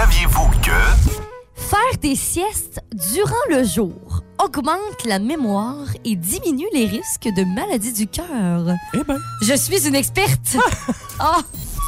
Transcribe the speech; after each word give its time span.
Saviez-vous 0.00 0.48
que... 0.62 0.70
Faire 1.56 1.98
des 2.00 2.14
siestes 2.14 2.80
durant 3.12 3.34
le 3.50 3.64
jour 3.64 4.22
augmente 4.38 5.04
la 5.04 5.18
mémoire 5.18 5.86
et 6.04 6.14
diminue 6.14 6.68
les 6.72 6.86
risques 6.86 7.28
de 7.36 7.42
maladies 7.56 7.92
du 7.92 8.06
cœur. 8.06 8.76
Eh 8.94 9.02
ben, 9.02 9.18
Je 9.42 9.54
suis 9.54 9.88
une 9.88 9.96
experte. 9.96 10.56
Ah, 11.18 11.38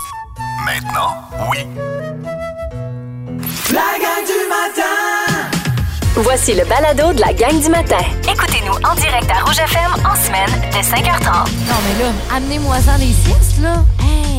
Maintenant, 0.66 1.22
oui. 1.52 1.58
La 3.72 3.90
gang 4.02 4.24
du 4.26 4.40
matin 4.48 5.50
Voici 6.16 6.54
le 6.54 6.64
balado 6.64 7.12
de 7.12 7.20
la 7.20 7.32
gang 7.32 7.60
du 7.62 7.68
matin. 7.68 8.04
Écoutez-nous 8.24 8.74
en 8.90 8.94
direct 8.96 9.30
à 9.30 9.44
Rouge 9.44 9.60
FM 9.60 9.92
en 10.04 10.16
semaine 10.16 10.50
dès 10.72 10.80
5h30. 10.80 11.48
non, 11.68 11.76
mais 11.86 12.02
là, 12.02 12.10
amenez-moi-en 12.34 12.98
des 12.98 13.12
siestes, 13.12 13.60
là. 13.62 13.84
Hey, 14.00 14.29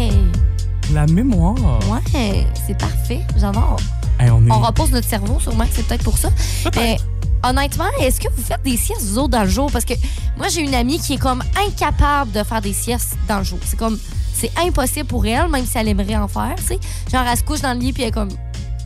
la 0.93 1.05
mémoire. 1.07 1.55
ouais, 1.89 2.45
c'est 2.67 2.77
parfait. 2.77 3.21
J'adore. 3.37 3.77
Hey, 4.19 4.29
on 4.29 4.45
est... 4.45 4.51
On 4.51 4.59
repose 4.59 4.91
notre 4.91 5.07
cerveau, 5.07 5.39
sûrement 5.39 5.65
que 5.65 5.71
c'est 5.73 5.85
peut-être 5.87 6.03
pour 6.03 6.17
ça. 6.17 6.29
Mais 6.75 6.97
honnêtement, 7.43 7.85
est-ce 7.99 8.19
que 8.19 8.27
vous 8.35 8.41
faites 8.41 8.61
des 8.63 8.77
siestes, 8.77 9.03
vous 9.03 9.17
autres, 9.19 9.29
dans 9.29 9.43
le 9.43 9.49
jour? 9.49 9.71
Parce 9.71 9.85
que 9.85 9.93
moi, 10.37 10.47
j'ai 10.49 10.61
une 10.61 10.75
amie 10.75 10.99
qui 10.99 11.13
est 11.13 11.17
comme 11.17 11.43
incapable 11.67 12.31
de 12.31 12.43
faire 12.43 12.61
des 12.61 12.73
siestes 12.73 13.17
dans 13.27 13.39
le 13.39 13.43
jour. 13.43 13.59
C'est 13.63 13.77
comme, 13.77 13.97
c'est 14.33 14.51
impossible 14.59 15.07
pour 15.07 15.25
elle, 15.25 15.49
même 15.49 15.65
si 15.65 15.77
elle 15.77 15.87
aimerait 15.87 16.17
en 16.17 16.27
faire, 16.27 16.55
tu 16.57 16.63
sais. 16.63 16.79
Genre, 17.11 17.25
elle 17.29 17.37
se 17.37 17.43
couche 17.43 17.61
dans 17.61 17.73
le 17.73 17.79
lit, 17.79 17.93
puis 17.93 18.03
elle 18.03 18.09
est 18.09 18.13
comme, 18.13 18.29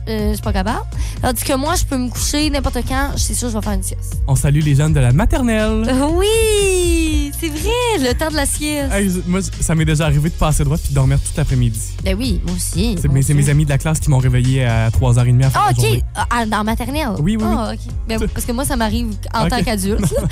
euh, 0.08 0.28
je 0.30 0.34
suis 0.34 0.42
pas 0.42 0.52
capable. 0.52 0.84
Tandis 1.22 1.42
que 1.44 1.52
moi, 1.54 1.74
je 1.74 1.84
peux 1.84 1.96
me 1.96 2.08
coucher 2.08 2.48
n'importe 2.50 2.78
quand, 2.88 3.10
c'est 3.16 3.34
sûr, 3.34 3.48
je 3.48 3.54
vais 3.54 3.62
faire 3.62 3.72
une 3.72 3.82
sieste. 3.82 4.16
On 4.26 4.36
salue 4.36 4.60
les 4.60 4.74
jeunes 4.74 4.92
de 4.92 5.00
la 5.00 5.12
maternelle. 5.12 5.84
Oui, 6.12 7.32
c'est 7.38 7.48
vrai, 7.48 7.98
le 8.08 8.12
temps 8.14 8.30
de 8.30 8.36
la 8.36 8.46
sieste. 8.46 8.92
Hey, 8.92 9.10
moi, 9.26 9.40
ça 9.60 9.74
m'est 9.74 9.84
déjà 9.84 10.04
arrivé 10.06 10.28
de 10.30 10.34
passer 10.34 10.64
droit 10.64 10.76
puis 10.78 10.90
de 10.90 10.94
dormir 10.94 11.18
tout 11.18 11.32
l'après-midi. 11.36 11.80
Ben 12.04 12.16
oui, 12.16 12.40
moi 12.46 12.54
aussi. 12.56 12.96
C'est 13.00 13.08
mes, 13.08 13.50
amis 13.50 13.64
de 13.64 13.70
la 13.70 13.78
classe 13.78 14.00
qui 14.00 14.10
m'ont 14.10 14.18
réveillé 14.18 14.64
à 14.64 14.90
3h30 14.90 15.44
à 15.44 15.50
faire 15.50 15.62
Ah, 15.66 15.70
la 15.70 15.74
journée. 15.82 16.02
OK. 16.16 16.26
Ah, 16.30 16.46
dans 16.46 16.64
maternelle? 16.64 17.08
Oui, 17.18 17.36
oui, 17.36 17.44
oui. 17.44 17.54
Ah, 17.56 17.72
OK. 17.72 17.80
Ben, 18.08 18.20
parce 18.32 18.46
que 18.46 18.52
moi, 18.52 18.64
ça 18.64 18.76
m'arrive 18.76 19.08
en 19.34 19.44
Ok. 19.44 19.50
tant 19.50 19.62
qu'adulte. 19.62 20.14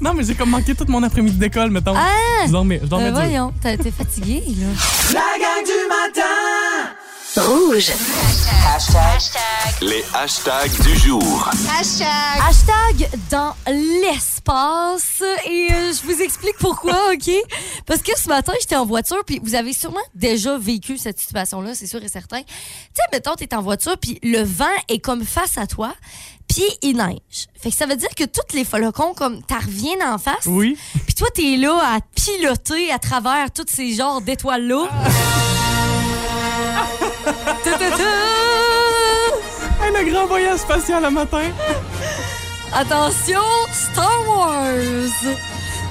Non, 0.00 0.12
mais 0.14 0.24
j'ai 0.24 0.34
comme 0.34 0.50
manqué 0.50 0.74
tout 0.74 0.84
mon 0.88 1.02
après-midi 1.02 1.36
d'école, 1.36 1.70
mettons. 1.70 1.94
Ah! 1.96 2.44
Je 2.46 2.52
dormais, 2.52 2.80
je 2.82 2.88
dormais 2.88 3.10
Ben 3.10 3.12
dur. 3.20 3.22
voyons, 3.22 3.52
t'es 3.60 3.76
t'es 3.76 3.90
fatigué, 3.90 4.42
là. 4.58 4.66
La 5.12 5.20
gang 5.38 5.64
du 5.64 5.88
matin 5.88 6.20
Rouge. 7.36 7.90
Les 9.80 10.04
hashtags 10.14 10.70
du 10.82 10.96
jour. 10.96 11.50
Hashtag 12.46 13.08
dans 13.28 13.54
l'espace. 13.66 15.20
Et 15.44 15.68
euh, 15.72 15.92
je 15.92 16.02
vous 16.06 16.22
explique 16.22 16.56
pourquoi, 16.60 16.96
OK? 17.12 17.30
Parce 17.86 18.02
que 18.02 18.16
ce 18.16 18.28
matin, 18.28 18.52
j'étais 18.60 18.76
en 18.76 18.86
voiture, 18.86 19.24
puis 19.26 19.40
vous 19.42 19.56
avez 19.56 19.72
sûrement 19.72 19.98
déjà 20.14 20.56
vécu 20.58 20.96
cette 20.96 21.18
situation-là, 21.18 21.74
c'est 21.74 21.88
sûr 21.88 22.02
et 22.04 22.08
certain. 22.08 22.40
Tu 22.40 22.46
sais, 22.94 23.02
mettons, 23.12 23.34
t'es 23.34 23.52
en 23.54 23.62
voiture, 23.62 23.96
puis 23.98 24.20
le 24.22 24.42
vent 24.42 24.66
est 24.88 25.00
comme 25.00 25.24
face 25.24 25.58
à 25.58 25.66
toi, 25.66 25.92
puis 26.46 26.64
il 26.82 26.96
neige. 26.96 27.48
Fait 27.60 27.70
que 27.70 27.76
ça 27.76 27.86
veut 27.86 27.96
dire 27.96 28.14
que 28.16 28.24
toutes 28.24 28.52
les 28.52 28.64
flocons, 28.64 29.12
comme, 29.14 29.42
t'en 29.42 29.58
reviennent 29.58 30.04
en 30.04 30.18
face. 30.18 30.46
Oui. 30.46 30.78
Puis 31.04 31.14
toi, 31.14 31.28
t'es 31.34 31.56
là 31.56 31.80
à 31.82 31.98
piloter 32.14 32.92
à 32.92 33.00
travers 33.00 33.50
tous 33.50 33.66
ces 33.68 33.94
genres 33.94 34.20
d'étoiles-là. 34.20 34.86
Ta-ta-ta! 34.88 35.43
Hey, 39.82 39.92
le 39.92 40.10
grand 40.12 40.26
voyage 40.26 40.58
spatial 40.60 41.02
le 41.02 41.10
matin. 41.10 41.50
Attention, 42.72 43.40
Star 43.72 44.28
Wars! 44.28 45.36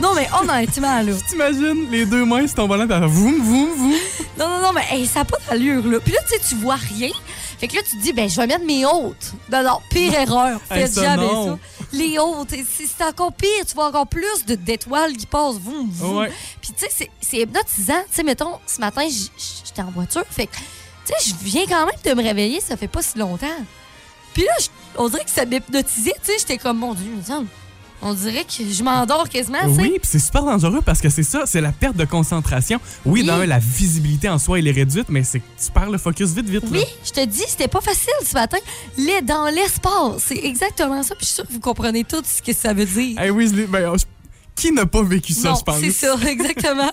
Non, 0.02 0.14
mais 0.16 0.28
honnêtement, 0.38 1.02
là. 1.02 1.14
T'imagines 1.30 1.90
les 1.90 2.06
deux 2.06 2.26
mains 2.26 2.46
sur 2.48 2.56
ton 2.58 2.68
volant, 2.68 2.88
t'as 2.88 3.00
voum, 3.06 3.42
voum, 3.42 3.70
voum. 3.76 3.94
Non, 4.38 4.50
non, 4.50 4.60
non, 4.60 4.74
mais 4.74 4.84
hey, 4.92 5.06
ça 5.06 5.20
n'a 5.20 5.26
pas 5.26 5.38
d'allure, 5.50 5.86
là. 5.88 6.00
Puis 6.00 6.12
là, 6.14 6.20
tu 6.28 6.36
sais, 6.36 6.42
tu 6.50 6.56
vois 6.56 6.76
rien. 6.76 7.12
Fait 7.60 7.68
que 7.68 7.76
là, 7.76 7.82
tu 7.90 7.98
te 7.98 8.02
dis, 8.02 8.12
ben, 8.12 8.28
je 8.30 8.36
vais 8.36 8.48
mettre 8.48 8.66
mes 8.66 8.86
hautes. 8.86 9.32
Non, 9.52 9.64
non, 9.64 9.78
pire 9.90 10.14
erreur. 10.20 10.60
Hey, 10.70 10.82
Faites 10.82 10.94
ça, 10.94 11.04
jamais 11.04 11.26
non. 11.28 11.46
ça. 11.46 11.60
Les 11.94 12.18
hautes, 12.20 12.54
c'est 12.98 13.04
encore 13.06 13.32
pire. 13.34 13.66
Tu 13.68 13.76
vois 13.76 13.88
encore 13.88 14.08
plus 14.08 14.46
de- 14.48 14.56
d'étoiles 14.56 15.14
qui 15.16 15.28
passent. 15.28 15.58
Voum, 15.62 15.88
voum. 15.90 16.18
Ouais. 16.18 16.32
Puis, 16.60 16.74
tu 16.78 16.86
sais, 16.86 17.10
c'est- 17.22 17.38
hypnotisant. 17.38 18.02
Tu 18.10 18.16
sais, 18.16 18.24
mettons, 18.24 18.58
ce 18.66 18.80
matin, 18.82 19.04
j'étais 19.08 19.82
en 19.84 19.92
voiture. 19.92 20.24
Fait 20.30 20.48
que, 20.48 20.58
tu 21.06 21.14
sais, 21.18 21.30
je 21.32 21.46
viens 21.46 21.66
quand 21.68 21.86
même 21.86 21.96
de 22.04 22.22
me 22.22 22.26
réveiller. 22.28 22.62
Ça 22.62 22.78
fait 22.78 22.88
pas 22.88 23.02
si 23.02 23.18
longtemps. 23.18 23.48
Puis 24.34 24.44
là, 24.44 24.52
on 24.98 25.10
dirait 25.10 25.24
que 25.24 25.30
ça 25.30 25.46
m'hypnotisait. 25.46 26.14
Tu 26.24 26.32
sais, 26.32 26.38
j'étais 26.40 26.58
comme, 26.58 26.80
mon 26.80 26.94
Dieu, 26.94 27.06
on 28.06 28.14
dirait 28.14 28.44
que 28.44 28.70
je 28.70 28.84
m'endors 28.84 29.30
quasiment. 29.30 29.60
Oui, 29.66 29.92
puis 29.92 30.02
c'est 30.04 30.20
super 30.20 30.44
dangereux 30.44 30.82
parce 30.86 31.00
que 31.00 31.10
c'est 31.10 31.24
ça, 31.24 31.44
c'est 31.46 31.62
la 31.62 31.72
perte 31.72 31.96
de 31.96 32.04
concentration. 32.04 32.82
Oui, 33.06 33.22
Oui. 33.22 33.28
dans 33.28 33.38
la 33.38 33.60
visibilité 33.60 34.28
en 34.28 34.38
soi, 34.40 34.60
elle 34.60 34.68
est 34.68 34.72
réduite, 34.72 35.08
mais 35.08 35.24
c'est 35.24 35.40
que 35.40 35.46
tu 35.64 35.72
perds 35.72 35.90
le 35.90 35.98
focus 35.98 36.32
vite, 36.32 36.50
vite. 36.50 36.64
Oui, 36.70 36.80
là. 36.80 36.86
je 37.06 37.12
te 37.12 37.26
dis, 37.26 37.44
c'était 37.48 37.70
pas 37.70 37.80
facile 37.80 38.12
ce 38.26 38.34
matin. 38.34 38.58
Les 38.98 39.22
dans 39.22 39.46
l'espace, 39.46 40.24
c'est 40.26 40.44
exactement 40.44 41.02
ça. 41.02 41.16
Puis 41.16 41.22
je 41.22 41.26
suis 41.28 41.36
sûre 41.36 41.48
que 41.48 41.54
vous 41.54 41.62
comprenez 41.62 42.04
tout 42.04 42.22
ce 42.26 42.42
que 42.42 42.54
ça 42.54 42.74
veut 42.74 42.86
dire. 42.86 43.18
Hey, 43.22 43.30
oui, 43.30 43.50
ben, 43.70 43.96
qui 44.56 44.72
n'a 44.74 44.86
pas 44.86 45.02
vécu 45.02 45.34
ça, 45.34 45.50
non, 45.52 45.56
je 45.56 45.64
pense? 45.64 45.80
c'est 45.80 45.92
ça, 45.92 46.16
exactement. 46.28 46.92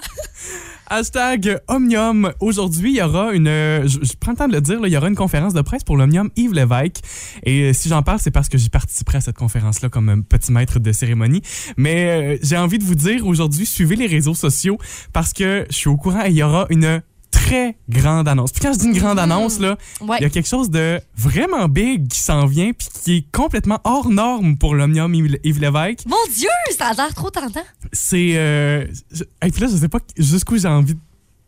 Hashtag 0.92 1.60
Omnium. 1.68 2.32
Aujourd'hui, 2.40 2.90
il 2.90 2.96
y 2.96 3.02
aura 3.02 3.32
une. 3.32 3.46
euh, 3.46 3.86
Je, 3.86 3.98
prends 4.18 4.32
le 4.32 4.36
temps 4.36 4.48
de 4.48 4.52
le 4.54 4.60
dire, 4.60 4.80
là, 4.80 4.88
il 4.88 4.90
y 4.92 4.96
aura 4.96 5.06
une 5.06 5.14
conférence 5.14 5.54
de 5.54 5.60
presse 5.62 5.84
pour 5.84 5.96
l'Omnium 5.96 6.30
Yves 6.34 6.52
Lévesque. 6.52 6.96
Et 7.44 7.70
euh, 7.70 7.72
si 7.72 7.88
j'en 7.88 8.02
parle, 8.02 8.18
c'est 8.18 8.32
parce 8.32 8.48
que 8.48 8.58
j'y 8.58 8.70
participerai 8.70 9.18
à 9.18 9.20
cette 9.20 9.36
conférence-là 9.36 9.88
comme 9.88 10.08
un 10.08 10.20
petit 10.20 10.50
maître 10.50 10.80
de 10.80 10.90
cérémonie. 10.90 11.42
Mais 11.76 12.34
euh, 12.34 12.38
j'ai 12.42 12.56
envie 12.56 12.78
de 12.78 12.84
vous 12.84 12.96
dire 12.96 13.24
aujourd'hui, 13.24 13.66
suivez 13.66 13.94
les 13.94 14.08
réseaux 14.08 14.34
sociaux 14.34 14.78
parce 15.12 15.32
que 15.32 15.64
je 15.70 15.76
suis 15.76 15.88
au 15.88 15.96
courant 15.96 16.22
il 16.22 16.34
y 16.34 16.42
aura 16.42 16.66
une 16.70 17.02
très 17.30 17.76
grande 17.88 18.28
annonce. 18.28 18.52
Puis 18.52 18.60
quand 18.60 18.72
je 18.72 18.78
dis 18.78 18.86
une 18.86 18.92
grande 18.98 19.18
annonce, 19.18 19.58
là, 19.60 19.76
Ouais. 20.00 20.16
il 20.20 20.22
y 20.22 20.26
a 20.26 20.30
quelque 20.30 20.48
chose 20.48 20.70
de 20.70 21.00
vraiment 21.16 21.68
big 21.68 22.08
qui 22.08 22.20
s'en 22.20 22.46
vient 22.46 22.72
puis 22.72 22.88
qui 23.02 23.16
est 23.18 23.24
complètement 23.32 23.80
hors 23.84 24.08
norme 24.10 24.56
pour 24.56 24.74
l'Omnium 24.74 25.14
Yves 25.14 25.38
Yves 25.44 25.60
Lévesque. 25.60 26.06
Mon 26.06 26.16
Dieu, 26.36 26.48
ça 26.76 26.88
a 26.88 26.92
l'air 26.94 27.14
trop 27.14 27.30
tentant. 27.30 27.62
C'est. 27.92 28.32
Euh, 28.36 28.86
je- 29.12 29.24
et 29.44 29.50
puis 29.50 29.60
là, 29.62 29.68
je 29.70 29.76
sais 29.76 29.88
pas 29.88 29.98
jusqu'où 30.16 30.58
j'ai 30.58 30.68
envie 30.68 30.94
de 30.94 31.00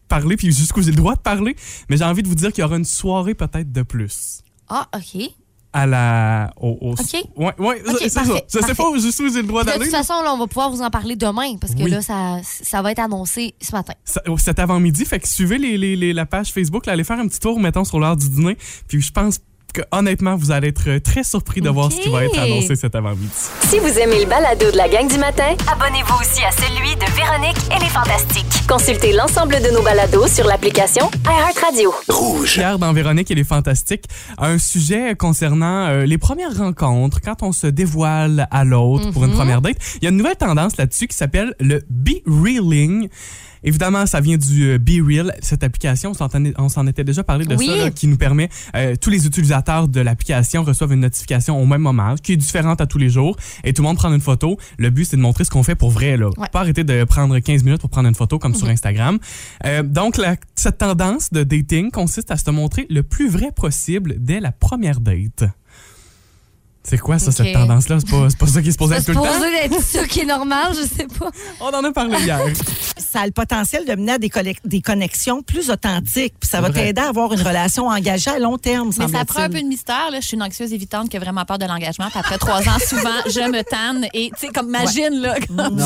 parler, 0.08 0.36
puis 0.36 0.52
jusqu'où 0.52 0.82
j'ai 0.82 0.90
le 0.90 0.96
droit 0.96 1.14
de 1.14 1.20
parler, 1.20 1.56
mais 1.88 1.96
j'ai 1.96 2.04
envie 2.04 2.22
de 2.22 2.28
vous 2.28 2.34
dire 2.34 2.52
qu'il 2.52 2.62
y 2.62 2.64
aura 2.64 2.76
une 2.76 2.84
soirée 2.84 3.34
peut-être 3.34 3.72
de 3.72 3.82
plus. 3.82 4.40
Ah, 4.68 4.88
OK. 4.94 5.22
À 5.74 5.86
la. 5.86 6.52
Au, 6.60 6.76
au- 6.82 6.92
OK. 6.92 7.24
Ouais, 7.36 7.52
ouais, 7.58 7.82
c'est 7.98 8.08
ça. 8.10 8.22
Je 8.24 8.58
sais 8.60 8.74
pas 8.74 8.84
jusqu'où 8.98 9.28
j'ai 9.32 9.40
le 9.40 9.48
droit 9.48 9.62
De 9.62 9.68
d'aller. 9.68 9.86
toute 9.86 9.94
façon, 9.96 10.14
là, 10.22 10.34
on 10.34 10.38
va 10.38 10.46
pouvoir 10.46 10.70
vous 10.70 10.82
en 10.82 10.90
parler 10.90 11.16
demain 11.16 11.56
parce 11.58 11.74
que 11.74 11.82
Oui. 11.82 11.90
là, 11.90 12.02
ça, 12.02 12.40
ça 12.42 12.82
va 12.82 12.92
être 12.92 12.98
annoncé 12.98 13.54
ce 13.60 13.72
matin. 13.72 13.94
Ça- 14.04 14.20
Cet 14.36 14.58
avant-midi, 14.58 15.04
fait 15.06 15.18
que 15.18 15.26
suivez 15.26 15.56
les, 15.56 15.78
les- 15.78 15.96
les- 15.96 16.12
la 16.12 16.26
page 16.26 16.52
Facebook, 16.52 16.84
là, 16.86 16.92
allez 16.92 17.04
faire 17.04 17.18
un 17.18 17.26
petit 17.26 17.40
tour, 17.40 17.58
mettons, 17.58 17.84
sur 17.84 17.98
l'heure 18.00 18.16
du 18.16 18.28
dîner. 18.28 18.58
Puis 18.86 19.00
je 19.00 19.12
pense 19.12 19.38
que 19.72 19.82
honnêtement, 19.90 20.36
vous 20.36 20.50
allez 20.50 20.68
être 20.68 20.98
très 20.98 21.24
surpris 21.24 21.60
de 21.60 21.70
voir 21.70 21.90
ce 21.90 22.00
qui 22.00 22.08
va 22.08 22.24
être 22.24 22.38
annoncé 22.38 22.76
cet 22.76 22.94
avant-midi. 22.94 23.30
Si 23.68 23.78
vous 23.78 23.98
aimez 23.98 24.20
le 24.20 24.28
balado 24.28 24.70
de 24.70 24.76
la 24.76 24.88
gang 24.88 25.08
du 25.08 25.18
matin, 25.18 25.54
Abonnez-vous 25.70 26.14
aussi 26.20 26.42
à 26.44 26.50
celui 26.50 26.94
de 26.96 27.04
Véronique 27.16 27.56
et 27.74 27.78
les 27.82 27.88
Fantastiques. 27.88 28.66
consultez 28.68 29.12
l'ensemble 29.12 29.60
de 29.62 29.70
nos 29.72 29.82
balados 29.82 30.26
sur 30.28 30.46
l'application 30.46 31.10
iHeartRadio. 31.26 31.92
Rouge. 32.08 32.54
Pierre 32.54 32.78
dans 32.78 32.92
Véronique 32.92 33.30
et 33.30 33.34
les 33.34 33.44
Fantastiques 33.44 34.04
un 34.38 34.58
sujet 34.58 35.14
concernant 35.14 35.86
euh, 35.86 36.04
les 36.04 36.18
premières 36.18 36.56
rencontres, 36.56 37.20
quand 37.20 37.42
on 37.42 37.52
se 37.52 37.66
dévoile 37.66 38.48
à 38.50 38.64
l'autre 38.64 39.10
pour 39.10 39.24
une 39.24 39.32
première 39.32 39.62
date. 39.62 39.76
Il 39.96 40.04
y 40.04 40.06
a 40.06 40.10
une 40.10 40.16
nouvelle 40.16 40.36
tendance 40.36 40.76
là-dessus 40.76 41.06
qui 41.06 41.16
s'appelle 41.16 41.54
le 41.60 41.82
Be 41.88 42.22
Reeling. 42.26 43.08
Évidemment, 43.64 44.06
ça 44.06 44.20
vient 44.20 44.36
du 44.36 44.64
euh, 44.70 44.78
Be 44.78 45.06
Real, 45.06 45.34
cette 45.40 45.62
application. 45.64 46.12
On 46.58 46.68
s'en 46.68 46.86
était 46.86 47.04
déjà 47.04 47.22
parlé 47.24 47.44
de 47.44 47.54
Oui. 47.54 47.66
ça, 47.66 47.76
là, 47.76 47.90
qui 47.90 48.06
nous 48.06 48.16
permet, 48.16 48.48
euh, 48.76 48.94
tous 49.00 49.10
les 49.10 49.26
utilisateurs 49.26 49.88
de 49.88 50.00
l'application 50.00 50.62
reçoivent 50.64 50.92
une 50.92 51.00
notification 51.00 51.60
au 51.60 51.66
même 51.66 51.80
moment, 51.82 52.14
qui 52.16 52.32
est 52.32 52.36
différente 52.36 52.80
à 52.80 52.86
tous 52.86 52.98
les 52.98 53.10
jours, 53.10 53.36
et 53.64 53.72
tout 53.72 53.82
le 53.82 53.88
monde 53.88 53.96
prend 53.96 54.12
une 54.12 54.20
photo. 54.20 54.58
Le 54.78 54.90
but, 54.90 55.04
c'est 55.04 55.16
de 55.16 55.22
montrer 55.22 55.44
ce 55.44 55.50
qu'on 55.50 55.62
fait 55.62 55.74
pour 55.74 55.90
vrai. 55.90 56.16
Là. 56.16 56.28
Ouais. 56.36 56.48
Pas 56.52 56.60
arrêter 56.60 56.84
de 56.84 57.04
prendre 57.04 57.38
15 57.38 57.64
minutes 57.64 57.80
pour 57.80 57.90
prendre 57.90 58.08
une 58.08 58.14
photo 58.14 58.38
comme 58.38 58.54
sur 58.54 58.68
Instagram. 58.68 59.18
Euh, 59.64 59.82
donc, 59.82 60.16
la- 60.16 60.36
cette 60.54 60.78
tendance 60.78 61.30
de 61.32 61.42
dating 61.42 61.90
consiste 61.90 62.30
à 62.30 62.36
se 62.36 62.50
montrer 62.50 62.86
le 62.90 63.02
plus 63.02 63.28
vrai 63.28 63.52
possible 63.54 64.16
dès 64.18 64.40
la 64.40 64.52
première 64.52 65.00
date. 65.00 65.44
C'est 66.84 66.98
quoi 66.98 67.18
ça, 67.18 67.30
cette 67.30 67.52
tendance-là? 67.52 67.98
C'est 68.00 68.10
pas, 68.10 68.28
c'est 68.28 68.38
pas 68.38 68.46
ça 68.46 68.60
qui 68.60 68.68
est 68.68 68.72
supposé 68.72 68.96
être 68.96 69.06
se 69.06 69.12
tout 69.12 69.18
le 69.18 69.24
temps? 69.24 69.32
supposé 69.32 69.56
être 69.64 69.82
ça 69.82 70.06
qui 70.06 70.20
est 70.20 70.24
normal, 70.26 70.72
je 70.74 70.82
sais 70.82 71.06
pas. 71.06 71.30
On 71.60 71.68
en 71.68 71.84
a 71.84 71.92
parlé 71.92 72.18
hier. 72.18 72.40
ça 72.96 73.20
a 73.20 73.26
le 73.26 73.32
potentiel 73.32 73.84
de 73.84 73.94
mener 73.94 74.12
à 74.12 74.18
des, 74.18 74.80
connexions 74.80 75.42
plus 75.42 75.70
authentiques. 75.70 76.34
Puis 76.40 76.50
ça 76.50 76.60
va 76.60 76.68
C'est 76.68 76.74
t'aider 76.74 77.00
à 77.00 77.08
avoir 77.08 77.32
une 77.32 77.42
relation 77.42 77.86
engagée 77.86 78.30
à 78.30 78.38
long 78.40 78.58
terme, 78.58 78.90
Mais 78.98 79.06
ça 79.06 79.24
prend 79.24 79.42
un 79.42 79.48
peu 79.48 79.60
de 79.60 79.66
mystère. 79.66 80.10
Là. 80.10 80.20
Je 80.20 80.26
suis 80.26 80.36
une 80.36 80.42
anxieuse 80.42 80.72
évitante 80.72 81.08
qui 81.08 81.16
a 81.16 81.20
vraiment 81.20 81.44
peur 81.44 81.58
de 81.58 81.66
l'engagement. 81.66 82.08
Puis 82.10 82.18
après 82.18 82.38
trois 82.38 82.60
ans, 82.60 82.78
souvent, 82.84 83.10
je 83.26 83.40
me 83.48 83.62
tanne. 83.62 84.06
Et 84.12 84.30
tu 84.30 84.46
sais, 84.46 84.52
comme 84.52 84.68
imagine, 84.68 85.20
là, 85.20 85.36
comme- 85.46 85.78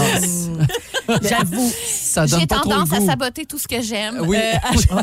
J'avoue. 1.23 1.73
Ça 1.87 2.27
donne 2.27 2.41
j'ai 2.41 2.47
tendance 2.47 2.93
à 2.93 3.01
saboter 3.01 3.45
tout 3.45 3.59
ce 3.59 3.69
que 3.69 3.81
j'aime. 3.83 4.23
Oui. 4.27 4.37
Euh, 4.37 4.77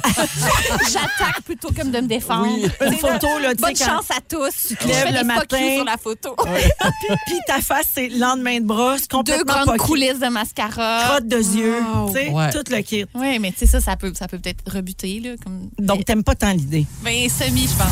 J'attaque 0.91 1.41
plutôt 1.45 1.69
comme 1.71 1.91
de 1.91 1.99
me 1.99 2.07
défendre. 2.07 2.47
Oui. 2.47 2.67
Une 2.85 2.93
photo, 2.93 3.27
là, 3.39 3.53
tu 3.55 3.59
sais, 3.59 3.61
Bonne 3.61 3.73
quand 3.77 3.85
chance 3.85 4.11
à 4.11 4.21
tous. 4.27 4.67
tu 4.67 4.75
te 4.75 4.87
lèves 4.87 5.13
le 5.13 5.23
matin, 5.23 5.82
sur 5.83 5.91
la 5.91 5.97
photo. 5.97 6.35
Puis 7.27 7.35
ta 7.47 7.59
face, 7.61 7.87
c'est 7.93 8.09
lendemain 8.09 8.59
de 8.59 8.65
brosse, 8.65 9.01
Deux 9.25 9.43
grandes 9.43 9.65
poquée. 9.65 9.77
coulisses 9.77 10.19
de 10.19 10.27
mascara. 10.27 11.03
Crotte 11.05 11.27
de 11.27 11.37
yeux, 11.37 11.75
tu 12.07 12.13
sais, 12.13 12.29
Ouais. 12.29 12.49
tout 12.51 12.63
le 12.69 12.81
kit. 12.81 13.05
Oui, 13.15 13.39
mais 13.39 13.51
tu 13.51 13.59
sais, 13.59 13.67
ça, 13.67 13.81
ça 13.81 13.95
peut 13.95 14.11
ça 14.15 14.27
peut 14.27 14.39
peut-être 14.39 14.63
rebuter. 14.73 15.19
Là, 15.19 15.31
comme... 15.43 15.69
Donc, 15.79 16.05
t'aimes 16.05 16.23
pas 16.23 16.35
tant 16.35 16.51
l'idée. 16.51 16.85
Ben, 17.03 17.29
semi, 17.29 17.63
je 17.63 17.75
pense. 17.77 17.87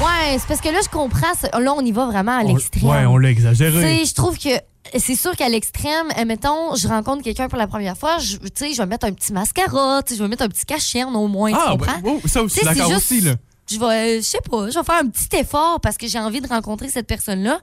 Ouais, 0.00 0.36
c'est 0.38 0.46
parce 0.46 0.60
que 0.60 0.68
là, 0.68 0.78
je 0.82 0.88
comprends. 0.88 1.32
c'est- 1.40 1.50
Là, 1.58 1.72
on 1.74 1.80
y 1.84 1.92
va 1.92 2.06
vraiment 2.06 2.38
à 2.38 2.42
l'extrême. 2.42 2.84
Ouais, 2.90 3.06
on 3.06 3.16
l'a 3.16 3.28
Tu 3.28 3.32
exagéré. 3.32 3.80
sais, 3.98 4.04
je 4.04 4.14
trouve 4.14 4.38
que 4.38 4.50
c'est 4.98 5.16
sûr 5.16 5.34
qu'à 5.34 5.48
l'extrême, 5.48 6.06
mettons, 6.26 6.74
je 6.76 6.86
rencontre 6.86 7.22
quelqu'un 7.24 7.48
pour 7.48 7.58
la 7.58 7.66
première 7.66 7.96
fois, 7.96 8.18
je, 8.18 8.36
tu 8.36 8.48
sais, 8.54 8.72
je 8.72 8.76
vais 8.78 8.86
mettre 8.86 9.06
un 9.06 9.12
petit 9.12 9.32
mascara, 9.32 10.02
tu 10.04 10.12
sais, 10.12 10.18
je 10.18 10.22
vais 10.22 10.28
mettre 10.28 10.42
un 10.44 10.48
petit 10.48 10.64
cacherne 10.64 11.16
au 11.16 11.26
moins, 11.28 11.50
tu 11.50 11.58
Ah, 11.60 11.70
comprends? 11.72 11.98
ben, 12.02 12.10
oh, 12.24 12.28
ça 12.28 12.42
aussi, 12.42 12.60
Tu 12.60 12.64
d'accord 12.66 12.90
juste- 12.90 13.10
aussi, 13.10 13.20
là. 13.22 13.32
Je 13.70 13.78
vais, 13.78 13.86
euh, 13.86 14.16
je 14.18 14.22
sais 14.26 14.38
pas, 14.48 14.70
je 14.70 14.78
vais 14.78 14.84
faire 14.84 15.00
un 15.02 15.08
petit 15.08 15.34
effort 15.36 15.80
parce 15.80 15.96
que 15.96 16.06
j'ai 16.06 16.18
envie 16.18 16.40
de 16.40 16.46
rencontrer 16.48 16.88
cette 16.88 17.06
personne-là. 17.06 17.60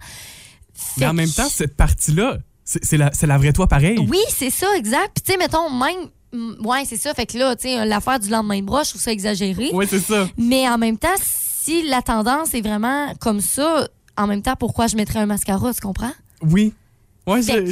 Mais 0.97 1.07
en 1.07 1.13
même 1.13 1.29
temps, 1.29 1.47
cette 1.49 1.75
partie-là, 1.77 2.37
c'est 2.65 2.97
la, 2.97 3.11
la 3.21 3.37
vraie 3.37 3.53
toi 3.53 3.67
pareil. 3.67 3.97
Oui, 4.09 4.19
c'est 4.29 4.49
ça, 4.49 4.67
exact. 4.77 5.11
Puis, 5.15 5.23
tu 5.23 5.31
sais, 5.31 5.37
mettons, 5.37 5.69
même. 5.69 6.09
Ouais, 6.65 6.83
c'est 6.85 6.97
ça. 6.97 7.13
Fait 7.13 7.27
que 7.27 7.37
là, 7.37 7.55
tu 7.55 7.63
sais, 7.67 7.85
l'affaire 7.85 8.19
du 8.19 8.27
lendemain 8.29 8.59
de 8.59 8.65
broche, 8.65 8.85
je 8.87 8.89
trouve 8.91 9.01
ça 9.01 9.11
exagéré. 9.11 9.69
Oui, 9.71 9.85
c'est 9.87 9.99
ça. 9.99 10.27
Mais 10.37 10.67
en 10.67 10.77
même 10.79 10.97
temps, 10.97 11.13
si 11.21 11.83
la 11.87 12.01
tendance 12.01 12.53
est 12.55 12.61
vraiment 12.61 13.13
comme 13.19 13.39
ça, 13.39 13.87
en 14.17 14.25
même 14.27 14.41
temps, 14.41 14.55
pourquoi 14.55 14.87
je 14.87 14.95
mettrais 14.95 15.19
un 15.19 15.25
mascara, 15.27 15.73
tu 15.73 15.81
comprends? 15.81 16.11
Oui. 16.41 16.73
Ouais, 17.27 17.41
que- 17.41 17.71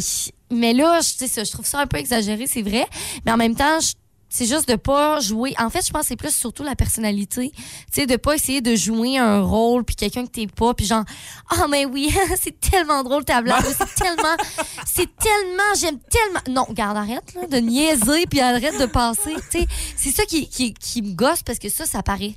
mais 0.51 0.73
là, 0.73 0.99
je, 1.01 1.09
tu 1.09 1.15
sais 1.17 1.27
ça, 1.27 1.43
je 1.43 1.51
trouve 1.51 1.65
ça 1.65 1.79
un 1.79 1.87
peu 1.87 1.97
exagéré, 1.97 2.45
c'est 2.47 2.61
vrai. 2.61 2.85
Mais 3.25 3.31
en 3.31 3.37
même 3.37 3.55
temps, 3.55 3.79
je- 3.79 3.93
c'est 4.31 4.45
juste 4.45 4.69
de 4.69 4.77
pas 4.77 5.19
jouer. 5.19 5.53
En 5.59 5.69
fait, 5.69 5.85
je 5.85 5.91
pense 5.91 6.03
que 6.03 6.07
c'est 6.07 6.15
plus 6.15 6.33
surtout 6.33 6.63
la 6.63 6.75
personnalité. 6.75 7.51
Tu 7.51 7.61
sais, 7.91 8.05
de 8.05 8.15
pas 8.15 8.33
essayer 8.33 8.61
de 8.61 8.75
jouer 8.75 9.17
un 9.17 9.41
rôle, 9.41 9.83
puis 9.83 9.97
quelqu'un 9.97 10.25
que 10.25 10.31
t'es 10.31 10.47
pas, 10.47 10.73
puis 10.73 10.85
genre, 10.85 11.03
ah, 11.49 11.67
mais 11.69 11.83
oui, 11.83 12.15
c'est 12.41 12.57
tellement 12.61 13.03
drôle 13.03 13.25
ta 13.25 13.41
blague, 13.41 13.65
c'est 13.65 13.93
tellement, 13.93 14.37
c'est 14.85 15.09
tellement, 15.17 15.75
j'aime 15.77 15.99
tellement. 15.99 16.61
Non, 16.61 16.73
garde, 16.73 16.95
arrête, 16.95 17.33
là, 17.35 17.45
de 17.45 17.57
niaiser, 17.57 18.25
puis 18.25 18.39
arrête 18.39 18.79
de 18.79 18.85
passer. 18.85 19.35
Tu 19.51 19.59
sais, 19.59 19.67
c'est 19.97 20.11
ça 20.11 20.23
qui, 20.23 20.47
qui, 20.47 20.73
qui 20.73 21.01
me 21.01 21.13
gosse, 21.13 21.43
parce 21.43 21.59
que 21.59 21.67
ça, 21.67 21.85
ça 21.85 22.01
paraît. 22.01 22.35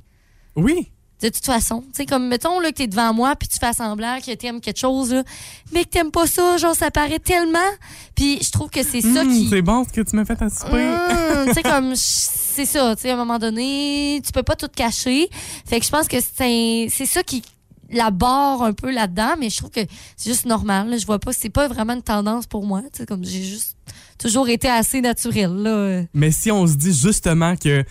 Oui. 0.57 0.91
De 1.21 1.29
toute 1.29 1.45
façon, 1.45 1.81
tu 1.81 1.87
sais, 1.93 2.05
comme 2.05 2.27
mettons 2.27 2.59
là, 2.59 2.71
que 2.71 2.75
t'es 2.75 2.87
devant 2.87 3.13
moi 3.13 3.35
puis 3.37 3.47
tu 3.47 3.57
fais 3.57 3.71
semblant 3.73 4.19
que 4.19 4.33
t'aimes 4.35 4.59
quelque 4.59 4.77
chose, 4.79 5.13
là, 5.13 5.23
mais 5.73 5.85
que 5.85 5.89
t'aimes 5.89 6.11
pas 6.11 6.27
ça, 6.27 6.57
genre 6.57 6.75
ça 6.75 6.91
paraît 6.91 7.19
tellement. 7.19 7.57
Puis 8.15 8.39
je 8.43 8.51
trouve 8.51 8.69
que 8.69 8.83
c'est 8.83 9.01
ça 9.01 9.21
Hum, 9.21 9.29
qui. 9.29 9.47
C'est 9.49 9.61
bon 9.61 9.85
ce 9.85 9.93
que 9.93 10.01
tu 10.01 10.15
m'as 10.15 10.25
fait 10.25 10.41
à 10.41 10.49
souper. 10.49 10.85
Hum, 10.85 11.47
tu 11.47 11.53
sais, 11.53 11.63
comme, 11.63 11.93
c'est 11.95 12.65
ça, 12.65 12.95
tu 12.95 13.03
sais, 13.03 13.11
à 13.11 13.13
un 13.13 13.17
moment 13.17 13.39
donné, 13.39 14.21
tu 14.25 14.31
peux 14.33 14.43
pas 14.43 14.55
tout 14.57 14.67
cacher. 14.75 15.29
Fait 15.65 15.79
que 15.79 15.85
je 15.85 15.91
pense 15.91 16.07
que 16.09 16.17
c'est 16.19 17.05
ça 17.05 17.23
qui 17.23 17.43
la 17.91 18.11
barre 18.11 18.63
un 18.63 18.73
peu 18.73 18.91
là-dedans, 18.91 19.35
mais 19.39 19.49
je 19.49 19.57
trouve 19.57 19.69
que 19.69 19.81
c'est 20.17 20.29
juste 20.31 20.45
normal. 20.45 20.89
là. 20.89 20.97
Je 20.97 21.05
vois 21.05 21.19
pas, 21.19 21.31
c'est 21.31 21.49
pas 21.49 21.67
vraiment 21.69 21.93
une 21.93 22.01
tendance 22.01 22.45
pour 22.45 22.65
moi. 22.65 22.81
Tu 22.91 22.99
sais, 22.99 23.05
comme 23.05 23.23
j'ai 23.23 23.43
juste 23.43 23.77
toujours 24.17 24.49
été 24.49 24.67
assez 24.67 24.99
naturelle, 25.01 25.53
là. 25.53 26.01
Mais 26.13 26.31
si 26.31 26.51
on 26.51 26.67
se 26.67 26.73
dit 26.75 26.93
justement 26.93 27.55
que 27.55 27.85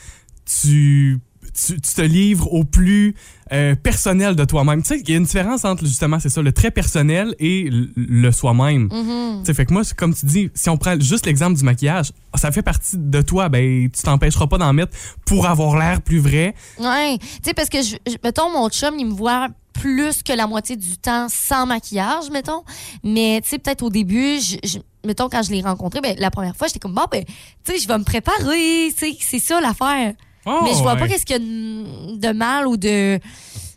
tu, 0.45 1.21
tu, 1.55 1.81
tu 1.81 1.95
te 1.95 2.03
livres 2.03 2.53
au 2.53 2.65
plus 2.65 3.15
euh, 3.53 3.75
personnel 3.75 4.35
de 4.37 4.45
toi-même, 4.45 4.83
tu 4.83 4.89
sais, 4.89 5.01
il 5.01 5.09
y 5.09 5.15
a 5.15 5.17
une 5.17 5.25
différence 5.25 5.65
entre 5.65 5.85
justement, 5.85 6.19
c'est 6.19 6.29
ça, 6.29 6.43
le 6.43 6.53
très 6.53 6.71
personnel 6.71 7.35
et 7.39 7.69
le, 7.71 7.89
le 7.97 8.33
soi-même. 8.33 8.89
Mhm. 8.91 9.41
Tu 9.41 9.47
sais, 9.47 9.55
fait 9.55 9.67
que 9.67 9.73
moi, 9.73 9.83
comme 9.97 10.15
tu 10.15 10.27
dis, 10.27 10.51
si 10.55 10.69
on 10.69 10.77
prend 10.77 10.99
juste 10.99 11.27
l'exemple 11.27 11.57
du 11.57 11.65
maquillage, 11.65 12.13
ça 12.35 12.51
fait 12.51 12.63
partie 12.63 12.97
de 12.99 13.23
toi, 13.23 13.49
ben, 13.49 13.89
tu 13.91 14.03
t'empêcheras 14.03 14.47
pas 14.47 14.59
d'en 14.59 14.73
mettre 14.73 14.97
pour 15.27 15.47
avoir 15.47 15.79
l'air 15.79 16.01
plus 16.03 16.19
vrai. 16.19 16.55
Ouais, 16.79 17.19
tu 17.19 17.27
sais, 17.45 17.55
parce 17.55 17.69
que, 17.69 17.83
je, 17.83 17.97
je- 18.07 18.17
mettons, 18.25 18.51
mon 18.51 18.69
chum, 18.71 18.95
il 18.99 19.07
me 19.07 19.13
voit 19.15 19.49
plus 19.75 20.23
que 20.23 20.33
la 20.33 20.47
moitié 20.47 20.77
du 20.77 20.97
temps 20.97 21.27
sans 21.29 21.67
maquillage, 21.67 22.31
mettons. 22.33 22.63
Mais, 23.03 23.41
tu 23.43 23.51
sais, 23.51 23.59
peut-être 23.59 23.83
au 23.83 23.91
début, 23.91 24.39
je, 24.41 24.57
je- 24.67 24.79
mettons, 25.07 25.29
quand 25.29 25.43
je 25.43 25.51
l'ai 25.51 25.61
rencontré, 25.63 26.01
ben, 26.01 26.15
la 26.19 26.31
première 26.31 26.57
fois, 26.57 26.67
j'étais 26.69 26.79
comme, 26.79 26.95
bon, 26.95 27.05
ben, 27.11 27.25
tu 27.65 27.73
sais, 27.73 27.79
je 27.79 27.87
vais 27.87 27.99
me 27.99 28.05
préparer, 28.05 28.93
tu 28.97 29.13
sais, 29.13 29.17
c'est 29.21 29.39
ça 29.39 29.61
l'affaire. 29.61 30.15
Oh, 30.47 30.61
Mais 30.65 30.71
je 30.75 30.79
vois 30.83 30.97
pas 30.97 31.09
qu'est-ce 31.09 31.25
qu'il 31.27 31.37
y 31.37 31.39
a 31.39 32.33
de, 32.33 32.37
mal 32.37 32.67
ou 32.67 32.77
de, 32.77 33.19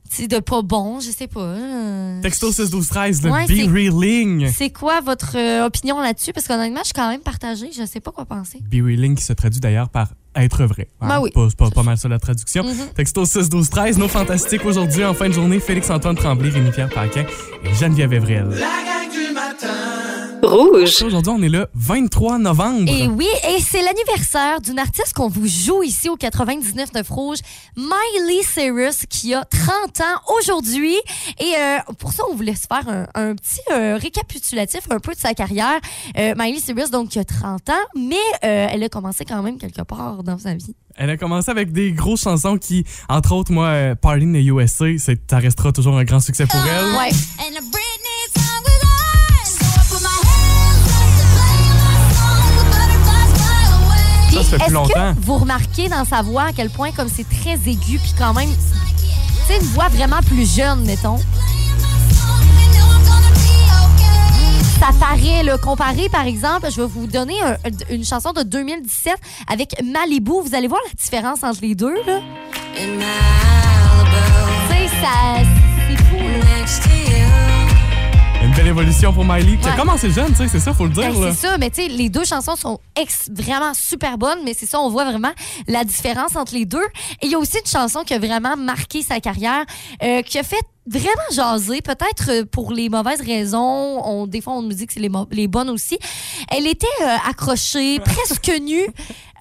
sais, 0.10 0.28
de 0.28 0.40
pas 0.40 0.62
bon, 0.62 1.00
je 1.00 1.10
sais 1.12 1.28
pas. 1.28 1.40
euh. 1.42 2.22
Texto 2.22 2.52
6 2.52 2.69
12 2.69 2.88
13 2.90 3.24
le 3.24 3.31
Ouais, 3.31 3.46
Be 3.46 3.48
c'est- 3.56 3.64
Reeling. 3.68 4.52
C'est 4.54 4.69
quoi 4.72 5.00
votre 5.02 5.38
euh, 5.38 5.66
opinion 5.66 6.00
là-dessus? 6.02 6.34
Parce 6.34 6.48
qu'honnêtement, 6.48 6.80
je 6.81 6.86
suis 6.86 6.94
quand 6.94 7.10
même 7.10 7.22
partagée, 7.22 7.69
je 7.78 7.86
sais 7.86 8.00
pas 8.00 8.12
quoi 8.12 8.25
penser. 8.25 8.60
Be 8.62 8.84
Reeling 8.84 9.16
qui 9.16 9.24
se 9.24 9.34
traduit 9.34 9.60
d'ailleurs 9.60 9.90
par 9.90 10.10
être 10.36 10.66
vrai. 10.66 10.88
Hein? 11.02 11.08
Ben 11.08 11.19
oui. 11.22 11.31
Pas- 11.31 11.48
C'est 11.50 11.58
pas, 11.58 11.69
pas 11.72 11.84
mal 11.84 11.98
ça 11.98 12.08
la 12.08 12.19
traduction. 12.19 12.64
Mhm. 12.64 12.90
Texto 12.96 13.25
6 13.25 13.50
12 13.50 13.69
13 13.69 13.98
nos 13.98 14.08
fantastiques 14.08 14.66
aujourd'hui 14.66 15.04
en 15.06 15.14
fin 15.14 15.30
de 15.30 15.34
journée, 15.34 15.60
Félix-Antoine 15.60 16.16
Tremblay, 16.16 16.50
Rémi-Pierre 16.50 16.90
Paquin 16.90 17.25
et 17.64 17.74
Geneviève 17.75 18.14
Evrel. 18.14 18.48
La 18.50 18.58
gang 18.60 19.12
du 19.12 19.34
matin. 19.34 19.68
Rouge. 20.44 21.04
Aujourd'hui, 21.04 21.34
on 21.36 21.42
est 21.42 21.50
le 21.50 21.68
23 21.74 22.38
novembre. 22.38 22.89
Et 22.92 23.07
oui, 23.07 23.28
et 23.50 23.60
c'est 23.60 23.81
l'anniversaire 23.81 24.62
d'une 24.62 24.80
artiste 24.80 25.13
qu'on 25.13 25.28
vous 25.28 25.48
joue 25.48 25.84
ici 25.84 26.10
au 26.10 26.16
99.9 26.16 27.12
Rouge, 27.12 27.39
Miley 27.75 28.42
Cyrus, 28.44 29.06
qui 29.10 29.34
a 29.34 29.44
30 29.45 30.01
ans 30.01 30.34
aujourd'hui. 30.38 30.95
Et 31.39 31.54
euh, 31.57 31.78
pour 31.98 32.13
ça, 32.13 32.24
on 32.31 32.36
voulait 32.36 32.56
se 32.56 32.68
faire 32.68 32.88
un, 32.88 33.07
un 33.16 33.36
petit 33.36 33.60
euh, 33.72 33.98
récapitulatif 33.98 34.81
un 34.89 35.00
peu 35.00 35.13
de 35.13 35.19
sa 35.19 35.34
carrière. 35.34 35.80
Euh, 36.18 36.34
Miley 36.38 36.60
Cyrus, 36.60 36.92
donc, 36.92 37.10
qui 37.10 37.19
a 37.19 37.25
30 37.25 37.69
ans, 37.69 37.74
mais 37.95 38.16
euh, 38.44 38.68
elle 38.72 38.83
a 38.83 38.90
commencé 38.90 39.25
quand 39.25 39.42
même 39.42 39.57
quelque 39.57 39.81
part 39.81 40.24
dans 40.24 40.38
sa 40.38 40.54
vie. 40.54 40.75
Elle 40.95 41.10
a 41.10 41.18
commencé 41.18 41.51
avec 41.51 41.72
des 41.72 41.92
grosses 41.92 42.24
chansons 42.24 42.57
qui, 42.57 42.83
entre 43.07 43.33
autres, 43.33 43.51
moi, 43.51 43.68
euh, 43.68 43.95
Party 43.95 44.25
in 44.25 44.33
the 44.33 44.45
USA, 44.45 44.86
ça 44.98 45.38
restera 45.38 45.72
toujours 45.72 45.98
un 45.98 46.04
grand 46.04 46.19
succès 46.19 46.45
pour 46.48 46.60
elle. 46.60 46.95
Ouais. 46.98 47.12
Ça, 54.50 54.58
fait 54.60 54.66
plus 54.66 54.74
longtemps. 54.74 55.14
que 55.14 55.20
vous 55.22 55.38
remarquez 55.38 55.90
dans 55.90 56.06
sa 56.06 56.22
voix 56.22 56.44
à 56.44 56.54
quel 56.54 56.70
point 56.70 56.92
comme 56.92 57.10
c'est 57.10 57.28
très 57.30 57.54
aigu, 57.70 58.00
puis 58.00 58.14
quand 58.18 58.34
même, 58.34 58.50
c'est 59.48 59.58
une 59.58 59.68
voix 59.68 59.90
vraiment 59.90 60.20
plus 60.26 60.50
jeune, 60.56 60.84
mettons? 60.86 61.18
Ça 64.80 64.90
paraît, 65.00 65.44
le 65.44 65.58
comparé, 65.58 66.08
par 66.10 66.26
exemple, 66.28 66.68
je 66.72 66.82
vais 66.82 66.88
vous 66.88 67.08
donner 67.08 67.36
un- 67.42 67.58
une 67.94 68.06
chanson 68.06 68.32
de 68.32 68.44
2017 68.44 69.16
avec 69.52 69.76
Malibu. 69.84 70.32
Vous 70.46 70.54
allez 70.56 70.68
voir 70.68 70.80
la 70.88 70.94
différence 70.94 71.44
entre 71.44 71.60
les 71.62 71.74
deux, 71.76 71.96
là. 72.06 72.20
Tu 72.76 72.84
sais, 74.70 74.88
ça, 75.02 75.40
c'est 75.90 75.98
fou, 76.06 76.18
là. 76.18 76.97
Une 78.57 78.63
belle 78.63 78.71
évolution 78.71 79.13
pour 79.13 79.24
Miley, 79.24 79.56
qui 79.62 79.68
a 79.68 79.71
Ouais. 79.71 79.77
commencé 79.77 80.09
jeune, 80.09 80.30
tu 80.30 80.38
sais, 80.38 80.48
c'est 80.48 80.59
ça, 80.59 80.74
faut 80.74 80.86
le 80.86 80.89
dire. 80.89 81.12
Ben, 81.13 81.31
c'est 81.31 81.48
ça, 81.48 81.59
mais 81.59 81.69
tu 81.69 81.83
sais, 81.83 81.88
les 81.89 82.09
deux 82.09 82.25
chansons 82.25 82.56
sont 82.56 82.80
ex 83.00 83.30
vraiment 83.31 83.75
super 83.75 84.18
bonnes, 84.18 84.39
mais 84.44 84.56
c'est 84.57 84.65
ça, 84.65 84.80
on 84.80 84.89
voit 84.89 85.06
vraiment 85.06 85.31
la 85.68 85.83
différence 85.83 86.36
entre 86.36 86.56
les 86.56 86.65
deux. 86.65 86.81
Et 87.21 87.27
il 87.27 87.31
y 87.31 87.36
a 87.36 87.38
aussi 87.38 87.59
une 87.59 87.69
chanson 87.69 88.01
qui 88.04 88.15
a 88.15 88.19
vraiment 88.19 88.57
marqué 88.57 89.04
sa 89.04 89.19
carrière, 89.19 89.63
euh, 90.01 90.24
qui 90.24 90.39
a 90.39 90.44
fait 90.44 90.59
vraiment 90.88 91.30
jaser, 91.32 91.82
peut-être 91.82 92.30
euh, 92.30 92.46
pour 92.46 92.72
les 92.72 92.90
mauvaises 92.90 93.22
raisons. 93.22 94.02
On, 94.06 94.28
des 94.28 94.42
fois, 94.42 94.54
on 94.54 94.62
nous 94.62 94.74
dit 94.74 94.88
que 94.88 94.94
c'est 94.94 95.10
les, 95.32 95.48
bonnes 95.48 95.70
aussi. 95.70 95.98
Elle 96.52 96.68
était 96.68 96.88
euh, 97.02 97.16
accrochée, 97.28 98.00
presque 98.06 98.52
nue. 98.62 98.88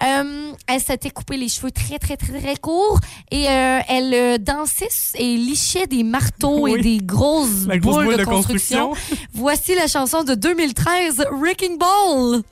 Euh, 0.03 0.51
elle 0.67 0.79
s'était 0.81 1.09
coupé 1.09 1.37
les 1.37 1.49
cheveux 1.49 1.71
très, 1.71 1.97
très, 1.97 2.17
très, 2.17 2.39
très 2.39 2.55
courts 2.55 2.99
et 3.31 3.49
euh, 3.49 3.79
elle 3.87 4.13
euh, 4.13 4.37
dansait 4.37 4.89
et 5.15 5.37
lichait 5.37 5.87
des 5.87 6.03
marteaux 6.03 6.67
et 6.67 6.79
des 6.79 6.99
grosses 6.99 7.65
boules 7.65 7.79
boule 7.79 8.07
de, 8.11 8.17
de 8.17 8.25
construction. 8.25 8.89
construction. 8.89 9.17
Voici 9.33 9.73
la 9.73 9.87
chanson 9.87 10.23
de 10.23 10.35
2013, 10.35 11.25
Wrecking 11.31 11.79
Ball. 11.79 12.43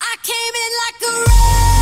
I 0.00 0.16
came 0.22 0.54
in 0.54 0.72
like 0.80 1.26
a 1.26 1.79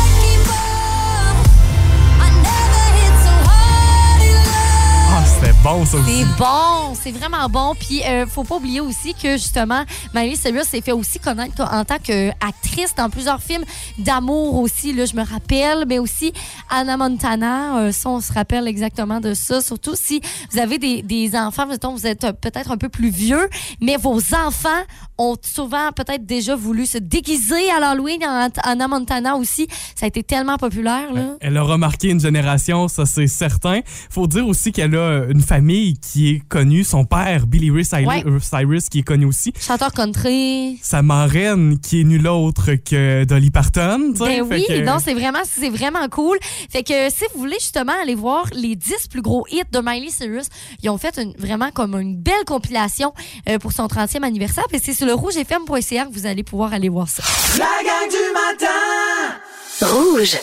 bon, 5.63 5.85
ça 5.85 5.97
aussi. 5.97 6.19
C'est 6.23 6.37
bon, 6.37 6.93
c'est 6.95 7.11
vraiment 7.11 7.47
bon. 7.49 7.73
Puis, 7.79 8.01
euh, 8.05 8.25
faut 8.25 8.43
pas 8.43 8.55
oublier 8.55 8.79
aussi 8.79 9.13
que, 9.13 9.33
justement, 9.33 9.83
Miley 10.13 10.35
Cyrus 10.35 10.63
s'est 10.63 10.81
fait 10.81 10.91
aussi 10.91 11.19
connaître 11.19 11.61
en 11.61 11.83
tant 11.85 11.97
qu'actrice 12.01 12.95
dans 12.95 13.09
plusieurs 13.09 13.41
films 13.41 13.63
d'amour 13.97 14.55
aussi, 14.59 14.93
là, 14.93 15.05
je 15.05 15.15
me 15.15 15.23
rappelle, 15.23 15.85
mais 15.87 15.99
aussi 15.99 16.33
Anna 16.69 16.97
Montana. 16.97 17.79
euh, 17.79 17.91
ça, 17.91 18.09
on 18.09 18.21
se 18.21 18.31
rappelle 18.31 18.67
exactement 18.67 19.19
de 19.19 19.33
ça. 19.33 19.61
Surtout 19.61 19.95
si 19.95 20.21
vous 20.51 20.59
avez 20.59 20.77
des, 20.77 21.01
des 21.01 21.35
enfants, 21.35 21.65
vous 21.67 22.07
êtes 22.07 22.23
euh, 22.23 22.31
peut-être 22.33 22.71
un 22.71 22.77
peu 22.77 22.89
plus 22.89 23.09
vieux, 23.09 23.49
mais 23.81 23.97
vos 23.97 24.19
enfants 24.35 24.69
ont 25.17 25.35
souvent 25.41 25.91
peut-être 25.93 26.25
déjà 26.25 26.55
voulu 26.55 26.85
se 26.85 26.97
déguiser 26.97 27.69
à 27.75 27.79
l'Halloween. 27.81 28.23
En- 28.23 28.47
Anna 28.63 28.87
Montana 28.87 29.35
aussi, 29.35 29.67
ça 29.95 30.05
a 30.05 30.07
été 30.07 30.23
tellement 30.23 30.57
populaire, 30.57 31.11
là. 31.13 31.35
Elle 31.41 31.57
a 31.57 31.61
remarqué 31.63 32.09
une 32.09 32.19
génération, 32.21 32.87
ça 32.87 33.05
c'est 33.05 33.27
certain. 33.27 33.81
Faut 34.09 34.27
dire 34.27 34.47
aussi 34.47 34.71
qu'elle 34.71 34.95
a 34.95 35.25
une 35.29 35.41
famille 35.49 35.97
qui 35.97 36.29
est 36.29 36.39
connue, 36.47 36.83
son 36.83 37.05
père, 37.05 37.47
Billy 37.47 37.71
Ray 37.71 37.83
Cyrus, 37.83 38.07
Ouais. 38.07 38.23
euh, 38.27 38.39
Cyrus, 38.39 38.87
qui 38.87 38.99
est 38.99 39.03
connu 39.03 39.25
aussi. 39.25 39.51
Chanteur 39.59 39.91
country. 39.93 40.79
Sa 40.83 41.01
marraine, 41.01 41.79
qui 41.79 42.01
est 42.01 42.03
nulle 42.03 42.27
autre 42.27 42.75
que 42.75 43.23
Dolly 43.25 43.49
Parton. 43.49 44.13
Ben 44.17 44.25
Fait 44.27 44.41
oui, 44.41 44.65
que- 44.67 44.85
non, 44.85 44.97
c'est 45.03 45.15
vraiment, 45.15 45.39
c'est 45.43 45.69
vraiment 45.71 46.07
cool. 46.09 46.37
Fait 46.69 46.83
que 46.83 47.09
si 47.09 47.23
vous 47.33 47.39
voulez 47.39 47.57
justement 47.59 47.93
aller 48.01 48.13
voir 48.15 48.45
les 48.53 48.75
10 48.75 49.07
plus 49.09 49.21
gros 49.23 49.45
hits 49.51 49.63
de 49.71 49.79
Miley 49.79 50.11
Cyrus, 50.11 50.45
ils 50.83 50.89
ont 50.91 50.99
fait 50.99 51.17
une- 51.17 51.33
vraiment 51.37 51.71
comme 51.71 51.95
une 51.99 52.15
belle 52.15 52.45
compilation 52.45 53.13
euh, 53.49 53.57
pour 53.57 53.71
son 53.71 53.87
30e 53.87 54.23
anniversaire. 54.23 54.65
Et 54.71 54.77
c'est 54.79 54.93
sur 54.93 55.07
le 55.07 55.13
rougefm.ca 55.13 56.05
que 56.05 56.13
vous 56.13 56.25
allez 56.27 56.43
pouvoir 56.43 56.73
aller 56.73 56.89
voir 56.89 57.09
ça. 57.09 57.23
La 57.57 57.65
gang 57.83 58.07
du 58.09 58.33
matin 58.33 59.39
Rouge. 59.81 60.37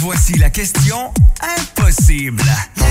Voici 0.00 0.34
la 0.38 0.50
question 0.50 1.12
impossible. 1.40 2.42
La 2.76 2.84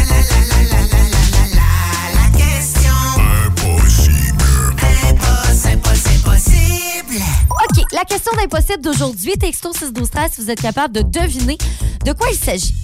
question 8.06 8.32
d'impossible 8.36 8.82
d'aujourd'hui, 8.82 9.34
texto 9.34 9.72
612 9.74 10.10
13 10.10 10.32
si 10.34 10.42
vous 10.42 10.50
êtes 10.52 10.62
capable 10.62 10.94
de 10.94 11.02
deviner 11.02 11.58
de 12.06 12.12
quoi 12.14 12.28
il 12.32 12.38
s'agit. 12.38 12.76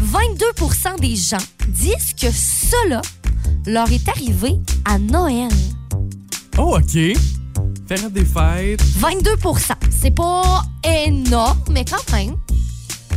22% 0.00 1.00
des 1.00 1.16
gens 1.16 1.36
disent 1.68 2.14
que 2.14 2.30
cela 2.30 3.00
leur 3.66 3.90
est 3.92 4.08
arrivé 4.08 4.56
à 4.84 4.98
Noël. 4.98 5.50
Oh, 6.58 6.76
OK. 6.78 7.16
Faire 7.86 8.10
des 8.10 8.24
fêtes, 8.24 8.82
22% 8.98 9.72
C'est 9.90 10.10
pas 10.10 10.62
énorme, 11.06 11.58
mais 11.70 11.84
quand 11.84 12.12
même. 12.12 12.34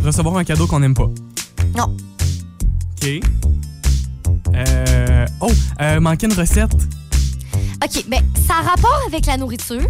recevoir 0.03 0.37
un 0.37 0.43
cadeau 0.43 0.67
qu'on 0.67 0.79
n'aime 0.81 0.93
pas. 0.93 1.09
Non. 1.75 1.95
OK. 3.01 3.21
Euh, 4.55 5.25
oh, 5.41 5.51
euh, 5.81 5.99
manquer 5.99 6.25
une 6.27 6.33
recette. 6.33 6.73
OK, 7.83 8.05
ben 8.07 8.21
ça 8.47 8.55
a 8.59 8.61
rapport 8.69 8.99
avec 9.07 9.25
la 9.25 9.37
nourriture? 9.37 9.87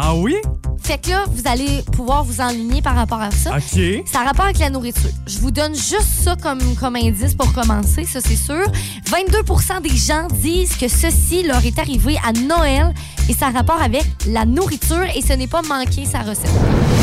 Ah 0.00 0.14
oui? 0.14 0.36
Fait 0.80 0.96
que 0.96 1.10
là, 1.10 1.24
vous 1.28 1.42
allez 1.46 1.82
pouvoir 1.90 2.22
vous 2.22 2.40
enligner 2.40 2.80
par 2.80 2.94
rapport 2.94 3.20
à 3.20 3.32
ça. 3.32 3.56
OK. 3.56 3.80
Ça 4.06 4.20
a 4.20 4.24
rapport 4.24 4.44
avec 4.44 4.58
la 4.58 4.70
nourriture. 4.70 5.10
Je 5.26 5.40
vous 5.40 5.50
donne 5.50 5.74
juste 5.74 6.22
ça 6.22 6.36
comme, 6.36 6.60
comme 6.76 6.94
indice 6.94 7.34
pour 7.34 7.52
commencer, 7.52 8.04
ça 8.04 8.20
c'est 8.20 8.36
sûr. 8.36 8.64
22% 9.06 9.82
des 9.82 9.96
gens 9.96 10.28
disent 10.40 10.76
que 10.76 10.86
ceci 10.86 11.42
leur 11.42 11.64
est 11.64 11.80
arrivé 11.80 12.16
à 12.24 12.32
Noël 12.32 12.94
et 13.28 13.32
ça 13.32 13.48
a 13.48 13.50
rapport 13.50 13.82
avec 13.82 14.04
la 14.28 14.46
nourriture 14.46 15.04
et 15.16 15.20
ce 15.20 15.32
n'est 15.32 15.48
pas 15.48 15.62
manquer 15.62 16.04
sa 16.04 16.20
recette. 16.20 16.48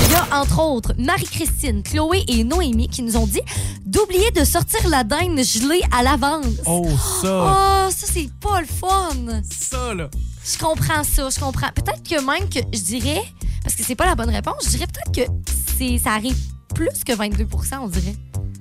Il 0.05 0.13
y 0.13 0.15
a 0.15 0.41
entre 0.41 0.61
autres 0.61 0.93
Marie-Christine, 0.97 1.83
Chloé 1.83 2.23
et 2.29 2.45
Noémie 2.45 2.87
qui 2.87 3.01
nous 3.01 3.17
ont 3.17 3.27
dit 3.27 3.41
d'oublier 3.85 4.31
de 4.31 4.45
sortir 4.45 4.87
la 4.87 5.03
dinde 5.03 5.43
gelée 5.43 5.81
à 5.91 6.01
l'avance. 6.01 6.45
Oh, 6.65 6.87
ça. 7.21 7.87
Oh, 7.87 7.91
ça 7.91 8.07
c'est 8.09 8.29
pas 8.39 8.61
le 8.61 8.67
fun. 8.67 9.41
Ça, 9.51 9.93
là. 9.93 10.09
Je 10.45 10.57
comprends 10.57 11.03
ça, 11.03 11.29
je 11.29 11.39
comprends. 11.39 11.69
Peut-être 11.73 12.03
que 12.07 12.15
même 12.23 12.47
que 12.49 12.59
je 12.75 12.81
dirais, 12.83 13.23
parce 13.63 13.75
que 13.75 13.83
c'est 13.83 13.95
pas 13.95 14.05
la 14.05 14.15
bonne 14.15 14.29
réponse, 14.29 14.63
je 14.65 14.69
dirais 14.69 14.85
peut-être 14.87 15.27
que 15.27 15.31
c'est 15.77 15.97
ça 15.97 16.11
arrive 16.13 16.37
plus 16.73 17.03
que 17.05 17.13
22% 17.13 17.45
on 17.81 17.87
dirait. 17.87 18.15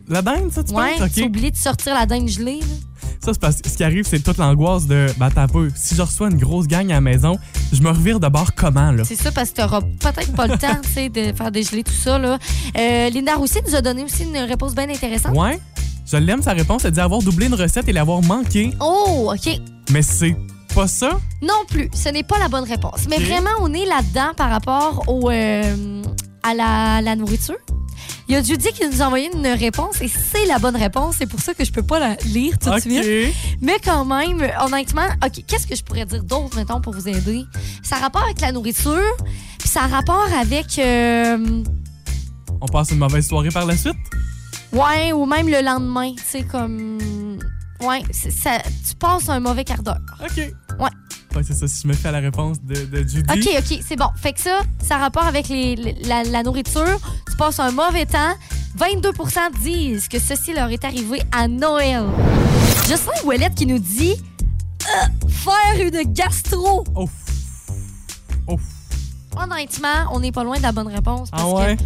La 0.09 0.23
dinde, 0.23 0.51
ça, 0.53 0.63
tu 0.65 0.73
ouais, 0.75 0.99
penses? 0.99 1.13
tu 1.13 1.23
OK. 1.23 1.29
oublié 1.29 1.51
de 1.51 1.57
sortir 1.57 1.95
la 1.95 2.07
dinde 2.07 2.29
gelée. 2.29 2.61
là. 2.61 2.67
Ça, 3.21 3.33
c'est 3.33 3.41
parce 3.41 3.61
que 3.63 3.71
ce 3.71 3.77
qui 3.77 3.85
arrive, 3.85 4.05
c'est 4.07 4.21
toute 4.21 4.37
l'angoisse 4.37 4.87
de. 4.87 5.07
Ben, 5.17 5.27
attends 5.27 5.43
un 5.43 5.49
peu. 5.49 5.71
Si 5.75 5.95
je 5.95 6.03
reçois 6.03 6.29
une 6.31 6.37
grosse 6.37 6.67
gang 6.67 6.91
à 6.91 6.95
la 6.95 7.01
maison, 7.01 7.39
je 7.73 7.81
me 7.81 7.89
revire 7.89 8.21
de 8.21 8.29
bord 8.29 8.55
comment, 8.55 8.93
là? 8.93 9.03
C'est 9.05 9.17
ça 9.17 9.33
parce 9.33 9.51
que 9.51 9.57
t'auras 9.63 9.81
peut-être 9.81 10.33
pas 10.35 10.47
le 10.47 10.59
temps, 10.59 10.77
tu 10.83 10.91
sais, 10.91 11.09
de 11.09 11.33
faire 11.35 11.51
dégeler 11.51 11.85
tout 11.85 11.93
ça. 11.95 12.19
Là. 12.19 12.39
Euh, 12.77 13.11
Linda 13.11 13.35
Roussy 13.37 13.59
nous 13.67 13.75
a 13.75 13.81
donné 13.81 14.05
aussi 14.05 14.25
une 14.25 14.37
réponse 14.37 14.75
bien 14.75 14.89
intéressante. 14.91 15.35
Ouais. 15.37 15.59
Je 16.07 16.19
l'aime, 16.19 16.43
sa 16.43 16.53
réponse. 16.53 16.85
Elle 16.85 16.93
dit 16.93 17.01
avoir 17.01 17.23
doublé 17.23 17.47
une 17.47 17.55
recette 17.55 17.89
et 17.89 17.93
l'avoir 17.93 18.21
manqué. 18.23 18.75
Oh, 18.81 19.33
OK. 19.35 19.59
Mais 19.91 20.03
c'est 20.03 20.37
pas 20.75 20.89
ça? 20.89 21.19
Non 21.43 21.65
plus, 21.69 21.89
ce 21.95 22.09
n'est 22.09 22.23
pas 22.23 22.39
la 22.39 22.49
bonne 22.49 22.65
réponse. 22.65 23.07
Mais 23.09 23.19
vraiment, 23.19 23.51
on 23.61 23.73
est 23.73 23.87
là-dedans 23.87 24.33
par 24.37 24.51
rapport 24.51 25.05
au, 25.09 25.31
euh, 25.31 26.03
à 26.43 26.55
la, 26.55 27.01
la 27.01 27.17
nourriture. 27.17 27.57
Il 28.29 28.35
y 28.35 28.37
a 28.37 28.43
Judy 28.43 28.69
qui 28.73 28.87
nous 28.89 29.03
a 29.03 29.07
envoyé 29.07 29.31
une 29.35 29.47
réponse 29.47 30.01
et 30.01 30.09
c'est 30.09 30.47
la 30.47 30.59
bonne 30.59 30.77
réponse. 30.77 31.17
C'est 31.19 31.27
pour 31.27 31.41
ça 31.41 31.53
que 31.55 31.65
je 31.65 31.71
peux 31.71 31.83
pas 31.83 31.99
la 31.99 32.15
lire 32.27 32.59
tout 32.59 32.71
de 32.71 32.81
suite. 32.81 33.35
Mais 33.61 33.77
quand 33.85 34.05
même, 34.07 34.47
honnêtement, 34.63 35.07
OK, 35.25 35.45
qu'est-ce 35.47 35.67
que 35.67 35.77
je 35.77 35.83
pourrais 35.85 36.07
dire 36.07 36.25
d'autre, 36.25 36.57
mettons, 36.57 36.81
pour 36.81 36.95
vous 36.95 37.07
aider? 37.09 37.45
Ça 37.83 37.97
a 37.97 37.99
rapport 38.01 38.23
avec 38.23 38.41
la 38.41 38.51
nourriture, 38.53 39.15
puis 39.59 39.69
ça 39.69 39.83
a 39.83 39.87
rapport 39.89 40.27
avec... 40.41 40.79
euh, 40.79 41.63
On 42.61 42.67
passe 42.67 42.91
une 42.93 42.99
mauvaise 42.99 43.29
soirée 43.29 43.51
par 43.51 43.67
la 43.67 43.77
suite? 43.77 43.97
ouais, 44.73 45.13
ou 45.13 45.25
même 45.27 45.49
le 45.49 45.63
lendemain, 45.63 46.13
tu 46.17 46.23
sais, 46.27 46.43
comme... 46.43 46.99
Ouais, 47.81 48.03
ça, 48.13 48.59
tu 48.89 48.95
passes 48.97 49.29
un 49.29 49.41
mauvais 49.41 49.65
quart 49.65 49.83
d'heure. 49.83 49.99
OK. 50.23 50.37
Ouais. 50.37 50.89
Ouais, 51.35 51.43
c'est 51.43 51.55
ça. 51.55 51.67
Si 51.67 51.83
je 51.83 51.89
me 51.89 51.93
fais 51.93 52.09
à 52.09 52.13
la 52.13 52.21
réponse 52.21 52.59
de, 52.63 52.85
de 52.87 52.99
Judy. 53.09 53.23
OK, 53.33 53.49
OK, 53.59 53.79
c'est 53.87 53.97
bon. 53.97 54.09
Fait 54.17 54.33
que 54.33 54.41
ça, 54.41 54.61
ça 54.83 54.97
a 54.97 54.99
rapport 54.99 55.25
avec 55.27 55.49
les, 55.49 55.75
les- 55.75 55.95
la, 56.05 56.23
la 56.23 56.43
nourriture. 56.45 56.99
Tu 57.29 57.37
passes 57.37 57.59
un 57.59 57.73
mauvais 57.73 58.07
temps. 58.07 58.35
22% 58.79 59.61
disent 59.63 60.09
que 60.09 60.19
ceci 60.19 60.53
leur 60.53 60.69
est 60.71 60.85
arrivé 60.85 61.23
à 61.33 61.49
Noël. 61.49 62.05
Justin 62.89 63.13
Ouellette 63.25 63.55
qui 63.55 63.67
nous 63.67 63.79
dit 63.79 64.15
euh, 64.15 65.29
faire 65.29 65.77
une 65.87 66.13
gastro. 66.13 66.85
Ouf. 66.97 67.11
Ouf. 68.49 68.61
Honnêtement, 69.37 70.09
on 70.13 70.21
n'est 70.21 70.33
pas 70.33 70.45
loin 70.45 70.59
de 70.59 70.63
la 70.63 70.73
bonne 70.73 70.89
réponse. 70.89 71.31
Parce 71.31 71.43
Ah 71.43 71.49
ouais? 71.51 71.77
que 71.77 71.83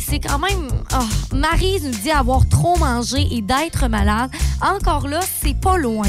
c'est 0.00 0.20
quand 0.20 0.38
même. 0.38 0.68
oh, 0.94 1.34
Marie 1.34 1.80
nous 1.82 1.90
dit 1.90 2.10
avoir 2.10 2.48
trop 2.48 2.76
mangé 2.78 3.26
et 3.30 3.40
d'être 3.40 3.88
malade. 3.88 4.30
Encore 4.60 5.08
là, 5.08 5.20
c'est 5.42 5.58
pas 5.58 5.76
loin. 5.78 6.08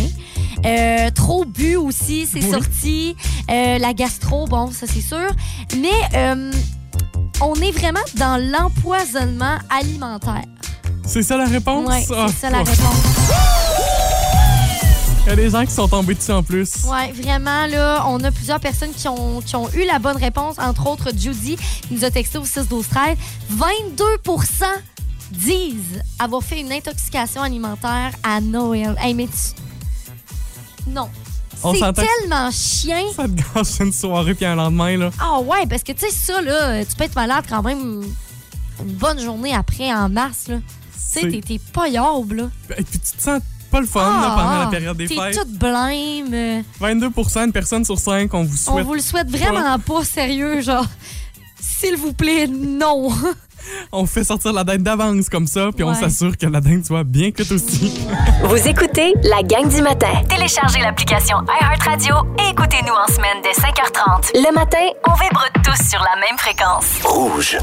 Euh, 0.66 1.10
trop 1.12 1.46
bu 1.46 1.76
aussi, 1.76 2.28
c'est 2.32 2.44
Oui. 2.44 2.52
sorti. 2.52 3.16
Euh, 3.50 3.78
la 3.80 3.94
gastro, 3.94 4.46
bon, 4.48 4.72
ça 4.72 4.86
c'est 4.88 5.02
sûr. 5.02 5.30
Mais 5.80 5.90
euh, 6.16 6.52
on 7.42 7.56
est 7.56 7.72
vraiment 7.72 8.00
dans 8.16 8.38
l'empoisonnement 8.52 9.58
alimentaire. 9.70 10.44
C'est 11.06 11.24
ça 11.24 11.38
la 11.38 11.46
réponse? 11.46 11.90
Ah, 12.16 12.28
c'est 12.28 12.36
ça 12.42 12.50
la 12.50 12.62
ouf. 12.62 12.70
réponse. 12.70 14.01
Il 15.24 15.30
y 15.30 15.34
a 15.34 15.36
des 15.36 15.50
gens 15.52 15.64
qui 15.66 15.72
sont 15.72 15.88
tombés 15.88 16.16
dessus 16.16 16.32
en 16.32 16.42
plus. 16.42 16.84
Ouais, 16.86 17.12
vraiment, 17.12 17.68
là, 17.68 18.04
on 18.08 18.24
a 18.24 18.32
plusieurs 18.32 18.60
personnes 18.60 18.92
qui 18.92 19.08
ont, 19.08 19.40
qui 19.42 19.56
ont 19.56 19.70
eu 19.74 19.86
la 19.86 20.00
bonne 20.00 20.18
réponse, 20.18 20.58
entre 20.58 20.88
autres 20.90 21.12
Judy, 21.16 21.58
qui 21.58 21.94
nous 21.94 22.04
a 22.04 22.10
texté 22.10 22.40
au 22.40 22.46
6 22.46 22.68
12 22.68 22.88
13 22.88 23.18
22% 23.56 24.66
disent 25.32 26.02
avoir 26.20 26.42
fait 26.44 26.60
une 26.60 26.72
intoxication 26.72 27.44
alimentaire 27.44 28.12
à 28.24 28.42
Noël. 28.42 28.96
Hey, 29.00 29.14
mais 29.14 29.28
tu... 29.28 30.90
Non. 30.90 31.08
On 31.64 31.76
C'est 31.76 31.94
tellement 31.94 32.50
chien. 32.50 33.04
Ça 33.16 33.28
te 33.28 33.34
gâche 33.34 33.80
une 33.80 33.94
soirée 33.94 34.34
puis 34.34 34.46
un 34.46 34.56
lendemain, 34.56 34.98
là. 34.98 35.12
Ah 35.20 35.40
ouais, 35.40 35.68
parce 35.68 35.84
que 35.84 35.92
tu 35.92 36.00
sais, 36.10 36.12
ça, 36.12 36.42
là, 36.42 36.84
tu 36.84 36.96
peux 36.96 37.04
être 37.04 37.16
malade 37.16 37.46
quand 37.48 37.62
même 37.62 38.04
une 38.84 38.94
bonne 38.94 39.20
journée 39.20 39.54
après, 39.54 39.94
en 39.94 40.10
mars, 40.10 40.48
là. 40.48 40.58
Tu 40.58 41.20
sais, 41.22 41.42
t'es- 41.42 41.60
pas 41.72 41.88
là. 41.88 42.12
Et 42.78 42.84
puis 42.84 43.00
tu 43.00 43.12
te 43.18 43.22
sens 43.22 43.42
pas 43.72 43.80
le 43.82 43.88
fun 43.88 44.02
là, 44.22 44.36
pendant 44.36 44.60
la 44.60 44.68
période 44.68 44.98
des 44.98 45.08
T'es 45.08 45.16
fêtes. 45.16 45.38
toute 45.40 45.52
blême. 45.58 46.34
euh, 46.34 46.62
22 46.80 47.10
une 47.44 47.52
personne 47.52 47.86
sur 47.86 47.98
5, 47.98 48.34
on 48.34 48.44
vous 48.44 48.54
On 48.68 48.72
souhaite. 48.74 48.86
vous 48.86 48.94
le 48.94 49.02
souhaite 49.02 49.30
vraiment 49.30 49.80
pas 49.80 50.04
sérieux, 50.04 50.62
genre. 50.62 50.86
S'il 51.60 51.96
vous 51.98 52.14
plaît, 52.14 52.48
non. 52.48 53.10
On 53.92 54.08
fait 54.08 54.24
sortir 54.24 54.54
la 54.54 54.64
dinde 54.64 54.82
d'avance 54.82 55.30
comme 55.30 55.46
ça, 55.46 55.70
puis 55.76 55.84
on 55.84 55.94
s'assure 55.94 56.36
que 56.36 56.48
la 56.48 56.60
dinde 56.62 56.84
soit 56.84 57.04
bien 57.04 57.30
cuite 57.30 57.52
aussi. 57.52 57.94
Vous 58.44 58.68
écoutez 58.68 59.14
la 59.24 59.44
gang 59.44 59.70
du 59.70 59.82
matin. 59.84 60.12
Téléchargez 60.28 60.80
l'application 60.82 61.38
iHeartRadio 61.62 62.16
et 62.40 62.50
écoutez-nous 62.50 62.94
en 62.94 63.08
semaine 63.14 63.38
dès 63.44 63.52
5h30. 63.52 64.32
Le 64.34 64.52
matin, 64.56 64.80
On 65.08 65.14
vibre 65.14 65.46
tous 65.64 65.90
sur 65.90 66.00
la 66.00 66.20
même 66.20 66.38
fréquence. 66.40 66.86
Rouge. 67.04 67.58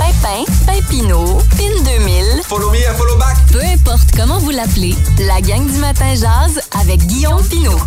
Pimpin, 0.00 0.44
Pimpino, 0.66 1.42
Pin 1.58 1.82
2000. 1.84 2.42
Follow 2.44 2.70
me 2.70 2.78
follow 2.96 3.18
back. 3.18 3.36
Peu 3.52 3.60
importe 3.60 4.10
comment 4.16 4.38
vous 4.38 4.48
l'appelez, 4.48 4.94
la 5.18 5.42
gang 5.42 5.70
du 5.70 5.76
matin 5.76 6.14
jazz 6.14 6.58
avec 6.80 7.00
Guillaume 7.00 7.46
Pinot. 7.46 7.78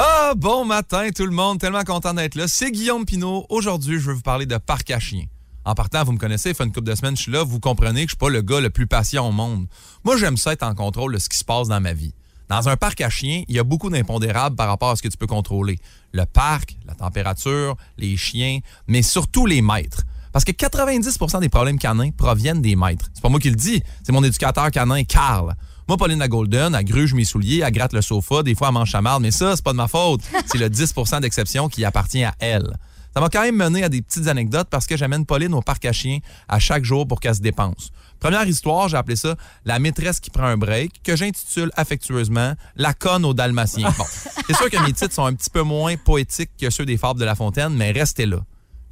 Ah, 0.00 0.32
bon 0.36 0.64
matin 0.64 1.10
tout 1.14 1.24
le 1.24 1.30
monde, 1.30 1.60
tellement 1.60 1.84
content 1.84 2.14
d'être 2.14 2.34
là. 2.34 2.48
C'est 2.48 2.72
Guillaume 2.72 3.04
Pinot. 3.04 3.46
Aujourd'hui, 3.48 4.00
je 4.00 4.06
veux 4.06 4.14
vous 4.14 4.22
parler 4.22 4.44
de 4.44 4.56
parc 4.56 4.90
à 4.90 4.98
chiens. 4.98 5.26
En 5.64 5.74
partant, 5.74 6.02
vous 6.02 6.10
me 6.10 6.18
connaissez, 6.18 6.48
il 6.48 6.56
fait 6.56 6.64
une 6.64 6.72
couple 6.72 6.88
de 6.88 6.96
semaines, 6.96 7.16
je 7.16 7.22
suis 7.22 7.32
là, 7.32 7.44
vous 7.44 7.60
comprenez 7.60 8.06
que 8.06 8.10
je 8.10 8.16
suis 8.16 8.16
pas 8.16 8.28
le 8.28 8.42
gars 8.42 8.58
le 8.58 8.70
plus 8.70 8.88
patient 8.88 9.28
au 9.28 9.30
monde. 9.30 9.68
Moi, 10.02 10.16
j'aime 10.16 10.36
ça 10.36 10.52
être 10.52 10.64
en 10.64 10.74
contrôle 10.74 11.14
de 11.14 11.18
ce 11.18 11.28
qui 11.28 11.38
se 11.38 11.44
passe 11.44 11.68
dans 11.68 11.80
ma 11.80 11.92
vie. 11.92 12.12
Dans 12.48 12.68
un 12.68 12.76
parc 12.76 13.00
à 13.02 13.08
chiens, 13.08 13.44
il 13.46 13.54
y 13.54 13.60
a 13.60 13.64
beaucoup 13.64 13.88
d'impondérables 13.88 14.56
par 14.56 14.66
rapport 14.66 14.90
à 14.90 14.96
ce 14.96 15.02
que 15.02 15.08
tu 15.08 15.16
peux 15.16 15.28
contrôler. 15.28 15.78
Le 16.10 16.26
parc, 16.26 16.76
la 16.86 16.94
température, 16.96 17.76
les 17.98 18.16
chiens, 18.16 18.58
mais 18.88 19.02
surtout 19.02 19.46
les 19.46 19.62
maîtres. 19.62 20.02
Parce 20.32 20.44
que 20.44 20.52
90% 20.52 21.40
des 21.40 21.48
problèmes 21.48 21.78
canins 21.78 22.10
proviennent 22.10 22.62
des 22.62 22.76
maîtres. 22.76 23.06
C'est 23.12 23.22
pas 23.22 23.28
moi 23.28 23.40
qui 23.40 23.50
le 23.50 23.56
dis, 23.56 23.82
c'est 24.02 24.12
mon 24.12 24.24
éducateur 24.24 24.70
canin, 24.70 25.04
Carl. 25.04 25.54
Moi, 25.88 25.96
Pauline 25.96 26.20
la 26.20 26.28
Golden, 26.28 26.74
elle 26.74 26.84
gruge 26.84 27.12
mes 27.12 27.24
souliers, 27.24 27.62
elle 27.64 27.72
gratte 27.72 27.92
le 27.92 28.02
sofa, 28.02 28.42
des 28.42 28.54
fois 28.54 28.68
elle 28.68 28.74
mange 28.74 28.94
marde, 28.94 29.22
mais 29.22 29.30
ça, 29.30 29.56
c'est 29.56 29.64
pas 29.64 29.72
de 29.72 29.76
ma 29.76 29.88
faute. 29.88 30.22
C'est 30.46 30.58
le 30.58 30.68
10% 30.68 31.20
d'exception 31.20 31.68
qui 31.68 31.84
appartient 31.84 32.24
à 32.24 32.34
elle. 32.38 32.72
Ça 33.14 33.20
m'a 33.20 33.28
quand 33.28 33.42
même 33.42 33.56
mené 33.56 33.84
à 33.84 33.90
des 33.90 34.00
petites 34.00 34.26
anecdotes 34.26 34.68
parce 34.70 34.86
que 34.86 34.96
j'amène 34.96 35.26
Pauline 35.26 35.52
au 35.52 35.60
parc 35.60 35.84
à 35.84 35.92
chiens 35.92 36.18
à 36.48 36.58
chaque 36.58 36.84
jour 36.84 37.06
pour 37.06 37.20
qu'elle 37.20 37.34
se 37.34 37.42
dépense. 37.42 37.90
Première 38.20 38.46
histoire, 38.46 38.88
j'ai 38.88 38.96
appelé 38.96 39.16
ça 39.16 39.36
la 39.66 39.78
maîtresse 39.78 40.18
qui 40.18 40.30
prend 40.30 40.46
un 40.46 40.56
break, 40.56 41.02
que 41.02 41.14
j'intitule 41.14 41.70
affectueusement 41.76 42.54
la 42.76 42.94
conne 42.94 43.26
au 43.26 43.34
dalmatien. 43.34 43.92
Bon, 43.98 44.04
c'est 44.46 44.56
sûr 44.56 44.70
que 44.70 44.82
mes 44.82 44.92
titres 44.92 45.12
sont 45.12 45.26
un 45.26 45.34
petit 45.34 45.50
peu 45.50 45.62
moins 45.62 45.96
poétiques 45.96 46.52
que 46.58 46.70
ceux 46.70 46.86
des 46.86 46.96
Fables 46.96 47.20
de 47.20 47.26
La 47.26 47.34
Fontaine, 47.34 47.74
mais 47.74 47.90
restez 47.90 48.24
là. 48.24 48.38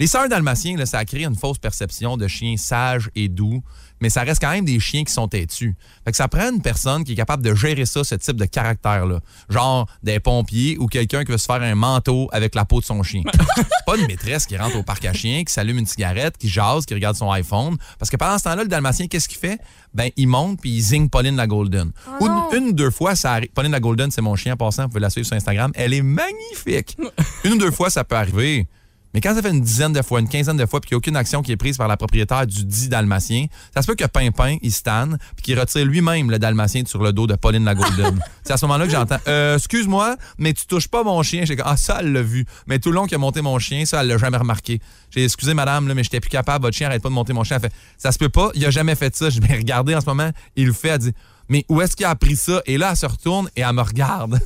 Les 0.00 0.06
sœurs 0.06 0.30
dalmatiens, 0.30 0.78
là, 0.78 0.86
ça 0.86 0.96
a 0.96 1.04
créé 1.04 1.26
une 1.26 1.36
fausse 1.36 1.58
perception 1.58 2.16
de 2.16 2.26
chiens 2.26 2.56
sages 2.56 3.10
et 3.14 3.28
doux, 3.28 3.62
mais 4.00 4.08
ça 4.08 4.22
reste 4.22 4.40
quand 4.40 4.50
même 4.50 4.64
des 4.64 4.80
chiens 4.80 5.04
qui 5.04 5.12
sont 5.12 5.28
têtus. 5.28 5.74
Fait 6.06 6.10
que 6.10 6.16
ça 6.16 6.26
prend 6.26 6.50
une 6.50 6.62
personne 6.62 7.04
qui 7.04 7.12
est 7.12 7.16
capable 7.16 7.44
de 7.44 7.54
gérer 7.54 7.84
ça, 7.84 8.02
ce 8.02 8.14
type 8.14 8.36
de 8.36 8.46
caractère-là. 8.46 9.20
Genre 9.50 9.86
des 10.02 10.18
pompiers 10.18 10.78
ou 10.78 10.86
quelqu'un 10.86 11.22
qui 11.22 11.32
veut 11.32 11.36
se 11.36 11.44
faire 11.44 11.60
un 11.60 11.74
manteau 11.74 12.30
avec 12.32 12.54
la 12.54 12.64
peau 12.64 12.80
de 12.80 12.86
son 12.86 13.02
chien. 13.02 13.24
pas 13.86 13.98
une 13.98 14.06
maîtresse 14.06 14.46
qui 14.46 14.56
rentre 14.56 14.76
au 14.76 14.82
parc 14.82 15.04
à 15.04 15.12
chiens, 15.12 15.44
qui 15.44 15.52
s'allume 15.52 15.76
une 15.76 15.86
cigarette, 15.86 16.38
qui 16.38 16.48
jase, 16.48 16.86
qui 16.86 16.94
regarde 16.94 17.16
son 17.16 17.30
iPhone. 17.30 17.76
Parce 17.98 18.10
que 18.10 18.16
pendant 18.16 18.38
ce 18.38 18.44
temps-là, 18.44 18.62
le 18.62 18.70
dalmatien, 18.70 19.06
qu'est-ce 19.06 19.28
qu'il 19.28 19.36
fait? 19.36 19.60
Ben, 19.92 20.08
il 20.16 20.28
monte 20.28 20.62
puis 20.62 20.70
il 20.70 20.80
zigne 20.80 21.10
Pauline 21.10 21.36
la 21.36 21.46
Golden. 21.46 21.90
Oh 22.22 22.26
une 22.54 22.68
ou 22.68 22.72
deux 22.72 22.90
fois, 22.90 23.14
ça 23.16 23.34
arrive. 23.34 23.50
Pauline 23.50 23.72
la 23.72 23.80
Golden, 23.80 24.10
c'est 24.10 24.22
mon 24.22 24.34
chien 24.34 24.54
en 24.54 24.56
passant. 24.56 24.84
Vous 24.84 24.88
pouvez 24.88 25.00
la 25.00 25.10
suivre 25.10 25.26
sur 25.26 25.36
Instagram. 25.36 25.72
Elle 25.74 25.92
est 25.92 26.00
magnifique. 26.00 26.96
une 27.44 27.52
ou 27.52 27.58
deux 27.58 27.70
fois, 27.70 27.90
ça 27.90 28.02
peut 28.02 28.16
arriver. 28.16 28.66
Mais 29.14 29.20
quand 29.20 29.34
ça 29.34 29.42
fait 29.42 29.50
une 29.50 29.60
dizaine 29.60 29.92
de 29.92 30.02
fois, 30.02 30.20
une 30.20 30.28
quinzaine 30.28 30.56
de 30.56 30.66
fois, 30.66 30.80
puis 30.80 30.88
qu'il 30.88 30.94
n'y 30.94 30.98
a 30.98 30.98
aucune 30.98 31.16
action 31.16 31.42
qui 31.42 31.52
est 31.52 31.56
prise 31.56 31.76
par 31.76 31.88
la 31.88 31.96
propriétaire 31.96 32.46
du 32.46 32.64
dit 32.64 32.88
dalmatien, 32.88 33.46
ça 33.74 33.82
se 33.82 33.86
peut 33.86 33.94
que 33.94 34.04
Pimpin, 34.04 34.56
il 34.62 34.72
stanne, 34.72 35.18
puis 35.36 35.42
qu'il 35.42 35.58
retire 35.58 35.84
lui-même 35.84 36.30
le 36.30 36.38
dalmatien 36.38 36.82
sur 36.86 37.02
le 37.02 37.12
dos 37.12 37.26
de 37.26 37.34
Pauline 37.34 37.64
la 37.64 37.74
Golden. 37.74 38.20
C'est 38.44 38.52
à 38.52 38.56
ce 38.56 38.66
moment-là 38.66 38.86
que 38.86 38.92
j'entends 38.92 39.18
euh, 39.26 39.56
Excuse-moi, 39.56 40.16
mais 40.38 40.52
tu 40.52 40.66
touches 40.66 40.88
pas 40.88 41.02
mon 41.02 41.22
chien. 41.22 41.44
J'ai 41.44 41.56
dit 41.56 41.62
Ah, 41.64 41.76
ça, 41.76 41.98
elle 42.00 42.12
l'a 42.12 42.22
vu. 42.22 42.46
Mais 42.66 42.78
tout 42.78 42.90
le 42.90 42.96
long 42.96 43.06
qu'il 43.06 43.16
a 43.16 43.18
monté 43.18 43.42
mon 43.42 43.58
chien, 43.58 43.84
ça, 43.84 44.00
elle 44.00 44.08
l'a 44.08 44.18
jamais 44.18 44.36
remarqué. 44.36 44.80
J'ai 45.10 45.20
dit, 45.20 45.24
excusez 45.26 45.54
madame, 45.54 45.88
là, 45.88 45.94
mais 45.94 46.04
j'étais 46.04 46.20
plus 46.20 46.30
capable, 46.30 46.64
votre 46.64 46.76
chien 46.76 46.86
arrête 46.86 47.02
pas 47.02 47.08
de 47.08 47.14
monter 47.14 47.32
mon 47.32 47.44
chien. 47.44 47.56
Elle 47.56 47.70
fait 47.70 47.74
Ça 47.98 48.12
se 48.12 48.18
peut 48.18 48.28
pas, 48.28 48.50
il 48.54 48.64
a 48.64 48.70
jamais 48.70 48.94
fait 48.94 49.14
ça. 49.14 49.28
Je 49.30 49.40
vais 49.40 49.56
regarder 49.56 49.94
en 49.94 50.00
ce 50.00 50.06
moment, 50.06 50.30
il 50.56 50.66
le 50.66 50.72
fait, 50.72 50.88
elle 50.88 50.98
dit 50.98 51.12
Mais 51.48 51.64
où 51.68 51.80
est-ce 51.80 51.96
qu'il 51.96 52.06
a 52.06 52.10
appris 52.10 52.36
ça? 52.36 52.62
Et 52.66 52.78
là, 52.78 52.90
elle 52.90 52.96
se 52.96 53.06
retourne 53.06 53.50
et 53.56 53.62
elle 53.62 53.72
me 53.72 53.82
regarde. 53.82 54.40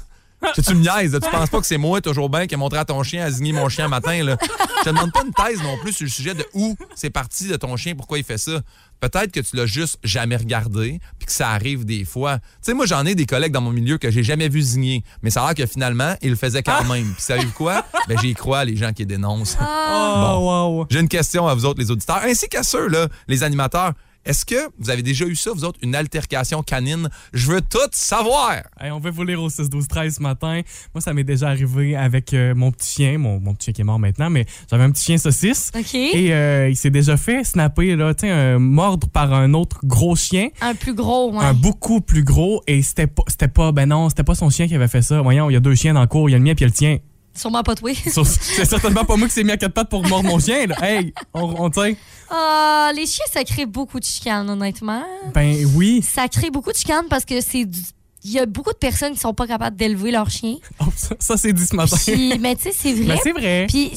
Tu, 0.55 0.63
tu 0.63 0.75
me 0.75 0.81
niaises, 0.81 1.13
là. 1.13 1.21
tu 1.21 1.31
penses 1.31 1.51
pas 1.51 1.61
que 1.61 1.67
c'est 1.67 1.79
moi 1.79 2.01
toujours 2.01 2.29
bien 2.29 2.47
qui 2.47 2.55
ai 2.55 2.57
montré 2.57 2.79
à 2.79 2.85
ton 2.85 3.03
chien 3.03 3.25
à 3.25 3.31
zigner 3.31 3.53
mon 3.53 3.69
chien 3.69 3.87
un 3.87 3.89
matin. 3.89 4.23
Là. 4.23 4.37
Je 4.79 4.83
te 4.85 4.89
demande 4.91 5.13
pas 5.13 5.23
une 5.25 5.33
thèse 5.33 5.63
non 5.63 5.77
plus 5.79 5.93
sur 5.93 6.05
le 6.05 6.11
sujet 6.11 6.35
de 6.35 6.47
où 6.55 6.77
c'est 6.95 7.11
parti 7.11 7.49
de 7.49 7.57
ton 7.57 7.77
chien, 7.77 7.95
pourquoi 7.95 8.19
il 8.19 8.25
fait 8.25 8.39
ça. 8.39 8.61
Peut-être 9.01 9.33
que 9.33 9.41
tu 9.41 9.57
l'as 9.57 9.67
juste 9.67 9.99
jamais 10.03 10.37
regardé, 10.37 11.01
puis 11.19 11.27
que 11.27 11.33
ça 11.33 11.51
arrive 11.51 11.85
des 11.85 12.05
fois. 12.05 12.39
Tu 12.39 12.45
sais, 12.63 12.75
moi, 12.75 12.87
j'en 12.87 13.05
ai 13.05 13.15
des 13.15 13.27
collègues 13.27 13.53
dans 13.53 13.61
mon 13.61 13.73
milieu 13.73 13.99
que 13.99 14.11
j'ai 14.11 14.23
jamais 14.23 14.49
vu 14.49 14.63
zigner, 14.63 15.05
mais 15.23 15.31
ça 15.31 15.43
a 15.43 15.47
l'air 15.47 15.55
que 15.55 15.71
finalement, 15.71 16.15
ils 16.23 16.31
le 16.31 16.37
faisaient 16.37 16.63
quand 16.63 16.85
même. 16.85 17.13
Puis 17.13 17.23
savez-vous 17.23 17.53
quoi? 17.53 17.85
Ben, 18.09 18.19
j'y 18.19 18.35
crois, 18.35 18.65
les 18.65 18.77
gens 18.77 18.93
qui 18.93 19.05
dénoncent. 19.05 19.59
Oh, 19.61 20.37
wow. 20.39 20.87
J'ai 20.91 21.01
une 21.01 21.09
question 21.09 21.47
à 21.47 21.55
vous 21.55 21.65
autres, 21.67 21.81
les 21.81 21.91
auditeurs, 21.91 22.23
ainsi 22.25 22.49
qu'à 22.49 22.63
ceux, 22.63 22.89
là, 22.89 23.09
les 23.29 23.43
animateurs. 23.43 23.93
Est-ce 24.25 24.47
que 24.47 24.71
vous 24.79 24.89
avez 24.89 25.03
déjà 25.03 25.27
eu 25.27 25.37
ça, 25.37 25.51
vous 25.53 25.65
autres, 25.65 25.79
une 25.83 25.95
altercation 25.95 26.63
canine? 26.63 27.11
Je 27.35 27.51
veux 27.51 27.61
tout 27.61 27.79
savoir! 27.93 28.63
Hey, 28.81 28.91
on 28.91 28.99
veut 28.99 29.11
vous 29.11 29.23
lire 29.23 29.43
au 29.43 29.51
6 29.51 29.69
12 29.69 29.87
13 29.87 30.15
ce 30.17 30.23
matin. 30.23 30.63
Moi, 30.95 31.03
ça 31.03 31.13
m'est 31.13 31.25
déjà 31.25 31.49
arrivé 31.49 31.95
avec 31.95 32.33
euh, 32.33 32.55
mon 32.55 32.73
petit 32.73 32.95
chien, 32.95 33.19
mon, 33.19 33.39
mon 33.39 33.55
petit 33.55 33.67
chien 33.67 33.73
qui 33.75 33.81
est 33.83 33.85
mort 33.85 33.99
maintenant, 33.99 34.31
mais 34.31 34.47
j'avais 34.71 34.85
un 34.85 34.91
petit 34.91 35.05
chien 35.05 35.19
saucisse. 35.19 35.71
OK. 35.79 35.95
Et 35.95 36.33
euh, 36.33 36.71
il 36.71 36.77
s'est 36.77 36.91
déjà 36.91 37.19
fait 37.19 37.45
snapper, 37.45 37.97
là, 37.97 38.15
tu 38.15 38.27
sais, 38.27 38.33
un 38.33 38.59
mordre 38.59 39.09
par 39.09 39.35
un 39.35 39.53
autre 39.53 39.81
gros 39.85 40.17
chien. 40.17 40.49
Un 40.63 40.75
plus 40.75 40.95
gros, 40.95 41.31
ouais. 41.33 41.45
Un 41.45 41.53
beaucoup 41.53 42.01
plus 42.01 42.25
gros. 42.25 42.63
Et 42.67 42.81
c'était 42.81 43.07
pas, 43.07 43.25
c'était 43.29 43.49
pas, 43.49 43.73
ben 43.73 43.87
non, 43.87 44.09
c'était 44.09 44.25
pas 44.25 44.35
son 44.35 44.49
chien 44.49 44.67
qui 44.67 44.75
avait 44.75 44.89
fait 44.89 45.03
ça. 45.03 45.21
Voyons, 45.21 45.51
il 45.51 45.53
y 45.53 45.57
a 45.57 45.61
deux 45.61 45.75
chiens 45.75 45.93
dans 45.93 46.01
le 46.01 46.07
cours. 46.07 46.31
Il 46.31 46.33
y 46.33 46.35
a 46.35 46.39
le 46.39 46.45
mien 46.45 46.55
puis 46.55 46.65
il 46.65 46.69
y 46.69 46.71
a 46.71 46.73
le 46.73 46.73
tien. 46.73 46.99
Sûrement 47.37 47.63
pas 47.63 47.75
toi. 47.75 47.91
C'est 48.05 48.65
certainement 48.65 49.05
pas 49.05 49.17
moi 49.17 49.27
qui 49.29 49.35
s'est 49.35 49.45
mis 49.45 49.51
à 49.53 49.57
quatre 49.57 49.75
pattes 49.75 49.89
pour 49.89 50.07
mordre 50.07 50.29
mon 50.29 50.39
chien, 50.39 50.67
là. 50.67 50.77
Hey, 50.83 51.13
on, 51.33 51.65
on 51.65 51.71
tient. 51.71 51.95
Ah, 52.31 52.91
les 52.95 53.07
chiens, 53.07 53.25
ça 53.33 53.43
crée 53.45 53.67
beaucoup 53.67 53.99
de 53.99 54.05
chicanes, 54.05 54.49
honnêtement. 54.49 55.03
Ben 55.35 55.67
oui. 55.75 56.01
Ça 56.03 56.29
crée 56.29 56.51
beaucoup 56.51 56.71
de 56.73 56.77
chicanes 56.77 57.07
parce 57.11 57.25
que 57.25 57.41
c'est 57.41 57.65
du- 57.65 57.81
Il 58.25 58.31
y 58.31 58.39
a 58.39 58.47
beaucoup 58.47 58.73
de 58.73 58.79
personnes 58.79 59.13
qui 59.13 59.19
sont 59.21 59.35
pas 59.35 59.47
capables 59.47 59.77
d'élever 59.77 60.11
leur 60.11 60.31
chien. 60.31 60.57
Oh, 60.81 60.85
ça, 60.97 61.15
ça, 61.19 61.37
c'est 61.37 61.53
dit 61.53 61.67
ce 61.67 61.77
matin. 61.77 61.97
Puis, 62.07 62.39
mais 62.39 62.57
tu 62.57 62.63
sais, 62.63 62.73
c'est 62.75 62.93
vrai. 62.95 63.05
Ben, 63.15 63.19
c'est 63.23 63.33
vrai. 63.33 63.67
Puis 63.69 63.93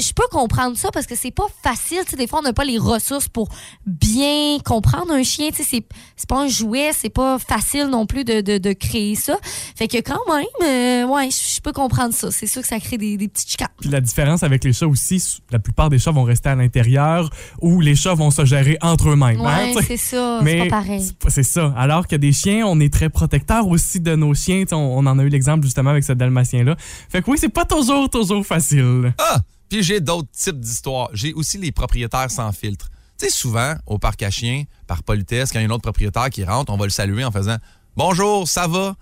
je 0.00 0.12
peux 0.12 0.26
comprendre 0.30 0.76
ça 0.76 0.90
parce 0.92 1.06
que 1.06 1.16
c'est 1.16 1.30
pas 1.32 1.46
facile. 1.62 1.98
Tu 2.04 2.10
sais, 2.12 2.16
des 2.16 2.26
fois, 2.28 2.38
on 2.38 2.42
n'a 2.42 2.52
pas 2.52 2.64
les 2.64 2.78
ressources 2.78 3.26
pour 3.28 3.48
bien 3.86 4.58
comprendre 4.64 5.12
un 5.12 5.22
chien. 5.22 5.50
Tu 5.50 5.62
sais, 5.64 5.84
c'est 6.16 6.28
pas 6.28 6.42
un 6.42 6.48
jouet, 6.48 6.90
c'est 6.96 7.10
pas 7.10 7.38
facile 7.38 7.86
non 7.86 8.06
plus 8.06 8.24
de, 8.24 8.40
de, 8.40 8.58
de 8.58 8.72
créer 8.72 9.14
ça. 9.16 9.36
Fait 9.76 9.88
que 9.88 9.98
quand 9.98 10.20
même, 10.32 10.44
euh, 10.62 11.06
ouais, 11.12 11.28
je 11.30 11.60
peux 11.60 11.72
comprendre 11.72 12.14
ça. 12.14 12.30
C'est 12.30 12.46
sûr 12.46 12.62
que 12.62 12.68
ça 12.68 12.78
crée 12.80 12.96
des, 12.98 13.16
des 13.16 13.28
petites 13.28 13.50
chicanes. 13.50 13.68
Puis 13.80 13.90
la 13.90 14.00
différence 14.00 14.42
avec 14.42 14.62
les 14.64 14.72
chats 14.72 14.86
aussi, 14.86 15.40
la 15.50 15.58
plupart 15.58 15.90
des 15.90 15.98
chats 15.98 16.10
vont 16.12 16.22
rester 16.24 16.48
à 16.48 16.54
l'intérieur 16.54 17.28
ou 17.60 17.80
les 17.80 17.96
chats 17.96 18.14
vont 18.14 18.30
se 18.30 18.44
gérer 18.44 18.78
entre 18.80 19.10
eux-mêmes. 19.10 19.40
hein, 19.40 19.66
Ouais, 19.66 19.80
sais. 19.82 19.86
c'est 19.88 19.96
ça. 19.96 20.38
C'est 20.38 20.44
Mais 20.44 20.68
pas 20.68 20.80
pareil. 20.82 21.10
c'est 21.28 21.42
ça. 21.42 21.74
Alors 21.76 22.06
que 22.06 22.16
des 22.16 22.32
chiens, 22.32 22.64
on 22.66 22.78
est 22.80 22.92
très 22.92 23.08
protecteurs 23.08 23.63
aussi 23.68 24.00
de 24.00 24.14
nos 24.14 24.34
chiens. 24.34 24.64
On 24.72 25.06
en 25.06 25.18
a 25.18 25.22
eu 25.22 25.28
l'exemple 25.28 25.64
justement 25.64 25.90
avec 25.90 26.04
ce 26.04 26.12
dalmatien-là. 26.12 26.76
Fait 26.78 27.22
que 27.22 27.30
oui, 27.30 27.38
c'est 27.38 27.48
pas 27.48 27.64
toujours, 27.64 28.08
toujours 28.10 28.44
facile. 28.46 29.14
Ah! 29.18 29.40
Puis 29.68 29.82
j'ai 29.82 30.00
d'autres 30.00 30.30
types 30.30 30.60
d'histoires. 30.60 31.08
J'ai 31.12 31.32
aussi 31.32 31.58
les 31.58 31.72
propriétaires 31.72 32.30
sans 32.30 32.52
filtre. 32.52 32.90
Tu 33.18 33.26
sais, 33.26 33.30
souvent, 33.30 33.74
au 33.86 33.98
parc 33.98 34.22
à 34.22 34.30
chiens, 34.30 34.64
par 34.86 35.02
politesse, 35.02 35.52
quand 35.52 35.58
il 35.58 35.62
y 35.62 35.64
a 35.66 35.68
un 35.68 35.72
autre 35.72 35.82
propriétaire 35.82 36.30
qui 36.30 36.44
rentre, 36.44 36.72
on 36.72 36.76
va 36.76 36.84
le 36.84 36.90
saluer 36.90 37.24
en 37.24 37.30
faisant 37.30 37.56
Bonjour, 37.96 38.48
ça 38.48 38.66
va? 38.66 38.94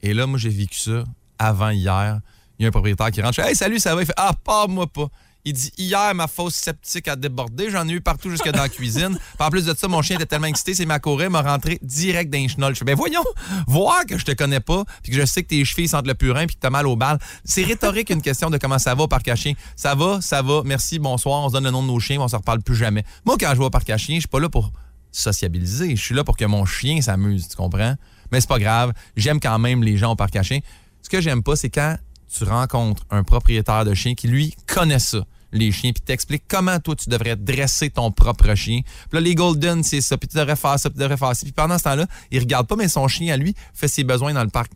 Et 0.00 0.14
là, 0.14 0.26
moi, 0.26 0.38
j'ai 0.38 0.48
vécu 0.48 0.78
ça 0.78 1.04
avant 1.38 1.70
hier. 1.70 2.20
Il 2.58 2.62
y 2.62 2.66
a 2.66 2.68
un 2.68 2.72
propriétaire 2.72 3.10
qui 3.10 3.20
rentre, 3.20 3.34
je 3.34 3.42
fais 3.42 3.48
Hey, 3.50 3.56
salut, 3.56 3.78
ça 3.78 3.94
va? 3.94 4.02
Il 4.02 4.06
fait 4.06 4.14
Ah, 4.16 4.32
pas 4.44 4.66
moi 4.66 4.86
pas. 4.86 5.08
Il 5.48 5.54
dit 5.54 5.72
Hier, 5.78 6.14
ma 6.14 6.26
fosse 6.26 6.56
septique 6.56 7.08
a 7.08 7.16
débordé. 7.16 7.70
J'en 7.70 7.88
ai 7.88 7.92
eu 7.92 8.02
partout 8.02 8.28
jusque 8.28 8.50
dans 8.50 8.60
la 8.60 8.68
cuisine. 8.68 9.18
Puis 9.38 9.46
en 9.46 9.48
plus 9.48 9.64
de 9.64 9.74
ça, 9.74 9.88
mon 9.88 10.02
chien 10.02 10.16
était 10.16 10.26
tellement 10.26 10.46
excité, 10.46 10.74
c'est 10.74 10.84
ma 10.84 10.98
courée, 10.98 11.30
m'a 11.30 11.40
rentré 11.40 11.78
direct 11.80 12.30
dans 12.30 12.38
les 12.38 12.48
chenolles. 12.48 12.74
Je 12.74 12.80
fais 12.80 12.84
Ben 12.84 12.94
voyons, 12.94 13.24
voir 13.66 14.04
que 14.04 14.18
je 14.18 14.26
te 14.26 14.32
connais 14.32 14.60
pas, 14.60 14.84
puis 15.02 15.10
que 15.10 15.18
je 15.18 15.24
sais 15.24 15.42
que 15.42 15.48
tes 15.48 15.64
chevilles 15.64 15.88
sentent 15.88 16.06
le 16.06 16.14
purin, 16.14 16.44
puis 16.44 16.56
que 16.56 16.60
t'as 16.60 16.68
mal 16.68 16.86
aux 16.86 16.96
balles. 16.96 17.18
C'est 17.44 17.62
rhétorique 17.62 18.10
une 18.10 18.20
question 18.20 18.50
de 18.50 18.58
comment 18.58 18.78
ça 18.78 18.94
va 18.94 19.04
au 19.04 19.08
parc 19.08 19.26
à 19.28 19.36
chiens. 19.36 19.54
Ça 19.74 19.94
va, 19.94 20.20
ça 20.20 20.42
va, 20.42 20.60
merci, 20.66 20.98
bonsoir, 20.98 21.42
on 21.42 21.48
se 21.48 21.54
donne 21.54 21.64
le 21.64 21.70
nom 21.70 21.82
de 21.82 21.88
nos 21.88 21.98
chiens, 21.98 22.20
on 22.20 22.28
se 22.28 22.36
reparle 22.36 22.60
plus 22.60 22.76
jamais. 22.76 23.04
Moi, 23.24 23.36
quand 23.40 23.48
je 23.54 23.58
vais 23.58 23.64
au 23.64 23.70
parc 23.70 23.88
à 23.88 23.96
chiens, 23.96 24.16
je 24.16 24.20
suis 24.20 24.28
pas 24.28 24.40
là 24.40 24.50
pour 24.50 24.70
sociabiliser. 25.12 25.96
Je 25.96 26.02
suis 26.02 26.14
là 26.14 26.24
pour 26.24 26.36
que 26.36 26.44
mon 26.44 26.66
chien 26.66 27.00
s'amuse, 27.00 27.48
tu 27.48 27.56
comprends? 27.56 27.94
Mais 28.30 28.42
c'est 28.42 28.50
pas 28.50 28.58
grave. 28.58 28.92
J'aime 29.16 29.40
quand 29.40 29.58
même 29.58 29.82
les 29.82 29.96
gens 29.96 30.12
au 30.12 30.16
parc 30.16 30.36
à 30.36 30.42
chiens. 30.42 30.60
Ce 31.00 31.08
que 31.08 31.22
j'aime 31.22 31.42
pas, 31.42 31.56
c'est 31.56 31.70
quand 31.70 31.96
tu 32.28 32.44
rencontres 32.44 33.04
un 33.10 33.24
propriétaire 33.24 33.86
de 33.86 33.94
chien 33.94 34.14
qui, 34.14 34.28
lui, 34.28 34.54
connaît 34.66 34.98
ça, 34.98 35.24
les 35.52 35.72
chiens, 35.72 35.92
puis 35.92 36.02
t'explique 36.02 36.44
comment 36.48 36.78
toi, 36.78 36.94
tu 36.94 37.08
devrais 37.08 37.36
dresser 37.36 37.90
ton 37.90 38.10
propre 38.10 38.54
chien. 38.54 38.80
Puis 38.82 39.08
là, 39.12 39.20
les 39.20 39.34
Golden, 39.34 39.82
c'est 39.82 40.00
ça, 40.00 40.16
puis 40.16 40.28
tu 40.28 40.36
devrais 40.36 40.56
faire 40.56 40.78
ça, 40.78 40.90
puis 40.90 40.96
tu 40.96 41.02
devrais 41.02 41.16
faire 41.16 41.34
ça. 41.34 41.42
Puis 41.42 41.52
pendant 41.52 41.78
ce 41.78 41.84
temps-là, 41.84 42.06
il 42.30 42.40
regarde 42.40 42.66
pas, 42.66 42.76
mais 42.76 42.88
son 42.88 43.08
chien, 43.08 43.32
à 43.32 43.36
lui, 43.36 43.54
fait 43.72 43.88
ses 43.88 44.04
besoins 44.04 44.32
dans 44.34 44.44
le 44.44 44.50
parc. 44.50 44.70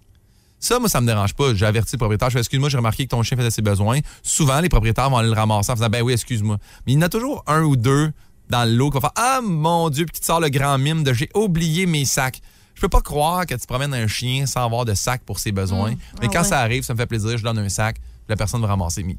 Ça, 0.59 0.79
moi, 0.79 0.89
ça 0.89 1.01
me 1.01 1.07
dérange 1.07 1.35
pas. 1.35 1.55
J'ai 1.55 1.67
averti 1.67 1.97
le 1.97 1.99
propriétaire. 1.99 2.31
Je 2.31 2.35
fais, 2.35 2.39
excuse-moi, 2.39 2.69
j'ai 2.69 2.77
remarqué 2.77 3.05
que 3.05 3.11
ton 3.11 3.23
chien 3.25 3.37
faisait 3.37 3.51
ses 3.51 3.63
besoins. 3.63 3.99
Souvent, 4.23 4.61
les 4.61 4.69
propriétaires 4.69 5.11
vont 5.11 5.17
aller 5.17 5.29
le 5.29 5.35
ramasser 5.35 5.73
en 5.73 5.77
faisant, 5.77 5.89
ben 5.89 6.03
oui, 6.03 6.13
excuse-moi. 6.13 6.57
Mais 6.87 6.93
il 6.93 6.95
y 6.95 6.99
en 6.99 7.03
a 7.03 7.09
toujours 7.09 7.43
un 7.49 7.63
ou 7.63 7.75
deux 7.75 8.13
dans 8.49 8.65
le 8.65 8.73
lot 8.77 8.91
qui 8.91 8.95
va 8.95 9.01
faire, 9.01 9.13
ah 9.17 9.41
mon 9.43 9.91
Dieu, 9.91 10.05
puis 10.07 10.15
qui 10.15 10.21
te 10.21 10.27
sort 10.27 10.41
le 10.41 10.51
grand 10.51 10.79
mime 10.79 11.03
de 11.03 11.13
j'ai 11.13 11.29
oublié 11.35 11.87
mes 11.87 12.05
sacs. 12.05 12.41
Je 12.75 12.81
peux 12.81 12.89
pas 12.89 13.01
croire 13.01 13.45
que 13.45 13.55
tu 13.55 13.67
promènes 13.67 13.93
un 13.93 14.07
chien 14.07 14.47
sans 14.47 14.65
avoir 14.65 14.85
de 14.85 14.95
sac 14.95 15.23
pour 15.27 15.39
ses 15.41 15.51
besoins. 15.53 15.91
Mais 16.21 16.27
Ah 16.27 16.29
quand 16.33 16.43
ouais. 16.43 16.49
ça 16.49 16.61
arrive, 16.61 16.85
ça 16.85 16.95
me 16.95 16.99
fait 16.99 17.07
plaisir, 17.07 17.37
je 17.37 17.43
donne 17.43 17.59
un 17.59 17.69
sac, 17.69 17.97
la 18.29 18.37
personne 18.37 18.61
va 18.61 18.69
ramasser. 18.69 19.03
Mais 19.03 19.17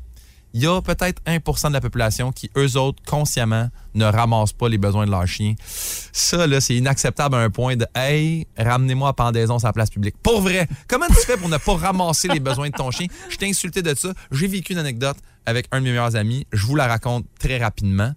il 0.54 0.62
y 0.62 0.68
a 0.68 0.82
peut-être 0.82 1.22
1% 1.26 1.70
de 1.70 1.74
la 1.74 1.82
population 1.82 2.32
qui, 2.32 2.52
eux 2.56 2.78
autres, 2.78 3.02
consciemment, 3.06 3.70
ne 3.96 4.06
ramassent 4.06 4.54
pas 4.54 4.70
les 4.70 4.78
besoins 4.78 5.06
de 5.06 5.12
leur 5.12 5.26
chien. 5.26 5.56
Ça, 5.66 6.46
là, 6.46 6.62
c'est 6.62 6.76
inacceptable 6.76 7.36
à 7.36 7.40
un 7.40 7.50
point 7.50 7.76
de 7.76 7.88
Hey, 7.96 8.48
ramenez-moi 8.58 9.10
à 9.10 9.14
pendaison 9.14 9.58
sur 9.58 9.68
la 9.68 9.74
place 9.74 9.90
publique. 9.90 10.16
Pour 10.22 10.42
vrai, 10.42 10.68
comment 10.88 11.08
tu 11.08 11.26
fais 11.26 11.38
pour 11.38 11.50
ne 11.50 11.58
pas 11.58 11.76
ramasser 11.76 12.28
les 12.28 12.40
besoins 12.40 12.70
de 12.70 12.76
ton 12.76 12.92
chien? 12.92 13.08
Je 13.30 13.38
t'ai 13.38 13.50
insulté 13.50 13.82
de 13.82 13.96
ça. 13.96 14.14
J'ai 14.32 14.48
vécu 14.48 14.74
une 14.74 14.80
anecdote 14.80 15.18
avec 15.48 15.68
un 15.72 15.80
de 15.80 15.86
mes 15.86 15.90
meilleurs 15.90 16.16
amis. 16.16 16.46
Je 16.52 16.66
vous 16.68 16.76
la 16.76 16.88
raconte 16.88 17.26
très 17.40 17.58
rapidement. 17.58 18.14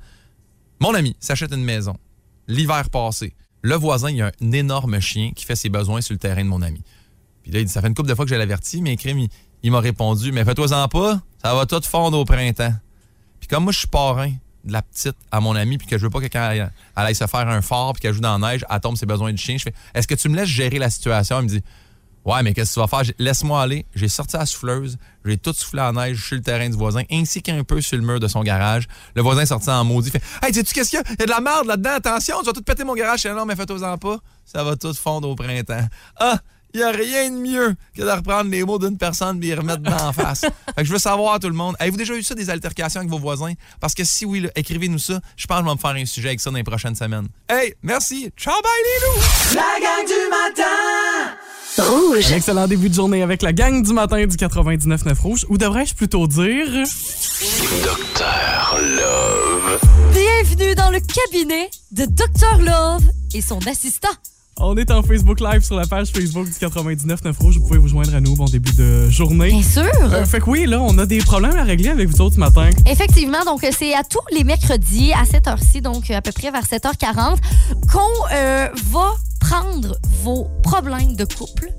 Mon 0.79 0.95
ami 0.95 1.17
s'achète 1.21 1.53
une 1.53 1.65
maison. 1.65 1.97
L'hiver 2.49 2.91
passé, 2.91 3.33
le 3.63 3.77
voisin, 3.77 4.11
il 4.11 4.19
y 4.19 4.23
a 4.23 4.31
un 4.43 4.53
énorme 4.53 5.01
chien 5.01 5.33
qui 5.35 5.47
fait 5.47 5.57
ses 5.57 5.71
besoins 5.71 6.03
sur 6.03 6.13
le 6.13 6.19
terrain 6.19 6.45
de 6.45 6.49
mon 6.49 6.61
ami. 6.61 6.83
Puis 7.43 7.53
là, 7.53 7.61
il 7.61 7.65
dit, 7.65 7.73
ça 7.73 7.81
fait 7.81 7.89
une 7.89 7.95
couple 7.95 8.09
de 8.09 8.15
fois 8.15 8.25
que 8.25 8.31
je 8.31 8.35
l'avertis, 8.35 8.83
mais 8.83 8.97
crime, 8.97 9.27
il 9.67 9.73
m'a 9.73 9.81
répondu, 9.81 10.31
mais 10.31 10.45
fais-toi-en 10.45 10.87
pas, 10.87 11.19
ça 11.43 11.53
va 11.53 11.67
tout 11.67 11.83
fondre 11.83 12.17
au 12.17 12.25
printemps. 12.25 12.73
Puis 13.41 13.49
comme 13.49 13.65
moi, 13.65 13.73
je 13.73 13.81
suis 13.81 13.89
parrain 13.89 14.31
de 14.63 14.73
la 14.73 14.81
petite 14.81 15.17
à 15.33 15.41
mon 15.41 15.57
ami, 15.57 15.77
puis 15.77 15.89
que 15.89 15.99
je 15.99 16.05
veux 16.05 16.11
pas 16.11 16.21
que 16.21 16.27
quand 16.27 16.51
elle, 16.53 16.71
aille 16.95 17.15
se 17.17 17.27
faire 17.27 17.49
un 17.49 17.63
fort, 17.63 17.93
puis 17.93 18.03
qu'elle 18.03 18.15
joue 18.15 18.21
dans 18.21 18.39
la 18.39 18.53
neige, 18.53 18.65
elle 18.71 18.81
tombe 18.81 18.97
ses 18.97 19.07
besoins 19.07 19.33
du 19.33 19.43
chien, 19.43 19.57
je 19.59 19.65
fais, 19.65 19.75
est-ce 19.93 20.07
que 20.07 20.15
tu 20.15 20.29
me 20.29 20.37
laisses 20.37 20.49
gérer 20.49 20.79
la 20.79 20.89
situation? 20.89 21.41
Il 21.41 21.43
me 21.43 21.49
dit, 21.49 21.63
ouais, 22.25 22.45
mais 22.45 22.55
qu'est-ce 22.55 22.71
que 22.71 22.75
tu 22.75 22.81
vas 22.81 22.87
faire? 22.87 23.13
Laisse-moi 23.19 23.61
aller. 23.61 23.87
J'ai 23.97 24.07
sorti 24.07 24.37
la 24.37 24.47
souffleuse, 24.47 24.99
j'ai 25.25 25.37
tout 25.37 25.53
soufflé 25.53 25.81
en 25.81 25.95
neige 25.95 26.25
sur 26.25 26.37
le 26.37 26.43
terrain 26.43 26.69
du 26.69 26.77
voisin, 26.77 27.03
ainsi 27.11 27.43
qu'un 27.43 27.65
peu 27.65 27.81
sur 27.81 27.97
le 27.97 28.05
mur 28.05 28.21
de 28.21 28.29
son 28.29 28.45
garage. 28.45 28.87
Le 29.17 29.23
voisin 29.23 29.41
est 29.41 29.47
sorti 29.47 29.69
en 29.69 29.83
maudit, 29.83 30.13
fait, 30.13 30.23
hey, 30.45 30.55
sais-tu 30.55 30.73
qu'est-ce 30.73 30.91
qu'il 30.91 31.01
y 31.01 31.03
a? 31.03 31.05
Il 31.09 31.17
y 31.19 31.23
a 31.25 31.27
de 31.27 31.31
la 31.31 31.41
merde 31.41 31.67
là-dedans, 31.67 31.95
attention, 31.97 32.39
tu 32.39 32.47
vas 32.47 32.53
tout 32.53 32.63
péter 32.63 32.85
mon 32.85 32.95
garage. 32.95 33.23
Je 33.23 33.29
fais, 33.31 33.35
non, 33.35 33.47
mais 33.47 33.57
fais-toi-en 33.57 33.99
pas, 33.99 34.19
ça 34.45 34.63
va 34.63 34.77
tout 34.77 34.95
fondre 34.95 35.29
au 35.29 35.35
printemps. 35.35 35.89
Ah! 36.21 36.39
Il 36.77 36.81
n'y 36.81 36.85
a 36.85 36.91
rien 36.91 37.31
de 37.31 37.37
mieux 37.37 37.75
que 37.97 38.03
de 38.03 38.11
reprendre 38.11 38.51
les 38.51 38.63
mots 38.63 38.79
d'une 38.79 38.99
personne 38.99 39.43
et 39.43 39.47
les 39.47 39.55
remettre 39.55 39.81
d'en 39.81 40.13
face. 40.13 40.43
Fait 40.43 40.51
que 40.77 40.85
je 40.85 40.93
veux 40.93 40.99
savoir, 40.99 41.41
tout 41.41 41.49
le 41.49 41.55
monde, 41.55 41.75
avez-vous 41.79 41.97
déjà 41.97 42.13
eu 42.13 42.23
ça, 42.23 42.35
des 42.35 42.51
altercations 42.51 43.01
avec 43.01 43.11
vos 43.11 43.19
voisins? 43.19 43.55
Parce 43.81 43.95
que 43.95 44.05
si 44.05 44.27
oui, 44.27 44.41
là, 44.41 44.51
écrivez-nous 44.55 44.99
ça. 44.99 45.19
Je 45.39 45.47
pense 45.47 45.57
que 45.57 45.63
je 45.65 45.69
vais 45.71 45.75
me 45.75 45.81
faire 45.81 45.91
un 45.93 46.05
sujet 46.05 46.29
avec 46.29 46.41
ça 46.41 46.51
dans 46.51 46.59
les 46.59 46.65
prochaines 46.65 46.95
semaines. 46.95 47.29
Hey, 47.49 47.73
merci. 47.83 48.31
Ciao, 48.37 48.53
bye, 48.63 48.71
les 48.85 49.01
loups! 49.07 49.23
La 49.55 49.81
gang 49.81 50.05
du 50.07 50.29
matin 50.29 50.77
Un 51.79 52.13
excellent 52.37 52.69
début 52.69 52.91
de 52.91 52.95
journée 52.95 53.23
avec 53.23 53.41
la 53.41 53.55
gang 53.55 53.83
du 53.83 53.95
matin 53.95 54.27
du 54.27 54.37
99.9 54.37 55.19
Rouge. 55.19 55.47
Ou 55.49 55.57
devrais-je 55.57 55.95
plutôt 55.95 56.27
dire... 56.27 56.67
Docteur 57.85 58.79
Love. 58.83 59.81
Bienvenue 60.13 60.75
dans 60.75 60.91
le 60.91 61.01
cabinet 61.01 61.71
de 61.93 62.05
Dr. 62.05 62.59
Love 62.61 63.05
et 63.33 63.41
son 63.41 63.67
assistant. 63.67 64.11
On 64.59 64.75
est 64.79 64.91
en 64.91 65.03
Facebook 65.03 65.41
Live 65.41 65.63
sur 65.63 65.77
la 65.77 65.87
page 65.87 66.09
Facebook 66.09 66.47
du 66.47 66.53
99.9 66.53 67.37
Rouge. 67.39 67.59
Vous 67.59 67.67
pouvez 67.67 67.79
vous 67.79 67.89
joindre 67.89 68.15
à 68.15 68.23
nous. 68.23 68.35
Bon 68.37 68.47
début 68.47 68.73
de 68.73 69.07
journée. 69.11 69.51
Bien 69.51 69.63
sûr. 69.63 69.85
Euh, 70.01 70.25
fait 70.25 70.41
que 70.41 70.49
oui, 70.49 70.65
là, 70.65 70.81
on 70.81 70.97
a 70.97 71.05
des 71.05 71.19
problèmes 71.19 71.57
à 71.59 71.63
régler 71.63 71.91
avec 71.91 72.09
vous 72.09 72.23
autres 72.23 72.37
ce 72.37 72.41
matin. 72.41 72.71
Effectivement, 72.91 73.45
donc 73.45 73.67
c'est 73.79 73.93
à 73.93 74.03
tous 74.03 74.23
les 74.33 74.45
mercredis 74.45 75.13
à 75.13 75.27
cette 75.27 75.47
heure-ci, 75.47 75.83
donc 75.83 76.11
à 76.11 76.23
peu 76.23 76.33
près 76.33 76.51
vers 76.51 76.65
7h40, 76.65 77.37
qu'on 77.93 78.01
euh, 78.33 78.69
va 78.91 79.15
prendre 79.41 79.99
vos 80.23 80.49
problèmes 80.63 81.17
de 81.17 81.27
couple 81.27 81.71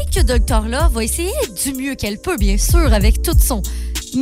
et 0.00 0.14
que 0.14 0.24
Docteur 0.24 0.68
là 0.68 0.88
va 0.90 1.04
essayer 1.04 1.30
du 1.62 1.74
mieux 1.74 1.96
qu'elle 1.96 2.18
peut, 2.18 2.38
bien 2.38 2.56
sûr, 2.56 2.94
avec 2.94 3.20
toute 3.20 3.42
son 3.42 3.62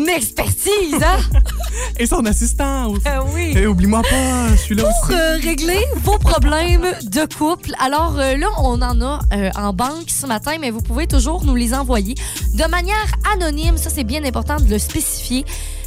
expertise, 0.08 0.94
hein? 1.02 1.18
Et 1.98 2.06
son 2.06 2.24
assistant 2.26 2.88
aussi. 2.90 3.02
Ah 3.06 3.22
oui. 3.34 3.52
Et 3.56 3.66
oublie-moi 3.66 4.02
pas, 4.02 4.48
je 4.52 4.56
suis 4.56 4.74
là 4.74 4.82
pour 4.84 4.92
aussi. 5.10 5.12
euh, 5.18 5.36
régler 5.42 5.80
vos 6.02 6.18
problèmes 6.18 6.86
de 7.04 7.26
couple. 7.36 7.70
Alors 7.80 8.16
euh, 8.18 8.36
là, 8.36 8.48
on 8.58 8.80
en 8.82 9.00
a 9.00 9.20
euh, 9.34 9.50
en 9.56 9.72
banque 9.72 10.08
ce 10.08 10.26
matin, 10.26 10.52
mais 10.60 10.70
vous 10.70 10.80
pouvez 10.82 11.06
toujours 11.06 11.44
nous 11.44 11.54
les 11.54 11.74
envoyer 11.74 12.14
de 12.54 12.64
manière 12.70 13.06
anonyme. 13.32 13.76
Ça, 13.76 13.90
c'est 13.90 14.04
bien 14.04 14.24
important 14.24 14.56
de 14.56 14.68
le 14.68 14.78
spécifier. 14.78 15.44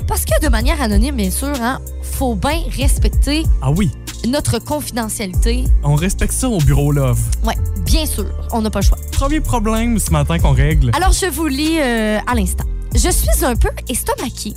Parce 0.07 0.23
que 0.25 0.39
de 0.41 0.47
manière 0.49 0.81
anonyme, 0.81 1.15
bien 1.15 1.31
sûr, 1.31 1.51
hein, 1.61 1.79
faut 2.01 2.35
bien 2.35 2.61
respecter 2.77 3.43
Ah 3.61 3.71
oui, 3.71 3.91
notre 4.27 4.59
confidentialité. 4.59 5.65
on 5.83 5.95
respecte 5.95 6.33
ça 6.33 6.47
au 6.47 6.59
bureau 6.59 6.91
Love. 6.91 7.19
Ouais, 7.43 7.55
bien 7.85 8.05
sûr, 8.05 8.25
on 8.51 8.61
n'a 8.61 8.69
pas 8.69 8.79
le 8.79 8.85
choix. 8.85 8.97
Premier 9.11 9.41
problème 9.41 9.99
ce 9.99 10.11
matin 10.11 10.39
qu'on 10.39 10.53
règle. 10.53 10.91
Alors, 10.95 11.11
je 11.11 11.25
vous 11.25 11.47
lis 11.47 11.77
euh, 11.79 12.19
à 12.25 12.35
l'instant. 12.35 12.63
Je 12.97 13.11
suis 13.11 13.45
un 13.45 13.55
peu 13.55 13.69
estomaquée. 13.87 14.55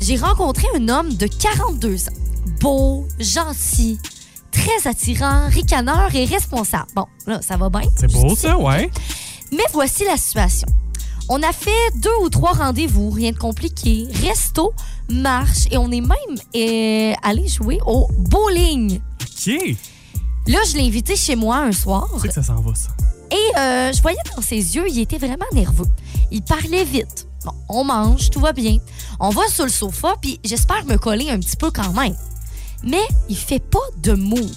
J'ai 0.00 0.16
rencontré 0.16 0.66
un 0.74 0.88
homme 0.88 1.14
de 1.14 1.28
42 1.28 2.08
ans. 2.08 2.12
Beau, 2.60 3.06
gentil, 3.20 4.00
très 4.50 4.88
attirant, 4.90 5.46
ricaneur 5.48 6.12
et 6.12 6.24
responsable. 6.24 6.88
Bon, 6.96 7.06
là, 7.28 7.40
ça 7.40 7.56
va 7.56 7.68
bien. 7.68 7.82
C'est 7.94 8.10
beau 8.10 8.34
ça, 8.34 8.58
ouais. 8.58 8.90
Mais 9.52 9.62
voici 9.72 10.04
la 10.04 10.16
situation. 10.16 10.66
On 11.28 11.40
a 11.44 11.52
fait 11.52 11.70
deux 12.02 12.16
ou 12.22 12.28
trois 12.30 12.50
rendez-vous, 12.52 13.10
rien 13.10 13.30
de 13.30 13.38
compliqué. 13.38 14.08
Resto, 14.24 14.72
marche 15.08 15.66
et 15.70 15.78
on 15.78 15.92
est 15.92 16.00
même 16.00 16.10
euh, 16.56 17.14
allé 17.22 17.46
jouer 17.46 17.78
au 17.86 18.08
bowling. 18.10 18.98
OK. 19.22 19.76
Là, 20.48 20.58
je 20.68 20.76
l'ai 20.76 20.86
invité 20.88 21.14
chez 21.14 21.36
moi 21.36 21.58
un 21.58 21.72
soir. 21.72 22.08
Sais 22.20 22.26
que 22.26 22.34
ça 22.34 22.42
s'en 22.42 22.60
va, 22.60 22.74
ça. 22.74 22.88
Et 23.30 23.58
euh, 23.58 23.92
je 23.92 24.02
voyais 24.02 24.18
dans 24.34 24.42
ses 24.42 24.74
yeux, 24.74 24.86
il 24.88 24.98
était 24.98 25.18
vraiment 25.18 25.46
nerveux. 25.52 25.86
Il 26.32 26.42
parlait 26.42 26.82
vite. 26.82 27.27
Bon, 27.44 27.52
on 27.68 27.84
mange, 27.84 28.30
tout 28.30 28.40
va 28.40 28.52
bien. 28.52 28.78
On 29.20 29.30
va 29.30 29.46
sur 29.48 29.64
le 29.64 29.70
sofa, 29.70 30.14
puis 30.20 30.40
j'espère 30.44 30.84
me 30.86 30.96
coller 30.96 31.30
un 31.30 31.38
petit 31.38 31.56
peu 31.56 31.70
quand 31.70 31.92
même. 31.92 32.16
Mais 32.82 33.02
il 33.28 33.36
fait 33.36 33.58
pas 33.58 33.78
de 33.98 34.12
move. 34.12 34.56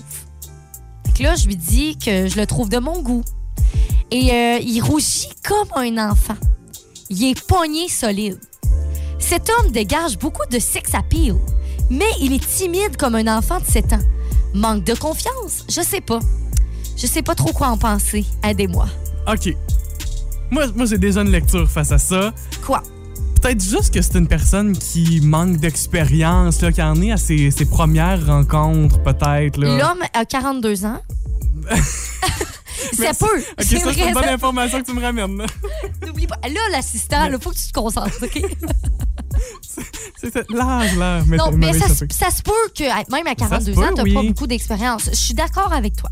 Que 1.15 1.23
là, 1.23 1.35
je 1.35 1.47
lui 1.47 1.55
dis 1.55 1.97
que 1.97 2.27
je 2.27 2.39
le 2.39 2.45
trouve 2.45 2.69
de 2.69 2.77
mon 2.77 3.01
goût. 3.01 3.23
Et 4.11 4.31
euh, 4.31 4.59
il 4.61 4.81
rougit 4.81 5.29
comme 5.43 5.67
un 5.75 6.09
enfant. 6.09 6.37
Il 7.09 7.23
est 7.23 7.47
pogné 7.47 7.87
solide. 7.87 8.39
Cet 9.19 9.49
homme 9.49 9.71
dégage 9.71 10.17
beaucoup 10.17 10.45
de 10.49 10.59
sex 10.59 10.93
appeal, 10.95 11.35
mais 11.89 12.09
il 12.19 12.33
est 12.33 12.45
timide 12.45 12.97
comme 12.97 13.15
un 13.15 13.37
enfant 13.37 13.59
de 13.59 13.65
7 13.65 13.93
ans. 13.93 13.99
Manque 14.53 14.83
de 14.83 14.93
confiance? 14.93 15.63
Je 15.69 15.81
sais 15.81 16.01
pas. 16.01 16.19
Je 16.97 17.07
sais 17.07 17.21
pas 17.21 17.35
trop 17.35 17.53
quoi 17.53 17.67
en 17.67 17.77
penser. 17.77 18.25
Aidez-moi. 18.43 18.87
OK. 19.27 19.55
Moi, 20.51 20.67
moi 20.75 20.85
j'ai 20.85 20.97
déjà 20.97 21.21
une 21.21 21.31
lecture 21.31 21.69
face 21.69 21.91
à 21.91 21.97
ça. 21.97 22.33
Quoi? 22.65 22.83
Peut-être 23.41 23.63
juste 23.63 23.91
que 23.93 24.01
c'est 24.01 24.15
une 24.19 24.27
personne 24.27 24.77
qui 24.77 25.19
manque 25.21 25.57
d'expérience, 25.57 26.61
là, 26.61 26.71
qui 26.71 26.81
en 26.83 27.01
est 27.01 27.11
à 27.11 27.17
ses, 27.17 27.49
ses 27.49 27.65
premières 27.65 28.23
rencontres, 28.27 29.01
peut-être. 29.01 29.57
là. 29.57 29.77
L'homme 29.77 30.03
a 30.13 30.25
42 30.25 30.85
ans. 30.85 30.99
ça 31.71 31.75
Merci. 32.99 33.19
peut. 33.23 33.39
OK, 33.39 33.43
c'est 33.59 33.79
ça, 33.79 33.93
c'est 33.93 34.07
une 34.07 34.13
bonne 34.13 34.25
information 34.29 34.79
que 34.81 34.85
tu 34.85 34.93
me 34.93 35.01
ramènes. 35.01 35.37
là. 35.37 35.45
N'oublie 36.05 36.27
pas. 36.27 36.37
Là, 36.43 36.59
l'assistant, 36.71 37.25
il 37.25 37.39
faut 37.41 37.49
que 37.49 37.55
tu 37.57 37.71
te 37.71 37.79
concentres, 37.79 38.17
OK? 38.21 38.41
C'est 40.21 40.31
cet 40.31 40.51
l'âge-là. 40.51 41.23
mais- 41.25 41.37
non, 41.37 41.51
mais 41.51 41.73
ça, 41.73 41.87
ça 41.87 42.29
se- 42.29 42.43
peut- 42.43 42.51
que, 42.77 42.83
même 43.11 43.25
à 43.25 43.33
42 43.33 43.73
peut, 43.73 43.79
ans, 43.81 43.89
t'as 43.95 44.03
oui. 44.03 44.13
pas 44.13 44.21
beaucoup 44.21 44.45
d'expérience. 44.45 45.05
Je 45.09 45.15
suis 45.15 45.33
d'accord 45.33 45.73
avec 45.73 45.95
toi. 45.95 46.11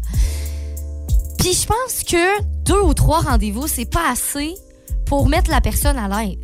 Puis 1.39 1.53
je 1.53 1.65
pense 1.65 2.03
que 2.03 2.41
deux 2.65 2.81
ou 2.81 2.93
trois 2.93 3.21
rendez-vous, 3.21 3.67
c'est 3.67 3.89
pas 3.89 4.11
assez 4.11 4.53
pour 5.05 5.27
mettre 5.29 5.49
la 5.49 5.61
personne 5.61 5.97
à 5.97 6.07
l'aise. 6.07 6.37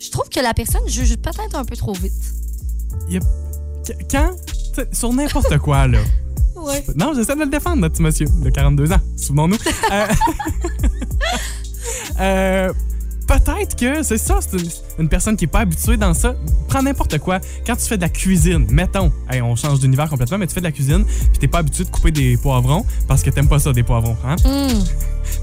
Je 0.00 0.10
trouve 0.10 0.28
que 0.28 0.40
la 0.40 0.54
personne 0.54 0.86
juge 0.88 1.16
peut-être 1.16 1.54
un 1.56 1.64
peu 1.64 1.76
trop 1.76 1.92
vite. 1.94 2.12
Il 3.08 3.14
y 3.14 3.16
a- 3.16 3.20
Qu- 3.84 4.04
Quand? 4.10 4.30
Sur 4.92 5.12
n'importe 5.12 5.56
quoi, 5.62 5.86
là. 5.88 5.98
Ouais. 6.56 6.84
Non, 6.96 7.12
j'essaie 7.14 7.34
de 7.34 7.40
le 7.40 7.46
défendre, 7.50 7.76
notre 7.76 7.94
petit 7.94 8.02
monsieur 8.02 8.26
de 8.26 8.50
42 8.50 8.92
ans. 8.92 9.00
Souvenons-nous. 9.16 9.56
Euh, 9.92 10.06
euh, 12.20 12.72
Peut-être 13.26 13.76
que 13.76 14.02
c'est 14.02 14.18
ça, 14.18 14.38
c'est 14.40 14.58
une, 14.98 15.08
personne 15.08 15.36
qui 15.36 15.44
est 15.44 15.48
pas 15.48 15.60
habituée 15.60 15.96
dans 15.96 16.14
ça. 16.14 16.36
Prends 16.68 16.82
n'importe 16.82 17.18
quoi. 17.18 17.40
Quand 17.66 17.74
tu 17.74 17.86
fais 17.86 17.96
de 17.96 18.02
la 18.02 18.08
cuisine, 18.08 18.66
mettons, 18.70 19.12
hey, 19.28 19.42
on 19.42 19.56
change 19.56 19.80
d'univers 19.80 20.08
complètement, 20.08 20.38
mais 20.38 20.46
tu 20.46 20.54
fais 20.54 20.60
de 20.60 20.66
la 20.66 20.72
cuisine, 20.72 21.04
puis 21.04 21.38
t'es 21.40 21.48
pas 21.48 21.58
habitué 21.58 21.84
de 21.84 21.90
couper 21.90 22.12
des 22.12 22.36
poivrons 22.36 22.86
parce 23.08 23.22
que 23.22 23.30
t'aimes 23.30 23.48
pas 23.48 23.58
ça, 23.58 23.72
des 23.72 23.82
poivrons, 23.82 24.16
hein? 24.24 24.36
Hmm. 24.44 24.84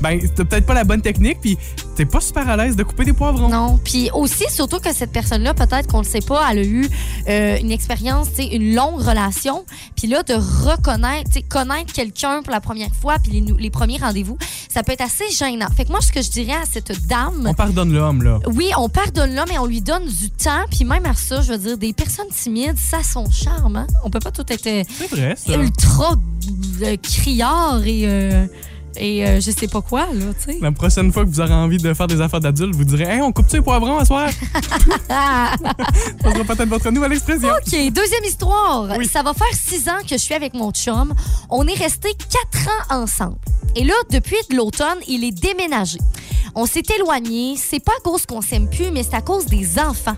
Ben, 0.01 0.19
t'as 0.35 0.45
peut-être 0.45 0.65
pas 0.65 0.73
la 0.73 0.83
bonne 0.83 1.01
technique, 1.01 1.39
puis 1.41 1.57
t'es 1.95 2.05
pas 2.05 2.21
super 2.21 2.47
à 2.49 2.57
l'aise 2.57 2.75
de 2.75 2.83
couper 2.83 3.05
des 3.05 3.13
poivrons. 3.13 3.49
Non. 3.49 3.79
Puis 3.83 4.09
aussi, 4.13 4.45
surtout 4.49 4.79
que 4.79 4.93
cette 4.93 5.11
personne-là, 5.11 5.53
peut-être 5.53 5.87
qu'on 5.87 5.99
ne 5.99 6.05
sait 6.05 6.21
pas, 6.21 6.45
elle 6.51 6.59
a 6.59 6.63
eu 6.63 6.89
euh, 7.29 7.57
une 7.59 7.71
expérience, 7.71 8.27
une 8.39 8.75
longue 8.75 8.99
relation. 8.99 9.65
Puis 9.95 10.07
là, 10.07 10.23
de 10.23 10.33
reconnaître, 10.33 11.29
connaître 11.49 11.93
quelqu'un 11.93 12.41
pour 12.41 12.51
la 12.51 12.61
première 12.61 12.93
fois, 12.93 13.15
puis 13.21 13.43
les, 13.59 13.69
premiers 13.69 13.97
rendez-vous, 13.97 14.37
ça 14.69 14.83
peut 14.83 14.91
être 14.91 15.01
assez 15.01 15.29
gênant. 15.31 15.67
Fait 15.75 15.85
que 15.85 15.91
moi, 15.91 16.01
ce 16.01 16.11
que 16.11 16.21
je 16.21 16.29
dirais 16.29 16.53
à 16.53 16.65
cette 16.71 17.07
dame, 17.07 17.43
On 17.45 17.53
pardonne 17.53 17.93
l'homme, 17.93 18.23
là. 18.23 18.39
oui, 18.47 18.69
on 18.77 18.89
pardonne 18.89 19.35
l'homme 19.35 19.51
et 19.53 19.59
on 19.59 19.65
lui 19.65 19.81
donne 19.81 20.05
du 20.05 20.29
temps. 20.31 20.65
Puis 20.69 20.85
même 20.85 21.05
à 21.05 21.13
ça, 21.13 21.41
je 21.41 21.53
veux 21.53 21.57
dire, 21.57 21.77
des 21.77 21.93
personnes 21.93 22.27
timides, 22.33 22.77
ça 22.77 22.97
a 22.97 23.03
son 23.03 23.29
charme. 23.29 23.75
Hein? 23.77 23.87
On 24.03 24.09
peut 24.09 24.19
pas 24.19 24.31
tout 24.31 24.45
être 24.49 24.67
euh, 24.67 24.83
C'est 24.97 25.09
vrai, 25.09 25.35
ça. 25.35 25.55
ultra 25.55 26.15
euh, 26.83 26.97
criard 27.01 27.81
et, 27.85 28.03
euh, 28.05 28.45
et 28.97 29.25
euh, 29.25 29.39
je 29.39 29.51
sais 29.51 29.67
pas 29.67 29.81
quoi, 29.81 30.07
là, 30.13 30.25
tu 30.45 30.53
sais. 30.53 30.59
La 30.61 30.71
prochaine 30.71 31.11
fois 31.11 31.23
que 31.25 31.29
vous 31.29 31.39
aurez 31.41 31.53
envie 31.53 31.77
de 31.77 31.93
faire 31.93 32.07
des 32.07 32.21
affaires 32.21 32.39
d'adultes, 32.39 32.75
vous 32.75 32.83
direz 32.83 33.03
Hey, 33.03 33.21
on 33.21 33.31
coupe-tu 33.31 33.57
les 33.57 33.61
poivrons 33.61 33.97
à 33.97 34.05
soir? 34.05 34.29
Ça 35.09 36.31
sera 36.31 36.43
peut-être 36.43 36.69
votre 36.69 36.89
nouvelle 36.91 37.13
expression. 37.13 37.49
OK, 37.49 37.91
deuxième 37.91 38.23
histoire. 38.25 38.93
Oui. 38.97 39.07
Ça 39.07 39.23
va 39.23 39.33
faire 39.33 39.53
six 39.53 39.87
ans 39.89 40.01
que 40.07 40.15
je 40.15 40.17
suis 40.17 40.33
avec 40.33 40.53
mon 40.53 40.71
chum. 40.71 41.13
On 41.49 41.67
est 41.67 41.77
restés 41.77 42.13
quatre 42.13 42.67
ans 42.67 43.01
ensemble. 43.01 43.37
Et 43.75 43.83
là, 43.83 43.93
depuis 44.11 44.37
de 44.49 44.55
l'automne, 44.55 44.97
il 45.07 45.23
est 45.23 45.31
déménagé. 45.31 45.97
On 46.55 46.65
s'est 46.65 46.83
éloigné. 46.97 47.55
C'est 47.57 47.83
pas 47.83 47.93
à 47.97 48.01
cause 48.01 48.25
qu'on 48.25 48.41
s'aime 48.41 48.69
plus, 48.69 48.91
mais 48.91 49.03
c'est 49.03 49.15
à 49.15 49.21
cause 49.21 49.45
des 49.45 49.79
enfants. 49.79 50.15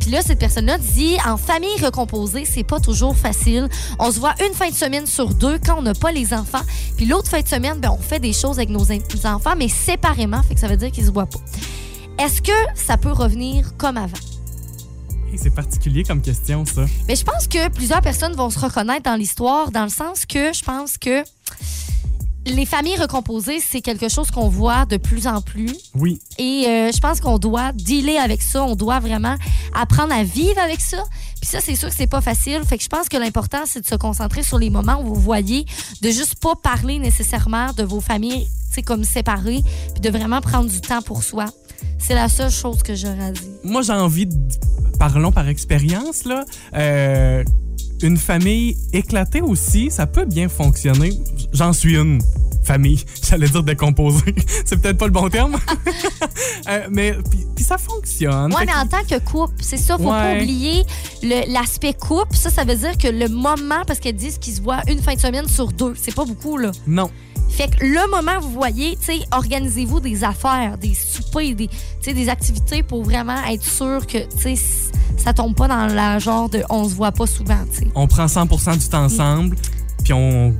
Puis 0.00 0.10
là, 0.10 0.22
cette 0.22 0.38
personne-là 0.38 0.78
dit 0.78 1.16
en 1.26 1.36
famille 1.36 1.80
recomposée, 1.82 2.44
c'est 2.44 2.64
pas 2.64 2.80
toujours 2.80 3.16
facile. 3.16 3.68
On 3.98 4.10
se 4.10 4.20
voit 4.20 4.34
une 4.46 4.54
fin 4.54 4.68
de 4.68 4.74
semaine 4.74 5.06
sur 5.06 5.34
deux 5.34 5.58
quand 5.58 5.78
on 5.78 5.82
n'a 5.82 5.94
pas 5.94 6.12
les 6.12 6.32
enfants. 6.34 6.62
Puis 6.96 7.06
l'autre 7.06 7.28
fin 7.28 7.40
de 7.40 7.48
semaine, 7.48 7.78
ben, 7.78 7.90
on 7.90 8.02
fait 8.02 8.20
des 8.20 8.32
choses 8.32 8.58
avec 8.58 8.70
nos 8.70 8.84
enfants, 9.26 9.54
mais 9.56 9.68
séparément. 9.68 10.42
Fait 10.42 10.54
que 10.54 10.60
ça 10.60 10.68
veut 10.68 10.76
dire 10.76 10.90
qu'ils 10.90 11.06
se 11.06 11.10
voient 11.10 11.26
pas. 11.26 11.40
Est-ce 12.18 12.42
que 12.42 12.52
ça 12.74 12.96
peut 12.96 13.12
revenir 13.12 13.76
comme 13.76 13.96
avant? 13.96 14.18
C'est 15.36 15.54
particulier 15.54 16.04
comme 16.04 16.22
question, 16.22 16.64
ça. 16.64 16.82
Mais 17.08 17.16
je 17.16 17.24
pense 17.24 17.48
que 17.48 17.68
plusieurs 17.68 18.00
personnes 18.00 18.34
vont 18.34 18.50
se 18.50 18.58
reconnaître 18.58 19.02
dans 19.02 19.16
l'histoire, 19.16 19.72
dans 19.72 19.82
le 19.82 19.90
sens 19.90 20.26
que 20.26 20.52
je 20.52 20.62
pense 20.62 20.96
que 20.96 21.24
les 22.46 22.66
familles 22.66 22.96
recomposées, 22.96 23.60
c'est 23.60 23.80
quelque 23.80 24.08
chose 24.08 24.30
qu'on 24.30 24.48
voit 24.48 24.84
de 24.86 24.96
plus 24.96 25.26
en 25.26 25.40
plus. 25.40 25.74
Oui. 25.94 26.20
Et 26.38 26.64
euh, 26.66 26.92
je 26.92 27.00
pense 27.00 27.20
qu'on 27.20 27.38
doit 27.38 27.72
dealer 27.72 28.18
avec 28.18 28.42
ça. 28.42 28.62
On 28.64 28.76
doit 28.76 29.00
vraiment 29.00 29.36
apprendre 29.74 30.12
à 30.12 30.22
vivre 30.22 30.58
avec 30.58 30.80
ça. 30.80 31.02
Puis 31.40 31.50
ça, 31.50 31.60
c'est 31.60 31.74
sûr 31.74 31.88
que 31.88 31.94
c'est 31.94 32.06
pas 32.06 32.20
facile. 32.20 32.60
Fait 32.64 32.76
que 32.76 32.84
je 32.84 32.88
pense 32.88 33.08
que 33.08 33.16
l'important, 33.16 33.64
c'est 33.66 33.80
de 33.80 33.86
se 33.86 33.94
concentrer 33.94 34.42
sur 34.42 34.58
les 34.58 34.70
moments 34.70 35.00
où 35.00 35.14
vous 35.14 35.20
voyez, 35.20 35.64
de 36.02 36.10
juste 36.10 36.36
pas 36.36 36.54
parler 36.54 36.98
nécessairement 36.98 37.72
de 37.72 37.82
vos 37.82 38.00
familles, 38.00 38.46
tu 38.68 38.74
sais, 38.74 38.82
comme 38.82 39.04
séparées, 39.04 39.62
puis 39.92 40.00
de 40.00 40.10
vraiment 40.10 40.40
prendre 40.40 40.68
du 40.68 40.80
temps 40.80 41.02
pour 41.02 41.22
soi. 41.22 41.46
C'est 41.98 42.14
la 42.14 42.28
seule 42.28 42.50
chose 42.50 42.82
que 42.82 42.94
j'aurais 42.94 43.24
à 43.24 43.30
dire. 43.32 43.42
Moi, 43.62 43.82
j'ai 43.82 43.92
envie 43.92 44.26
de. 44.26 44.34
Parlons 44.98 45.32
par 45.32 45.48
expérience, 45.48 46.24
là. 46.24 46.44
Euh, 46.74 47.42
une 48.04 48.16
famille 48.18 48.76
éclatée 48.92 49.40
aussi, 49.40 49.90
ça 49.90 50.06
peut 50.06 50.24
bien 50.24 50.48
fonctionner. 50.48 51.12
J'en 51.52 51.72
suis 51.72 51.96
une. 51.96 52.20
famille. 52.62 53.04
J'allais 53.28 53.48
dire 53.48 53.62
décomposer. 53.62 54.34
C'est 54.64 54.80
peut-être 54.80 54.96
pas 54.96 55.04
le 55.06 55.12
bon 55.12 55.28
terme. 55.28 55.56
Euh, 56.66 56.86
mais 56.90 57.12
puis- 57.30 57.44
puis 57.54 57.62
ça 57.64 57.76
fonctionne. 57.76 58.50
Fait 58.52 58.64
mais 58.64 58.72
que- 58.72 58.78
en 58.78 58.86
tant 58.86 59.04
que 59.04 59.18
couple, 59.22 59.52
c'est 59.60 59.76
ça, 59.76 59.98
faut 59.98 60.04
pas 60.04 60.34
oublier 60.36 60.82
l'aspect 61.22 61.92
couple. 61.92 62.34
Ça, 62.34 62.48
ça 62.48 62.64
veut 62.64 62.74
dire 62.74 62.96
que 62.96 63.06
le 63.08 63.28
moment, 63.28 63.84
parce 63.86 64.00
qu'elles 64.00 64.16
disent 64.16 64.38
qu'ils 64.38 64.54
se 64.54 64.62
voient 64.62 64.80
une 64.88 65.00
fin 65.02 65.14
de 65.14 65.20
semaine 65.20 65.46
sur 65.46 65.70
deux, 65.72 65.92
c'est 66.00 66.14
pas 66.14 66.24
beaucoup, 66.24 66.56
là. 66.56 66.70
Non. 66.86 67.10
Fait 67.50 67.68
que 67.68 67.84
le 67.84 68.10
moment, 68.10 68.40
vous 68.40 68.50
voyez, 68.50 68.96
tu 68.96 69.04
sais, 69.18 69.20
organisez-vous 69.30 70.00
des 70.00 70.24
affaires, 70.24 70.78
des 70.78 70.94
soupers, 70.94 71.54
des, 71.54 71.68
des 72.06 72.28
activités 72.30 72.82
pour 72.82 73.04
vraiment 73.04 73.44
être 73.44 73.62
sûr 73.64 74.06
que, 74.06 74.18
tu 74.18 74.38
sais, 74.40 74.52
s- 74.52 74.90
ça 75.24 75.32
tombe 75.32 75.54
pas 75.54 75.66
dans 75.68 75.86
la 75.86 76.18
genre 76.18 76.48
de 76.48 76.62
on 76.70 76.88
se 76.88 76.94
voit 76.94 77.12
pas 77.12 77.26
souvent, 77.26 77.58
tu 77.72 77.80
sais. 77.80 77.88
On 77.94 78.06
prend 78.06 78.26
100% 78.26 78.78
du 78.78 78.88
temps 78.88 79.04
ensemble, 79.04 79.56
puis 80.04 80.12
on. 80.12 80.54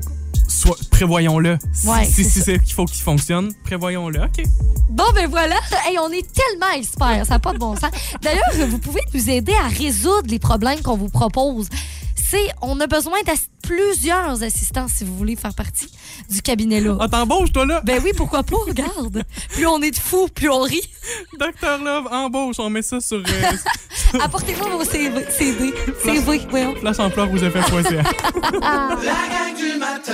Soit, 0.46 0.76
prévoyons-le. 0.90 1.58
Si- 1.72 1.88
Ouais, 1.88 2.04
si 2.04 2.22
c'est 2.24 2.38
ça. 2.40 2.44
c'est 2.44 2.58
qu'il 2.62 2.74
faut 2.74 2.84
qu'il 2.84 3.02
fonctionne, 3.02 3.52
prévoyons-le. 3.64 4.20
OK? 4.22 4.44
Bon, 4.90 5.04
ben 5.14 5.28
voilà. 5.28 5.56
Hey, 5.86 5.98
on 5.98 6.10
est 6.10 6.24
tellement 6.32 6.72
experts. 6.76 7.26
Ça 7.26 7.34
n'a 7.34 7.38
pas 7.40 7.52
de 7.52 7.58
bon 7.58 7.74
sens. 7.74 7.90
D'ailleurs, 8.22 8.44
vous 8.68 8.78
pouvez 8.78 9.00
nous 9.14 9.30
aider 9.30 9.52
à 9.54 9.68
résoudre 9.68 10.28
les 10.28 10.38
problèmes 10.38 10.80
qu'on 10.80 10.96
vous 10.96 11.08
propose. 11.08 11.68
On 12.62 12.80
a 12.80 12.86
besoin 12.86 13.18
de 13.22 13.32
plusieurs 13.62 14.42
assistants 14.42 14.86
si 14.88 15.04
vous 15.04 15.16
voulez 15.16 15.36
faire 15.36 15.54
partie 15.54 15.88
du 16.30 16.42
cabinet-là. 16.42 16.96
Ah, 17.00 17.08
t'embauches, 17.08 17.52
toi, 17.52 17.64
là? 17.66 17.80
Ben 17.84 18.00
oui, 18.04 18.10
pourquoi 18.16 18.42
pas, 18.42 18.56
regarde. 18.66 19.22
Plus 19.50 19.66
on 19.66 19.80
est 19.82 19.90
de 19.90 19.96
fous, 19.96 20.28
plus 20.34 20.50
on 20.50 20.60
rit. 20.62 20.82
Docteur 21.38 21.82
Love, 21.82 22.06
embauche, 22.10 22.56
on 22.58 22.68
met 22.70 22.82
ça 22.82 23.00
sur 23.00 23.18
euh, 23.18 24.18
Apportez-moi 24.20 24.68
vos 24.70 24.84
CV. 24.84 25.24
CD. 25.30 25.72
CV, 26.02 26.40
voyons. 26.50 26.74
flashampleur.ca. 26.76 28.02
La 28.60 28.62
gang 28.62 29.56
du 29.56 29.78
matin. 29.78 30.12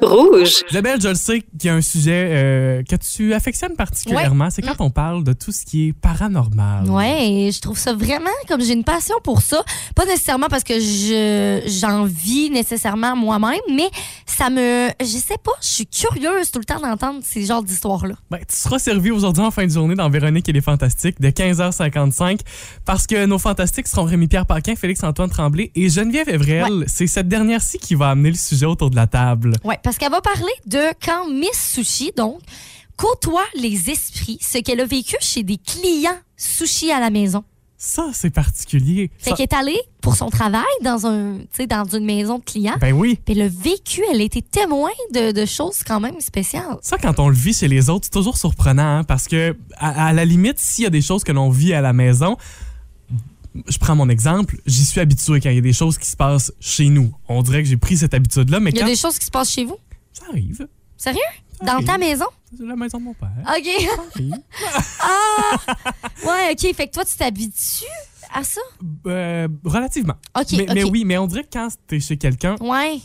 Rouge. 0.00 0.62
Isabelle, 0.70 1.00
je 1.00 1.08
le 1.08 1.14
sais 1.16 1.40
qu'il 1.40 1.64
y 1.64 1.68
a 1.68 1.74
un 1.74 1.80
sujet 1.80 2.28
euh, 2.30 2.82
que 2.88 2.94
tu 2.96 3.34
affectionnes 3.34 3.74
particulièrement. 3.74 4.48
C'est 4.50 4.62
quand 4.62 4.80
on 4.80 4.90
parle 4.90 5.24
de 5.24 5.32
tout 5.32 5.50
ce 5.50 5.64
qui 5.64 5.88
est 5.88 5.92
paranormal. 5.92 6.88
Ouais, 6.88 7.50
je 7.52 7.60
trouve 7.60 7.78
ça 7.78 7.94
vraiment 7.94 8.30
comme 8.46 8.60
j'ai 8.62 8.74
une 8.74 8.84
passion 8.84 9.16
pour 9.24 9.42
ça. 9.42 9.62
Pas 9.96 10.04
nécessairement 10.04 10.46
parce 10.48 10.62
que 10.64 10.74
je 10.74 11.37
j'en 11.66 12.04
vis 12.04 12.50
nécessairement 12.50 13.16
moi-même, 13.16 13.60
mais 13.74 13.88
ça 14.26 14.50
me. 14.50 14.88
Je 15.00 15.06
sais 15.06 15.38
pas, 15.42 15.52
je 15.60 15.68
suis 15.68 15.86
curieuse 15.86 16.50
tout 16.50 16.58
le 16.58 16.64
temps 16.64 16.80
d'entendre 16.80 17.20
ces 17.22 17.44
genres 17.44 17.62
d'histoires-là. 17.62 18.14
Ben, 18.30 18.38
tu 18.38 18.56
seras 18.56 18.78
servi 18.78 19.10
aujourd'hui 19.10 19.42
en 19.42 19.50
fin 19.50 19.66
de 19.66 19.70
journée 19.70 19.94
dans 19.94 20.08
Véronique 20.10 20.48
et 20.48 20.52
les 20.52 20.60
Fantastiques 20.60 21.20
de 21.20 21.28
15h55 21.28 22.40
parce 22.84 23.06
que 23.06 23.26
nos 23.26 23.38
Fantastiques 23.38 23.88
seront 23.88 24.04
Rémi-Pierre 24.04 24.46
Paquin, 24.46 24.74
Félix-Antoine 24.76 25.30
Tremblay 25.30 25.70
et 25.74 25.88
Geneviève 25.88 26.28
Evrel. 26.28 26.84
C'est 26.86 27.06
cette 27.06 27.28
dernière-ci 27.28 27.78
qui 27.78 27.94
va 27.94 28.10
amener 28.10 28.30
le 28.30 28.36
sujet 28.36 28.66
autour 28.66 28.90
de 28.90 28.96
la 28.96 29.06
table. 29.06 29.56
Ouais, 29.64 29.78
parce 29.82 29.98
qu'elle 29.98 30.12
va 30.12 30.20
parler 30.20 30.52
de 30.66 30.80
quand 31.04 31.28
Miss 31.28 31.72
Sushi, 31.74 32.12
donc, 32.16 32.40
côtoie 32.96 33.44
les 33.54 33.90
esprits, 33.90 34.38
ce 34.40 34.58
qu'elle 34.58 34.80
a 34.80 34.84
vécu 34.84 35.16
chez 35.20 35.42
des 35.42 35.56
clients 35.56 36.18
sushi 36.36 36.90
à 36.90 37.00
la 37.00 37.10
maison. 37.10 37.44
Ça, 37.80 38.10
c'est 38.12 38.30
particulier. 38.30 39.08
Fait 39.18 39.30
Ça- 39.30 39.36
qu'elle 39.36 39.44
est 39.44 39.52
allée 39.54 39.80
pour 40.00 40.16
son 40.16 40.30
travail 40.30 40.64
dans 40.82 41.06
un, 41.06 41.38
dans 41.68 41.84
une 41.96 42.04
maison 42.04 42.38
de 42.38 42.44
clients. 42.44 42.76
Ben 42.80 42.92
oui. 42.92 43.20
Puis 43.24 43.34
elle 43.36 43.42
a 43.42 43.48
vécu, 43.48 44.02
elle 44.12 44.20
a 44.20 44.24
été 44.24 44.42
témoin 44.42 44.90
de, 45.14 45.30
de 45.30 45.46
choses 45.46 45.84
quand 45.86 46.00
même 46.00 46.20
spéciales. 46.20 46.76
Ça, 46.82 46.98
quand 46.98 47.20
on 47.20 47.28
le 47.28 47.36
vit 47.36 47.52
chez 47.54 47.68
les 47.68 47.88
autres, 47.88 48.06
c'est 48.06 48.12
toujours 48.18 48.36
surprenant 48.36 48.98
hein, 48.98 49.04
parce 49.04 49.28
que, 49.28 49.56
à, 49.76 50.08
à 50.08 50.12
la 50.12 50.24
limite, 50.24 50.58
s'il 50.58 50.84
y 50.84 50.86
a 50.88 50.90
des 50.90 51.02
choses 51.02 51.22
que 51.22 51.30
l'on 51.30 51.50
vit 51.50 51.72
à 51.72 51.80
la 51.80 51.92
maison, 51.92 52.36
je 53.68 53.78
prends 53.78 53.94
mon 53.96 54.08
exemple, 54.08 54.56
j'y 54.66 54.84
suis 54.84 55.00
habitué 55.00 55.40
quand 55.40 55.50
il 55.50 55.54
y 55.56 55.58
a 55.58 55.62
des 55.62 55.72
choses 55.72 55.98
qui 55.98 56.06
se 56.08 56.16
passent 56.16 56.52
chez 56.60 56.88
nous. 56.88 57.12
On 57.28 57.42
dirait 57.42 57.62
que 57.62 57.68
j'ai 57.68 57.76
pris 57.76 57.96
cette 57.96 58.12
habitude-là, 58.14 58.58
mais 58.60 58.70
Il 58.70 58.76
y 58.76 58.80
a 58.80 58.82
quand 58.82 58.88
des 58.88 58.96
choses 58.96 59.18
qui 59.18 59.26
se 59.26 59.30
passent 59.30 59.52
chez 59.52 59.64
vous? 59.64 59.76
ça 60.12 60.24
arrive, 60.30 60.66
Sérieux? 60.96 61.20
Dans 61.62 61.82
ta 61.84 61.98
maison? 61.98 62.26
c'est 62.56 62.64
la 62.64 62.76
maison 62.76 62.98
de 62.98 63.04
mon 63.04 63.14
père. 63.14 63.30
OK. 63.46 64.22
ah! 65.00 65.58
Ouais, 66.24 66.52
OK. 66.52 66.74
Fait 66.74 66.86
que 66.88 66.92
toi, 66.92 67.04
tu 67.04 67.16
t'habitues 67.16 67.84
à 68.32 68.42
ça? 68.44 68.60
Euh, 69.06 69.48
relativement. 69.64 70.14
OK, 70.38 70.46
mais, 70.52 70.66
mais 70.74 70.84
oui, 70.84 71.04
mais 71.04 71.18
on 71.18 71.26
dirait 71.26 71.44
que 71.44 71.50
quand 71.52 71.68
t'es 71.86 72.00
chez 72.00 72.16
quelqu'un, 72.16 72.56
Ouais, 72.60 72.98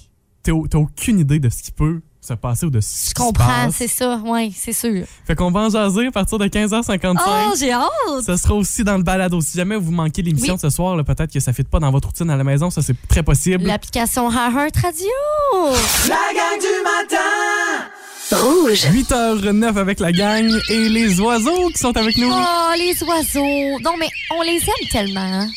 t'as 0.44 0.52
t'as 0.70 0.78
aucune 0.78 1.20
idée 1.20 1.40
de 1.40 1.50
ce 1.50 1.64
qui 1.64 1.72
peut 1.72 2.02
se 2.22 2.34
passer 2.34 2.66
ou 2.66 2.70
de 2.70 2.80
ce 2.80 2.88
je 2.88 3.00
qui 3.02 3.10
se 3.10 3.14
comprends. 3.16 3.70
C'est 3.72 3.88
ça. 3.90 4.18
Ouais, 4.26 4.50
c'est 4.56 4.72
sûr. 4.72 5.06
Fait 5.26 5.36
qu'on 5.36 5.52
va 5.52 5.62
en 5.62 5.70
jaser 5.70 6.08
à 6.08 6.12
partir 6.12 6.38
de 6.38 6.46
15h55. 6.46 7.18
Oh, 7.26 7.54
j'ai 7.60 7.74
hâte! 7.74 7.90
Ça 8.26 8.38
sera 8.38 8.54
aussi 8.54 8.84
dans 8.86 8.96
le 8.96 9.04
balado. 9.04 9.42
Si 9.42 9.58
jamais 9.58 9.76
vous 9.76 9.92
manquez 9.92 10.22
l'émission 10.22 10.54
Oui. 10.54 10.58
de 10.58 10.62
ce 10.62 10.70
soir, 10.70 10.96
peut-être 11.04 11.34
que 11.34 11.40
ça 11.42 11.52
ne 11.52 11.56
fit 11.56 11.64
pas 11.64 11.80
dans 11.80 11.92
votre 11.92 12.08
routine 12.08 12.30
à 12.30 12.38
la 12.38 12.44
maison, 12.46 12.70
ça 12.70 12.82
c'est 12.82 12.96
très 13.10 13.24
possible. 13.24 13.66
L'application 13.66 14.32
Heart 14.32 14.78
Radio. 14.78 15.08
La 16.08 16.16
gang 16.34 16.60
du 16.60 16.84
matin. 16.84 17.90
Rouge. 18.32 18.86
8h09 18.86 19.78
avec 19.78 20.00
la 20.00 20.12
gang 20.12 20.50
et 20.70 20.90
les 20.90 21.20
oiseaux 21.20 21.70
qui 21.70 21.78
sont 21.80 21.96
avec 21.96 22.18
nous. 22.18 22.30
Oh, 22.32 22.74
les 22.78 23.04
oiseaux. 23.04 23.80
Non, 23.82 23.96
mais 24.00 24.10
on 24.32 24.42
les 24.42 24.58
aime 24.58 24.88
tellement. 24.92 25.48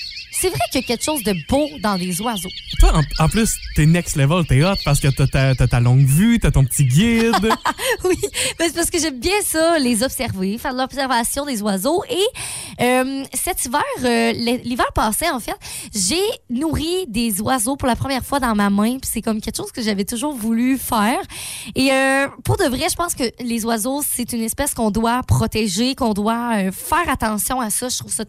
C'est 0.46 0.50
vrai 0.50 0.60
qu'il 0.70 0.80
y 0.80 0.84
a 0.84 0.86
quelque 0.86 1.02
chose 1.02 1.24
de 1.24 1.34
beau 1.48 1.68
dans 1.80 1.98
des 1.98 2.20
oiseaux. 2.20 2.48
Toi, 2.78 2.92
en, 2.94 3.24
en 3.24 3.28
plus, 3.28 3.56
t'es 3.74 3.84
next 3.84 4.14
level, 4.14 4.46
t'es 4.46 4.62
hot 4.62 4.76
parce 4.84 5.00
que 5.00 5.08
t'as 5.08 5.56
ta, 5.56 5.66
ta 5.66 5.80
longue 5.80 6.06
vue, 6.06 6.38
t'as 6.38 6.52
ton 6.52 6.64
petit 6.64 6.84
guide. 6.84 7.34
oui, 8.04 8.16
mais 8.60 8.68
c'est 8.68 8.74
parce 8.76 8.88
que 8.88 9.00
j'aime 9.00 9.18
bien 9.18 9.42
ça, 9.42 9.76
les 9.80 10.04
observer, 10.04 10.56
faire 10.58 10.72
de 10.72 10.78
l'observation 10.78 11.46
des 11.46 11.62
oiseaux. 11.62 12.04
Et 12.08 12.24
euh, 12.80 13.24
cet 13.34 13.64
hiver, 13.64 13.82
euh, 14.04 14.30
l'hiver 14.62 14.92
passé, 14.94 15.28
en 15.28 15.40
fait, 15.40 15.56
j'ai 15.92 16.22
nourri 16.48 17.06
des 17.08 17.40
oiseaux 17.40 17.74
pour 17.74 17.88
la 17.88 17.96
première 17.96 18.24
fois 18.24 18.38
dans 18.38 18.54
ma 18.54 18.70
main. 18.70 18.98
Puis 19.00 19.10
c'est 19.14 19.22
comme 19.22 19.40
quelque 19.40 19.56
chose 19.56 19.72
que 19.72 19.82
j'avais 19.82 20.04
toujours 20.04 20.36
voulu 20.36 20.78
faire. 20.78 21.18
Et 21.74 21.90
euh, 21.90 22.28
pour 22.44 22.56
de 22.56 22.66
vrai, 22.66 22.86
je 22.88 22.94
pense 22.94 23.16
que 23.16 23.24
les 23.42 23.64
oiseaux, 23.64 24.00
c'est 24.08 24.32
une 24.32 24.42
espèce 24.42 24.74
qu'on 24.74 24.92
doit 24.92 25.24
protéger, 25.24 25.96
qu'on 25.96 26.14
doit 26.14 26.70
faire 26.70 27.08
attention 27.08 27.60
à 27.60 27.70
ça. 27.70 27.88
Je 27.88 27.98
trouve 27.98 28.12
ça 28.12 28.22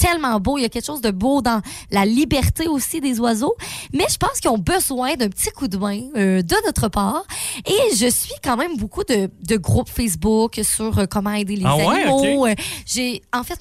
tellement 0.00 0.40
beau. 0.40 0.58
Il 0.58 0.62
y 0.62 0.64
a 0.64 0.68
quelque 0.68 0.86
chose 0.86 1.00
de 1.02 1.10
beau 1.10 1.42
dans 1.42 1.60
la 1.90 2.04
liberté 2.04 2.66
aussi 2.68 3.00
des 3.00 3.20
oiseaux. 3.20 3.54
Mais 3.92 4.06
je 4.10 4.16
pense 4.16 4.40
qu'ils 4.40 4.50
ont 4.50 4.58
besoin 4.58 5.14
d'un 5.14 5.28
petit 5.28 5.50
coup 5.50 5.68
de 5.68 5.76
main 5.76 6.00
euh, 6.16 6.42
de 6.42 6.56
notre 6.66 6.88
part. 6.88 7.22
Et 7.66 7.94
je 7.96 8.08
suis 8.08 8.34
quand 8.42 8.56
même 8.56 8.76
beaucoup 8.76 9.04
de, 9.04 9.30
de 9.46 9.56
groupes 9.56 9.88
Facebook 9.90 10.58
sur 10.62 10.98
euh, 10.98 11.04
comment 11.08 11.32
aider 11.32 11.56
les 11.56 11.64
Ah 11.66 11.76
ouais, 11.76 12.02
animaux. 12.04 12.46
Euh, 12.46 12.54
J'ai, 12.86 13.22
en 13.32 13.42
fait, 13.42 13.58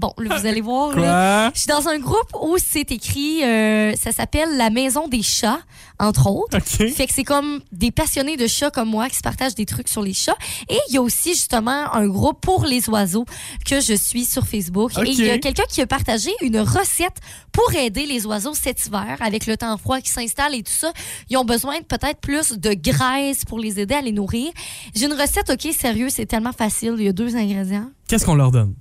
bon, 0.00 0.12
là, 0.18 0.38
vous 0.38 0.46
allez 0.46 0.60
voir. 0.60 0.98
Là, 0.98 1.50
je 1.54 1.60
suis 1.60 1.68
dans 1.68 1.88
un 1.88 1.98
groupe 1.98 2.30
où 2.40 2.56
c'est 2.58 2.90
écrit, 2.90 3.44
euh, 3.44 3.94
ça 3.94 4.12
s'appelle 4.12 4.56
La 4.56 4.70
Maison 4.70 5.06
des 5.06 5.22
chats, 5.22 5.60
entre 5.98 6.28
autres. 6.28 6.56
OK. 6.56 6.88
Fait 6.90 7.06
que 7.06 7.12
c'est 7.14 7.24
comme 7.24 7.60
des 7.70 7.90
passionnés 7.90 8.36
de 8.36 8.46
chats 8.46 8.70
comme 8.70 8.88
moi 8.88 9.08
qui 9.08 9.16
se 9.16 9.20
partagent 9.20 9.54
des 9.54 9.66
trucs 9.66 9.88
sur 9.88 10.02
les 10.02 10.14
chats. 10.14 10.36
Et 10.68 10.78
il 10.88 10.94
y 10.94 10.98
a 10.98 11.02
aussi 11.02 11.30
justement 11.30 11.92
un 11.92 12.08
groupe 12.08 12.40
pour 12.40 12.64
les 12.64 12.88
oiseaux 12.88 13.26
que 13.66 13.80
je 13.80 13.94
suis 13.94 14.24
sur 14.24 14.46
Facebook. 14.46 14.92
OK. 14.96 15.06
Et 15.06 15.10
il 15.10 15.24
y 15.24 15.30
a 15.30 15.38
quelqu'un 15.38 15.64
qui 15.68 15.80
a 15.82 15.86
partagé 15.86 16.30
une 16.40 16.58
recette 16.58 17.18
pour 17.52 17.72
aider 17.74 18.06
les 18.06 18.26
oiseaux 18.26 18.54
cet 18.54 18.86
hiver 18.86 19.16
avec 19.20 19.46
le 19.46 19.56
temps 19.56 19.76
froid 19.76 20.00
qui 20.00 20.10
s'installe 20.10 20.54
et 20.54 20.62
tout 20.62 20.72
ça. 20.72 20.92
Ils 21.28 21.36
ont 21.36 21.44
besoin 21.44 21.78
de 21.78 21.84
peut-être 21.84 22.20
plus 22.20 22.52
de 22.52 22.72
graisse 22.74 23.44
pour 23.44 23.58
les 23.58 23.78
aider 23.78 23.94
à 23.94 24.00
les 24.00 24.12
nourrir. 24.12 24.50
J'ai 24.94 25.06
une 25.06 25.12
recette, 25.12 25.50
OK, 25.50 25.72
sérieux, 25.72 26.08
c'est 26.08 26.26
tellement 26.26 26.52
facile. 26.52 26.94
Il 26.98 27.04
y 27.04 27.08
a 27.08 27.12
deux 27.12 27.36
ingrédients 27.36 27.90
Qu'est-ce 28.08 28.24
qu'on 28.24 28.34
leur 28.34 28.50
donne? 28.50 28.74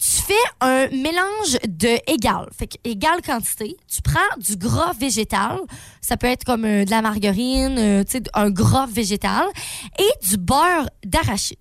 Tu 0.00 0.22
fais 0.22 0.34
un 0.60 0.88
mélange 0.88 1.58
de 1.68 1.98
égal, 2.10 2.48
fait 2.56 2.66
que 2.66 2.76
égale 2.84 3.20
quantité. 3.20 3.76
Tu 3.86 4.00
prends 4.00 4.20
du 4.38 4.56
gras 4.56 4.92
végétal, 4.98 5.60
ça 6.00 6.16
peut 6.16 6.26
être 6.26 6.44
comme 6.44 6.64
euh, 6.64 6.84
de 6.84 6.90
la 6.90 7.02
margarine, 7.02 7.76
euh, 7.78 8.04
tu 8.04 8.12
sais, 8.12 8.22
un 8.32 8.50
gras 8.50 8.86
végétal, 8.86 9.46
et 9.98 10.26
du 10.26 10.38
beurre 10.38 10.88
d'arachide. 11.04 11.58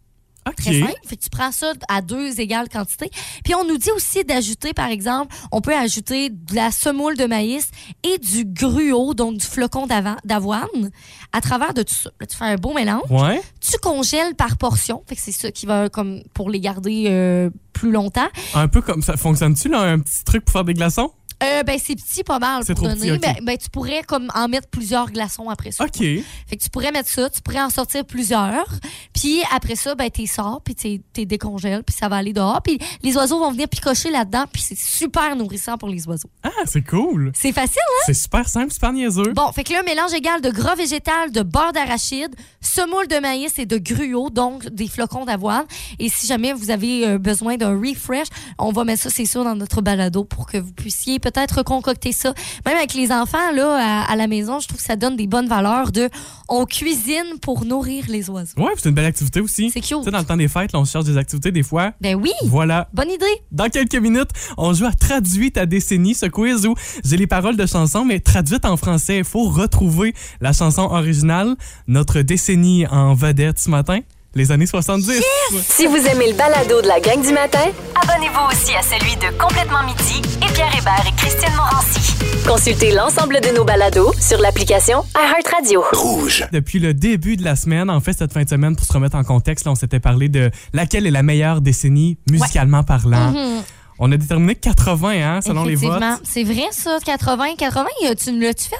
OK. 0.49 0.55
Très 0.55 0.79
simple. 0.79 0.93
Fait 1.05 1.15
que 1.15 1.23
tu 1.23 1.29
prends 1.29 1.51
ça 1.51 1.73
à 1.87 2.01
deux 2.01 2.39
égales 2.39 2.69
quantités. 2.69 3.09
Puis 3.43 3.55
on 3.55 3.65
nous 3.65 3.77
dit 3.77 3.91
aussi 3.91 4.23
d'ajouter, 4.23 4.73
par 4.73 4.89
exemple, 4.89 5.35
on 5.51 5.61
peut 5.61 5.75
ajouter 5.75 6.29
de 6.29 6.55
la 6.55 6.71
semoule 6.71 7.17
de 7.17 7.25
maïs 7.25 7.69
et 8.03 8.17
du 8.17 8.45
gruau, 8.45 9.13
donc 9.13 9.37
du 9.37 9.45
flocon 9.45 9.87
d'avoine, 10.23 10.91
à 11.31 11.41
travers 11.41 11.73
de 11.73 11.83
tout 11.83 11.93
ça. 11.93 12.09
Là, 12.19 12.27
tu 12.27 12.35
fais 12.35 12.45
un 12.45 12.55
beau 12.55 12.73
mélange. 12.73 13.09
Ouais. 13.09 13.41
Tu 13.61 13.77
congèles 13.79 14.35
par 14.35 14.57
portion. 14.57 15.03
Fait 15.07 15.15
que 15.15 15.21
c'est 15.21 15.31
ça 15.31 15.51
qui 15.51 15.65
va 15.65 15.89
comme 15.89 16.21
pour 16.33 16.49
les 16.49 16.59
garder 16.59 17.05
euh, 17.07 17.49
plus 17.73 17.91
longtemps. 17.91 18.27
Un 18.53 18.67
peu 18.67 18.81
comme 18.81 19.01
ça. 19.01 19.15
Fonctionne-tu, 19.17 19.69
là, 19.69 19.81
un 19.81 19.99
petit 19.99 20.23
truc 20.23 20.45
pour 20.45 20.53
faire 20.53 20.63
des 20.63 20.73
glaçons? 20.73 21.11
Euh, 21.43 21.63
ben, 21.63 21.79
c'est 21.81 21.95
petit, 21.95 22.23
pas 22.23 22.39
mal 22.39 22.63
C'est 22.65 22.73
pour 22.73 22.85
trop 22.87 22.95
donner. 22.95 23.17
petit, 23.17 23.19
ben, 23.19 23.35
ben, 23.43 23.57
tu 23.57 23.69
pourrais 23.69 24.03
comme 24.03 24.29
en 24.35 24.47
mettre 24.47 24.67
plusieurs 24.67 25.09
glaçons 25.09 25.49
après 25.49 25.71
ça. 25.71 25.85
OK. 25.85 25.97
Fait 25.97 26.57
que 26.57 26.63
tu 26.63 26.69
pourrais 26.69 26.91
mettre 26.91 27.09
ça, 27.09 27.29
tu 27.29 27.41
pourrais 27.41 27.61
en 27.61 27.69
sortir 27.69 28.05
plusieurs. 28.05 28.67
Puis 29.13 29.41
après 29.55 29.75
ça, 29.75 29.95
ben, 29.95 30.09
t'es 30.09 30.25
sors, 30.25 30.61
puis 30.61 30.75
t'es 30.75 31.25
décongèles, 31.25 31.83
puis 31.83 31.95
ça 31.97 32.09
va 32.09 32.17
aller 32.17 32.33
dehors. 32.33 32.61
Puis 32.61 32.79
les 33.03 33.15
oiseaux 33.15 33.39
vont 33.39 33.51
venir 33.51 33.67
picocher 33.67 34.11
là-dedans, 34.11 34.45
puis 34.51 34.61
c'est 34.61 34.77
super 34.77 35.35
nourrissant 35.35 35.77
pour 35.77 35.89
les 35.89 36.07
oiseaux. 36.07 36.29
Ah, 36.43 36.49
c'est 36.65 36.81
cool. 36.81 37.31
C'est 37.35 37.51
facile, 37.53 37.79
hein? 37.79 38.03
C'est 38.05 38.13
super 38.13 38.47
simple, 38.47 38.73
super 38.73 38.91
niaiseux. 38.91 39.33
Bon, 39.33 39.51
fait 39.51 39.63
que 39.63 39.73
là, 39.73 39.83
mélange 39.83 40.13
égal 40.13 40.41
de 40.41 40.49
gras 40.49 40.75
végétal, 40.75 41.31
de 41.31 41.41
beurre 41.41 41.73
d'arachide, 41.73 42.35
semoule 42.61 43.07
de 43.07 43.19
maïs 43.19 43.57
et 43.59 43.65
de 43.65 43.77
gruau, 43.77 44.29
donc 44.29 44.67
des 44.69 44.87
flocons 44.87 45.25
d'avoine. 45.25 45.65
Et 45.99 46.09
si 46.09 46.27
jamais 46.27 46.53
vous 46.53 46.71
avez 46.71 47.07
euh, 47.07 47.17
besoin 47.17 47.57
d'un 47.57 47.77
refresh, 47.79 48.27
on 48.57 48.71
va 48.71 48.83
mettre 48.83 49.03
ça, 49.03 49.09
c'est 49.09 49.25
sûr, 49.25 49.43
dans 49.43 49.55
notre 49.55 49.81
balado 49.81 50.23
pour 50.25 50.45
que 50.47 50.57
vous 50.57 50.73
puissiez 50.73 51.19
peut-être 51.31 51.63
concocter 51.63 52.11
ça. 52.11 52.33
Même 52.65 52.77
avec 52.77 52.93
les 52.93 53.11
enfants 53.11 53.51
là 53.53 54.03
à, 54.05 54.11
à 54.11 54.15
la 54.15 54.27
maison, 54.27 54.59
je 54.59 54.67
trouve 54.67 54.79
que 54.79 54.85
ça 54.85 54.95
donne 54.95 55.15
des 55.15 55.27
bonnes 55.27 55.47
valeurs 55.47 55.91
de 55.91 56.09
on 56.47 56.65
cuisine 56.65 57.39
pour 57.41 57.65
nourrir 57.65 58.05
les 58.07 58.29
oiseaux. 58.29 58.53
Ouais, 58.57 58.71
c'est 58.77 58.89
une 58.89 58.95
belle 58.95 59.05
activité 59.05 59.39
aussi. 59.41 59.69
C'est 59.71 59.81
cute. 59.81 59.97
Tu 59.99 60.03
sais, 60.05 60.11
dans 60.11 60.19
le 60.19 60.25
temps 60.25 60.37
des 60.37 60.47
fêtes, 60.47 60.71
là, 60.73 60.79
on 60.79 60.85
cherche 60.85 61.05
des 61.05 61.17
activités 61.17 61.51
des 61.51 61.63
fois. 61.63 61.93
Ben 62.01 62.15
oui. 62.15 62.31
Voilà. 62.45 62.89
Bonne 62.93 63.11
idée. 63.11 63.25
Dans 63.51 63.69
quelques 63.69 63.95
minutes, 63.95 64.29
on 64.57 64.73
joue 64.73 64.85
à 64.85 64.93
Traduit 64.93 65.51
ta 65.51 65.65
décennie, 65.65 66.15
ce 66.15 66.25
quiz 66.25 66.65
où 66.65 66.75
j'ai 67.03 67.17
les 67.17 67.27
paroles 67.27 67.55
de 67.55 67.65
chansons, 67.65 68.05
mais 68.05 68.19
traduites 68.19 68.65
en 68.65 68.77
français. 68.77 69.19
Il 69.19 69.23
faut 69.23 69.49
retrouver 69.49 70.13
la 70.41 70.53
chanson 70.53 70.83
originale. 70.83 71.55
Notre 71.87 72.21
décennie 72.21 72.85
en 72.87 73.13
vedette 73.13 73.59
ce 73.59 73.69
matin, 73.69 73.99
les 74.35 74.51
années 74.51 74.65
70. 74.65 75.21
Si 75.67 75.87
vous 75.87 75.95
aimez 75.97 76.29
le 76.31 76.37
balado 76.37 76.81
de 76.81 76.87
la 76.87 76.99
gang 76.99 77.21
du 77.21 77.33
matin, 77.33 77.59
Abonnez-vous 78.01 78.47
aussi 78.51 78.73
à 78.75 78.81
celui 78.81 79.15
de 79.15 79.35
Complètement 79.37 79.83
Midi 79.83 80.21
et 80.47 80.53
Pierre 80.53 80.71
Hébert 80.77 81.03
et 81.07 81.15
Christine 81.15 81.53
Morancy. 81.55 82.15
consultez 82.47 82.91
l'ensemble 82.93 83.39
de 83.41 83.55
nos 83.55 83.63
balados 83.65 84.13
sur 84.19 84.39
l'application 84.39 85.03
iHeartRadio. 85.15 85.83
Rouge. 85.93 86.47
Depuis 86.51 86.79
le 86.79 86.93
début 86.93 87.37
de 87.37 87.43
la 87.43 87.55
semaine, 87.55 87.89
en 87.89 87.99
fait, 87.99 88.13
cette 88.13 88.31
fin 88.31 88.43
de 88.43 88.49
semaine, 88.49 88.75
pour 88.75 88.85
se 88.85 88.93
remettre 88.93 89.15
en 89.17 89.23
contexte, 89.23 89.65
là, 89.65 89.71
on 89.71 89.75
s'était 89.75 89.99
parlé 89.99 90.29
de 90.29 90.49
laquelle 90.73 91.05
est 91.07 91.11
la 91.11 91.23
meilleure 91.23 91.61
décennie 91.61 92.17
musicalement 92.29 92.83
parlant. 92.83 93.31
Mhm. 93.31 93.63
On 93.99 94.11
a 94.11 94.17
déterminé 94.17 94.55
80, 94.55 95.09
hein, 95.09 95.41
selon 95.41 95.65
les 95.65 95.75
votes. 95.75 95.89
Effectivement. 95.97 96.17
C'est 96.23 96.43
vrai 96.43 96.67
ça, 96.71 96.97
80, 97.03 97.55
80, 97.57 97.85
euh, 98.05 98.13
tu 98.15 98.31
nous 98.31 98.39
l'as-tu 98.39 98.69
fait? 98.69 98.75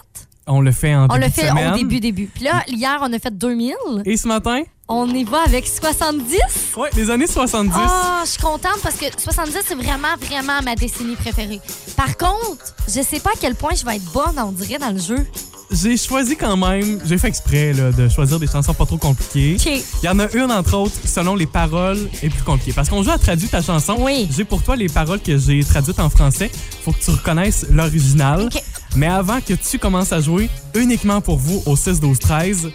On 0.52 0.62
le 0.62 0.72
fait 0.72 0.94
en 0.96 1.04
On 1.06 1.08
début 1.08 1.20
l'a 1.22 1.30
de 1.30 1.34
fait 1.34 1.48
semaine. 1.48 1.74
au 1.74 1.78
début, 1.78 2.00
début. 2.00 2.26
Puis 2.34 2.44
là, 2.44 2.64
hier, 2.68 2.98
on 3.02 3.14
a 3.14 3.20
fait 3.20 3.36
2000. 3.38 3.74
Et 4.06 4.18
ce 4.18 4.28
matin, 4.28 4.62
On 4.88 5.08
y 5.08 5.24
va 5.24 5.42
avec 5.46 5.68
70. 5.68 6.36
ouais, 6.78 6.90
les 6.96 7.12
années 7.12 7.28
70. 7.28 7.72
Ah, 7.76 8.22
je 8.26 8.32
suis 8.32 8.42
contente 8.42 8.80
parce 8.82 8.96
que 8.96 9.06
70, 9.16 9.58
c'est 9.68 9.76
vraiment, 9.76 10.08
vraiment 10.20 10.60
ma 10.64 10.74
décennie 10.76 11.16
préférée. 11.16 11.62
Par 11.96 12.18
contre, 12.18 12.74
je 12.88 13.02
sais 13.04 13.20
pas 13.20 13.30
à 13.30 13.38
quel 13.40 13.54
point 13.54 13.76
je 13.76 13.86
vais 13.86 13.98
être 13.98 14.12
bonne, 14.12 14.40
on 14.40 14.52
dirait, 14.52 14.80
dans 14.80 14.90
le 14.92 15.00
jeu. 15.00 15.24
J'ai 15.72 15.96
choisi 15.98 16.36
quand 16.36 16.58
même, 16.58 17.00
j'ai 17.06 17.20
fait 17.20 17.28
exprès 17.28 17.74
là, 17.74 17.92
de 17.92 18.10
choisir 18.10 18.40
des 18.40 18.48
chansons 18.48 18.74
pas 18.74 18.88
trop 18.88 18.98
compliquées. 18.98 19.56
Il 20.02 20.06
y 20.06 20.10
en 20.10 20.18
a 20.18 20.28
une, 20.36 20.52
entre 20.52 20.76
autres, 20.76 20.96
selon 21.06 21.36
les 21.36 21.46
paroles, 21.46 22.10
est 22.24 22.30
plus 22.30 22.42
compliquée. 22.42 22.74
Parce 22.74 22.90
qu'on 22.90 23.04
joue 23.04 23.12
à 23.12 23.20
traduire 23.20 23.52
ta 23.52 23.62
chanson. 23.62 23.96
Oui. 24.00 24.28
J'ai 24.36 24.46
pour 24.46 24.64
toi 24.64 24.76
les 24.76 24.90
paroles 24.90 25.20
que 25.22 25.38
j'ai 25.38 25.64
traduites 25.64 26.00
en 26.00 26.10
français. 26.10 26.50
Faut 26.84 26.92
que 26.92 26.98
tu 27.00 27.12
reconnaisses 27.12 27.68
l'original. 27.70 28.50
Mais 28.95 29.08
avant 29.08 29.39
que 29.41 29.54
tu 29.54 29.80
commences 29.80 30.12
à 30.12 30.21
jouer, 30.21 30.49
uniquement 30.75 31.21
pour 31.21 31.38
vous, 31.38 31.62
au 31.65 31.75
6, 31.75 31.99
12, 31.99 32.19
13, 32.19 32.71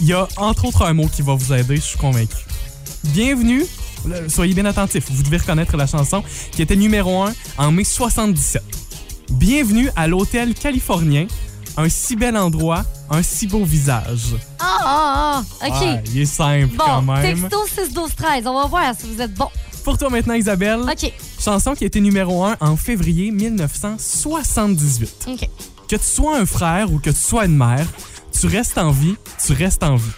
il 0.00 0.06
y 0.06 0.12
a 0.12 0.26
entre 0.36 0.66
autres 0.66 0.82
un 0.82 0.92
mot 0.92 1.06
qui 1.06 1.22
va 1.22 1.34
vous 1.34 1.52
aider, 1.52 1.76
je 1.76 1.82
suis 1.82 1.98
convaincu. 1.98 2.36
Bienvenue. 3.04 3.64
Soyez 4.28 4.54
bien 4.54 4.66
attentifs. 4.66 5.10
Vous 5.10 5.22
devez 5.22 5.38
reconnaître 5.38 5.76
la 5.76 5.86
chanson 5.86 6.22
qui 6.50 6.62
était 6.62 6.76
numéro 6.76 7.22
1 7.22 7.32
en 7.58 7.72
mai 7.72 7.84
77. 7.84 8.62
Bienvenue 9.30 9.88
à 9.96 10.06
l'hôtel 10.06 10.54
californien. 10.54 11.26
Un 11.76 11.88
si 11.88 12.14
bel 12.14 12.36
endroit, 12.36 12.84
un 13.10 13.22
si 13.22 13.46
beau 13.46 13.64
visage. 13.64 14.36
Ah, 14.60 14.78
ah, 14.80 15.42
ah. 15.60 15.66
OK. 15.66 15.72
Ah, 15.74 16.00
il 16.06 16.20
est 16.20 16.26
simple 16.26 16.76
quand 16.76 17.02
même. 17.02 17.40
texto 17.40 17.66
6 17.66 17.92
12 17.92 18.14
13. 18.14 18.46
On 18.46 18.54
va 18.54 18.66
voir 18.66 18.94
si 18.96 19.12
vous 19.12 19.20
êtes 19.20 19.34
bon. 19.34 19.48
Pour 19.84 19.98
toi 19.98 20.08
maintenant, 20.10 20.34
Isabelle, 20.34 20.80
OK. 20.80 21.12
chanson 21.38 21.74
qui 21.74 21.84
a 21.84 21.86
été 21.86 22.00
numéro 22.00 22.42
1 22.44 22.56
en 22.60 22.76
février 22.76 23.30
1978. 23.30 25.26
OK. 25.28 25.48
Que 25.88 25.96
tu 25.96 26.02
sois 26.02 26.38
un 26.38 26.46
frère 26.46 26.90
ou 26.92 26.98
que 26.98 27.10
tu 27.10 27.16
sois 27.20 27.44
une 27.44 27.56
mère, 27.56 27.86
tu 28.32 28.46
restes 28.46 28.78
en 28.78 28.90
vie, 28.90 29.16
tu 29.44 29.52
restes 29.52 29.82
en 29.82 29.96
vie. 29.96 30.10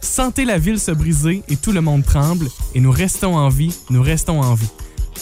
Sentez 0.00 0.44
la 0.44 0.58
ville 0.58 0.80
se 0.80 0.90
briser 0.90 1.42
et 1.48 1.56
tout 1.56 1.70
le 1.72 1.80
monde 1.80 2.04
tremble, 2.04 2.48
et 2.74 2.80
nous 2.80 2.90
restons 2.90 3.36
en 3.36 3.48
vie, 3.48 3.72
nous 3.90 4.02
restons 4.02 4.40
en 4.42 4.54
vie. 4.54 4.68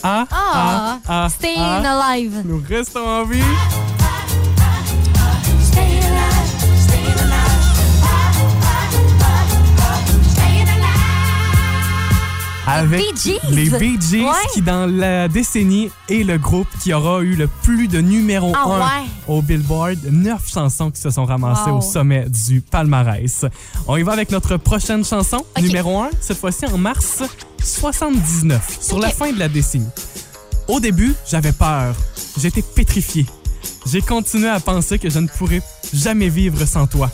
Ah, 0.02 0.26
Ah, 0.30 0.98
ah, 1.06 1.24
ah, 1.24 1.28
Staying 1.28 1.58
ah, 1.60 2.00
alive. 2.12 2.42
nous 2.44 2.62
restons 2.66 3.06
en 3.06 3.24
vie. 3.24 3.42
Avec 12.66 13.00
Bee 13.00 13.12
Gees? 13.16 13.38
les 13.50 13.68
Bee 13.70 13.98
Gees, 14.00 14.22
Ouais. 14.24 14.30
qui 14.54 14.62
dans 14.62 14.86
la 14.86 15.26
décennie 15.28 15.90
est 16.08 16.22
le 16.22 16.38
groupe 16.38 16.68
qui 16.80 16.92
aura 16.94 17.20
eu 17.22 17.34
le 17.34 17.48
plus 17.48 17.88
de 17.88 18.00
numéro 18.00 18.52
Ah 18.54 18.64
1 18.66 18.78
ouais. 19.02 19.08
au 19.26 19.42
Billboard. 19.42 19.98
Neuf 20.10 20.48
chansons 20.52 20.90
qui 20.90 21.00
se 21.00 21.10
sont 21.10 21.24
ramassées 21.24 21.70
Wow. 21.70 21.78
au 21.78 21.80
sommet 21.80 22.26
du 22.28 22.60
palmarès. 22.60 23.44
On 23.88 23.96
y 23.96 24.02
va 24.02 24.12
avec 24.12 24.30
notre 24.30 24.56
prochaine 24.58 25.04
chanson, 25.04 25.44
numéro 25.60 25.98
1, 26.02 26.10
cette 26.20 26.38
fois-ci 26.38 26.66
en 26.66 26.78
mars 26.78 27.22
79, 27.64 28.78
sur 28.80 28.98
la 29.00 29.08
fin 29.10 29.32
de 29.32 29.38
la 29.38 29.48
décennie. 29.48 29.88
Au 30.68 30.78
début, 30.78 31.14
j'avais 31.28 31.52
peur. 31.52 31.94
J'étais 32.40 32.62
pétrifié. 32.62 33.26
J'ai 33.86 34.00
continué 34.00 34.48
à 34.48 34.60
penser 34.60 34.98
que 35.00 35.10
je 35.10 35.18
ne 35.18 35.26
pourrais 35.26 35.62
jamais 35.92 36.28
vivre 36.28 36.64
sans 36.64 36.86
toi. 36.86 37.10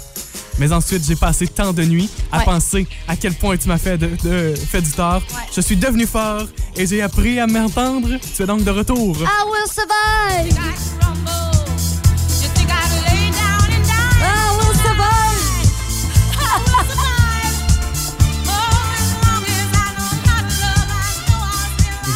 Mais 0.58 0.72
ensuite, 0.72 1.04
j'ai 1.06 1.16
passé 1.16 1.46
tant 1.46 1.72
de 1.72 1.84
nuits 1.84 2.08
à 2.32 2.38
Ouais. 2.38 2.44
penser 2.44 2.86
à 3.06 3.16
quel 3.16 3.34
point 3.34 3.56
tu 3.56 3.68
m'as 3.68 3.78
fait, 3.78 3.96
de, 3.96 4.08
de- 4.24 4.54
fait 4.56 4.82
du 4.82 4.90
tort. 4.90 5.22
Ouais. 5.30 5.42
Je 5.54 5.60
suis 5.60 5.76
devenu 5.76 6.06
fort 6.06 6.44
et 6.76 6.86
j'ai 6.86 7.00
appris 7.02 7.38
à 7.38 7.46
m'entendre. 7.46 8.08
Tu 8.34 8.42
es 8.42 8.46
donc 8.46 8.64
de 8.64 8.70
retour. 8.70 9.16
I 9.16 9.44
will 9.46 9.68
survive. 9.70 10.58
I 14.20 14.56
will 14.58 14.74
survive. 14.74 15.08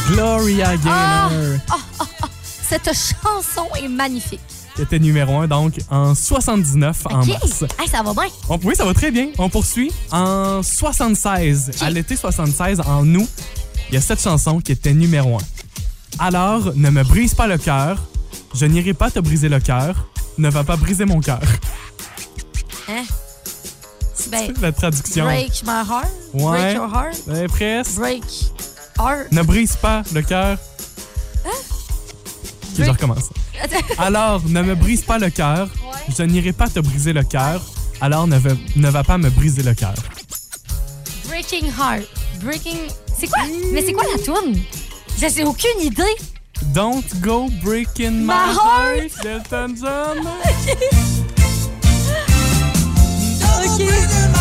Gloria 0.08 0.76
Gaynor, 0.76 1.30
Cette 2.68 2.90
chanson 2.92 3.68
est 3.82 3.88
magnifique. 3.88 4.40
Qui 4.76 4.82
était 4.82 4.98
numéro 4.98 5.36
1 5.38 5.48
donc 5.48 5.74
en 5.90 6.14
79 6.14 7.06
en 7.06 7.20
OK. 7.20 7.28
mars. 7.28 7.64
Hey, 7.78 7.88
ça 7.88 8.02
va 8.02 8.12
bien. 8.12 8.30
On- 8.48 8.58
oui, 8.64 8.74
ça 8.76 8.84
va 8.84 8.94
très 8.94 9.10
bien. 9.10 9.28
On 9.38 9.48
poursuit. 9.48 9.92
En 10.10 10.62
76, 10.62 11.70
Ok. 11.74 11.82
à 11.82 11.90
l'été 11.90 12.16
76, 12.16 12.80
en 12.80 13.06
août, 13.14 13.28
il 13.90 13.94
y 13.94 13.96
a 13.98 14.00
cette 14.00 14.20
chanson 14.22 14.60
qui 14.60 14.72
était 14.72 14.94
numéro 14.94 15.36
1. 15.36 15.40
Alors, 16.18 16.72
ne 16.74 16.90
me 16.90 17.02
brise 17.04 17.34
pas 17.34 17.46
le 17.46 17.58
cœur. 17.58 18.02
Je 18.54 18.66
n'irai 18.66 18.94
pas 18.94 19.10
te 19.10 19.18
briser 19.18 19.48
le 19.48 19.60
cœur. 19.60 19.94
Ne 20.38 20.48
va 20.50 20.64
pas 20.64 20.76
briser 20.76 21.04
mon 21.04 21.20
cœur. 21.20 21.40
Hein? 22.88 23.04
Ben, 24.30 24.52
La 24.62 24.72
traduction. 24.72 25.24
break 25.24 25.62
my 25.64 25.82
heart. 25.88 26.08
Ouais. 26.32 26.42
Break 26.58 26.76
your 26.76 26.90
heart. 26.94 27.16
Eh, 27.34 27.46
presque. 27.48 27.96
Break 27.96 28.22
heart. 28.98 29.30
Ne 29.32 29.42
brise 29.42 29.76
pas 29.76 30.02
le 30.14 30.22
cœur. 30.22 30.58
Hein? 31.44 31.50
Je 32.78 32.84
recommence. 32.84 33.28
Alors, 33.98 34.42
ne 34.48 34.62
me 34.62 34.74
brise 34.74 35.02
pas 35.02 35.18
le 35.18 35.30
cœur. 35.30 35.68
Je 36.16 36.22
n'irai 36.22 36.52
pas 36.52 36.68
te 36.68 36.80
briser 36.80 37.12
le 37.12 37.22
cœur. 37.22 37.62
Alors, 38.00 38.26
ne, 38.26 38.38
va- 38.38 38.50
ne 38.76 38.88
va 38.90 39.04
pas 39.04 39.18
me 39.18 39.30
briser 39.30 39.62
le 39.62 39.74
cœur. 39.74 39.94
Breaking 41.28 41.66
heart. 41.66 42.06
Breaking. 42.42 42.78
C'est 43.18 43.28
quoi? 43.28 43.42
Mais 43.72 43.82
c'est 43.84 43.92
quoi 43.92 44.04
la 44.12 44.18
tune? 44.22 44.60
Je 45.20 45.28
sais 45.28 45.44
aucune 45.44 45.80
idée. 45.80 46.02
Don't 46.74 47.02
go 47.20 47.48
breaking 47.62 48.20
my, 48.20 48.26
My 48.26 48.54
heart, 48.54 49.24
Elton 49.24 49.74
John. 49.80 50.18
OK. 53.64 54.31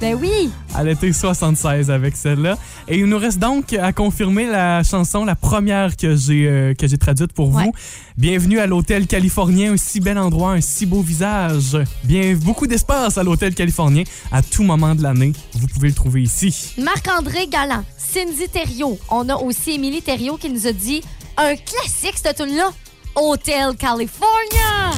Ben 0.00 0.14
oui. 0.14 0.50
À 0.74 0.84
l'été 0.84 1.12
76 1.12 1.90
avec 1.90 2.16
celle-là. 2.16 2.56
Et 2.86 2.98
il 2.98 3.06
nous 3.06 3.18
reste 3.18 3.38
donc 3.40 3.72
à 3.72 3.92
confirmer 3.92 4.46
la 4.46 4.82
chanson, 4.84 5.24
la 5.24 5.34
première 5.34 5.96
que 5.96 6.14
j'ai 6.14 6.46
euh, 6.46 6.74
que 6.74 6.86
j'ai 6.86 6.98
traduite 6.98 7.32
pour 7.32 7.52
Ouais. 7.52 7.64
vous. 7.64 7.72
Bienvenue 8.16 8.60
à 8.60 8.66
l'hôtel 8.66 9.06
californien, 9.08 9.72
un 9.72 9.76
si 9.76 9.98
bel 10.00 10.16
endroit, 10.18 10.52
un 10.52 10.60
si 10.60 10.86
beau 10.86 11.02
visage. 11.02 11.76
Bien, 12.04 12.34
beaucoup 12.36 12.66
d'espace 12.68 13.18
à 13.18 13.24
l'hôtel 13.24 13.54
californien. 13.54 14.04
À 14.30 14.42
tout 14.42 14.62
moment 14.62 14.94
de 14.94 15.02
l'année, 15.02 15.32
vous 15.54 15.66
pouvez 15.66 15.88
le 15.88 15.94
trouver 15.94 16.22
ici. 16.22 16.74
Marc-André 16.78 17.48
Galland, 17.48 17.84
Cindy 17.96 18.48
Thériault. 18.48 18.98
On 19.10 19.28
a 19.28 19.34
aussi 19.36 19.72
Émilie 19.72 20.02
Thériault 20.02 20.36
qui 20.36 20.48
nous 20.50 20.66
a 20.68 20.72
dit 20.72 21.02
un 21.36 21.56
classique, 21.56 22.14
cette 22.22 22.36
tune-là. 22.36 22.70
Hotel 23.16 23.74
California. 23.76 24.92